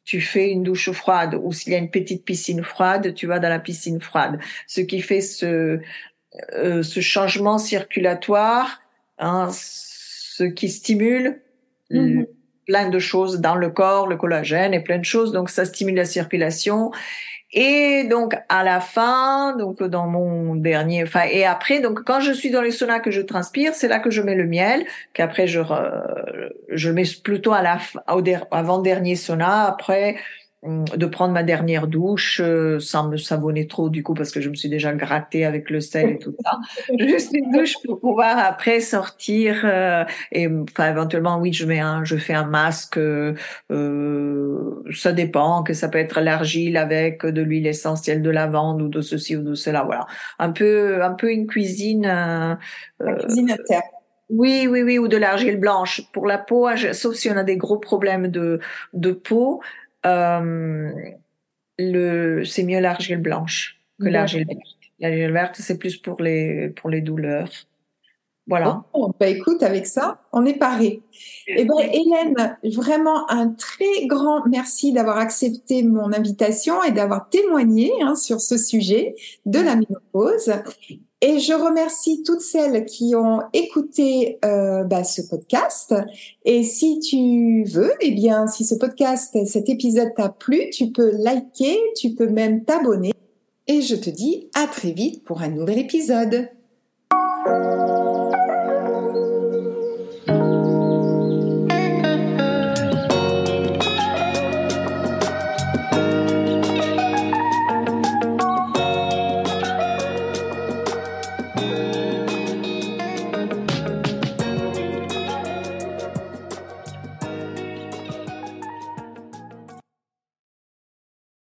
tu 0.04 0.20
fais 0.20 0.50
une 0.50 0.62
douche 0.62 0.90
froide 0.90 1.38
ou 1.40 1.52
s'il 1.52 1.72
y 1.72 1.76
a 1.76 1.78
une 1.78 1.90
petite 1.90 2.24
piscine 2.24 2.62
froide, 2.62 3.14
tu 3.14 3.26
vas 3.26 3.38
dans 3.38 3.48
la 3.48 3.60
piscine 3.60 4.00
froide. 4.00 4.40
Ce 4.66 4.80
qui 4.80 5.00
fait 5.00 5.20
ce, 5.20 5.80
euh, 6.54 6.82
ce 6.82 7.00
changement 7.00 7.58
circulatoire, 7.58 8.82
hein, 9.18 9.48
ce 9.52 10.44
qui 10.44 10.68
stimule 10.68 11.40
mm-hmm. 11.90 12.26
plein 12.66 12.88
de 12.88 12.98
choses 12.98 13.40
dans 13.40 13.54
le 13.54 13.70
corps, 13.70 14.06
le 14.06 14.16
collagène 14.16 14.74
et 14.74 14.80
plein 14.80 14.98
de 14.98 15.04
choses. 15.04 15.32
Donc, 15.32 15.48
ça 15.48 15.64
stimule 15.64 15.94
la 15.94 16.04
circulation 16.04 16.90
et 17.52 18.04
donc 18.04 18.36
à 18.48 18.62
la 18.62 18.80
fin, 18.80 19.56
donc 19.56 19.82
dans 19.82 20.06
mon 20.06 20.54
dernier, 20.54 21.02
enfin 21.02 21.24
et 21.30 21.44
après, 21.44 21.80
donc 21.80 22.04
quand 22.04 22.20
je 22.20 22.32
suis 22.32 22.50
dans 22.50 22.62
les 22.62 22.70
saunas 22.70 23.00
que 23.00 23.10
je 23.10 23.20
transpire, 23.20 23.74
c'est 23.74 23.88
là 23.88 23.98
que 23.98 24.10
je 24.10 24.22
mets 24.22 24.36
le 24.36 24.46
miel, 24.46 24.84
qu'après 25.14 25.46
je 25.46 25.60
je 26.68 26.90
mets 26.90 27.04
plutôt 27.24 27.52
à 27.52 27.62
la 27.62 27.78
au 28.08 28.22
avant 28.50 28.78
dernier 28.78 29.16
sauna. 29.16 29.66
Après, 29.66 30.16
de 30.62 31.06
prendre 31.06 31.32
ma 31.32 31.42
dernière 31.42 31.86
douche 31.86 32.38
euh, 32.44 32.78
sans 32.80 33.08
me 33.08 33.16
savonner 33.16 33.66
trop 33.66 33.88
du 33.88 34.02
coup 34.02 34.12
parce 34.12 34.30
que 34.30 34.42
je 34.42 34.50
me 34.50 34.54
suis 34.54 34.68
déjà 34.68 34.92
grattée 34.92 35.46
avec 35.46 35.70
le 35.70 35.80
sel 35.80 36.10
et 36.10 36.18
tout 36.18 36.34
ça. 36.44 36.58
Juste 36.98 37.32
une 37.32 37.50
douche 37.50 37.76
pour 37.82 37.98
pouvoir 37.98 38.36
après 38.38 38.80
sortir 38.80 39.62
euh, 39.64 40.04
et 40.32 40.48
enfin 40.48 40.90
éventuellement 40.90 41.38
oui 41.38 41.54
je 41.54 41.64
mets 41.64 41.80
un 41.80 42.04
je 42.04 42.16
fais 42.16 42.34
un 42.34 42.44
masque 42.44 42.98
euh, 42.98 43.34
ça 44.92 45.12
dépend 45.12 45.62
que 45.62 45.72
ça 45.72 45.88
peut 45.88 45.98
être 45.98 46.20
l'argile 46.20 46.76
avec 46.76 47.24
de 47.24 47.40
l'huile 47.40 47.66
essentielle 47.66 48.20
de 48.20 48.30
lavande 48.30 48.82
ou 48.82 48.88
de 48.88 49.00
ceci 49.00 49.36
ou 49.36 49.42
de 49.42 49.54
cela 49.54 49.84
voilà 49.84 50.06
un 50.38 50.50
peu 50.50 51.02
un 51.02 51.14
peu 51.14 51.32
une 51.32 51.46
cuisine 51.46 52.58
cuisine 53.00 53.56
terre. 53.66 53.82
Oui, 54.30 54.68
oui, 54.70 54.82
oui, 54.82 54.96
ou 54.96 55.08
de 55.08 55.16
l'argile 55.16 55.58
blanche 55.58 56.02
pour 56.12 56.24
la 56.24 56.38
peau, 56.38 56.68
sauf 56.92 57.16
si 57.16 57.28
on 57.30 57.36
a 57.36 57.42
des 57.42 57.56
gros 57.56 57.78
problèmes 57.78 58.28
de, 58.28 58.60
de 58.92 59.10
peau. 59.10 59.60
Euh, 60.06 60.90
le, 61.78 62.44
c'est 62.44 62.62
mieux 62.62 62.80
l'argile 62.80 63.18
blanche 63.18 63.80
que 64.00 64.08
l'argile 64.08 64.46
verte. 64.46 64.60
La 65.00 65.10
gel 65.10 65.32
verte, 65.32 65.56
c'est 65.58 65.78
plus 65.78 65.96
pour 65.96 66.20
les, 66.20 66.68
pour 66.68 66.90
les 66.90 67.00
douleurs. 67.00 67.48
Voilà. 68.46 68.82
Oh, 68.92 69.12
bah 69.18 69.28
écoute, 69.28 69.62
avec 69.62 69.86
ça, 69.86 70.22
on 70.32 70.44
est 70.44 70.58
paré. 70.58 71.02
Eh 71.46 71.64
ben, 71.64 71.78
Hélène, 71.78 72.58
vraiment 72.74 73.30
un 73.30 73.50
très 73.50 74.06
grand 74.06 74.44
merci 74.46 74.92
d'avoir 74.92 75.18
accepté 75.18 75.82
mon 75.82 76.12
invitation 76.12 76.82
et 76.82 76.90
d'avoir 76.90 77.28
témoigné 77.28 77.92
hein, 78.02 78.16
sur 78.16 78.40
ce 78.40 78.58
sujet 78.58 79.14
de 79.46 79.60
la 79.60 79.76
ménopause. 79.76 80.52
Et 81.22 81.38
je 81.38 81.52
remercie 81.52 82.22
toutes 82.22 82.40
celles 82.40 82.86
qui 82.86 83.14
ont 83.14 83.40
écouté 83.52 84.38
euh, 84.42 84.84
bah, 84.84 85.04
ce 85.04 85.20
podcast. 85.20 85.94
Et 86.46 86.62
si 86.62 86.98
tu 87.00 87.64
veux, 87.64 87.92
eh 88.00 88.12
bien, 88.12 88.46
si 88.46 88.64
ce 88.64 88.74
podcast, 88.74 89.36
cet 89.46 89.68
épisode 89.68 90.14
t'a 90.16 90.30
plu, 90.30 90.70
tu 90.70 90.92
peux 90.92 91.10
liker, 91.10 91.78
tu 91.94 92.14
peux 92.14 92.28
même 92.28 92.64
t'abonner. 92.64 93.12
Et 93.66 93.82
je 93.82 93.96
te 93.96 94.08
dis 94.08 94.48
à 94.54 94.66
très 94.66 94.92
vite 94.92 95.22
pour 95.24 95.42
un 95.42 95.48
nouvel 95.48 95.78
épisode. 95.78 96.48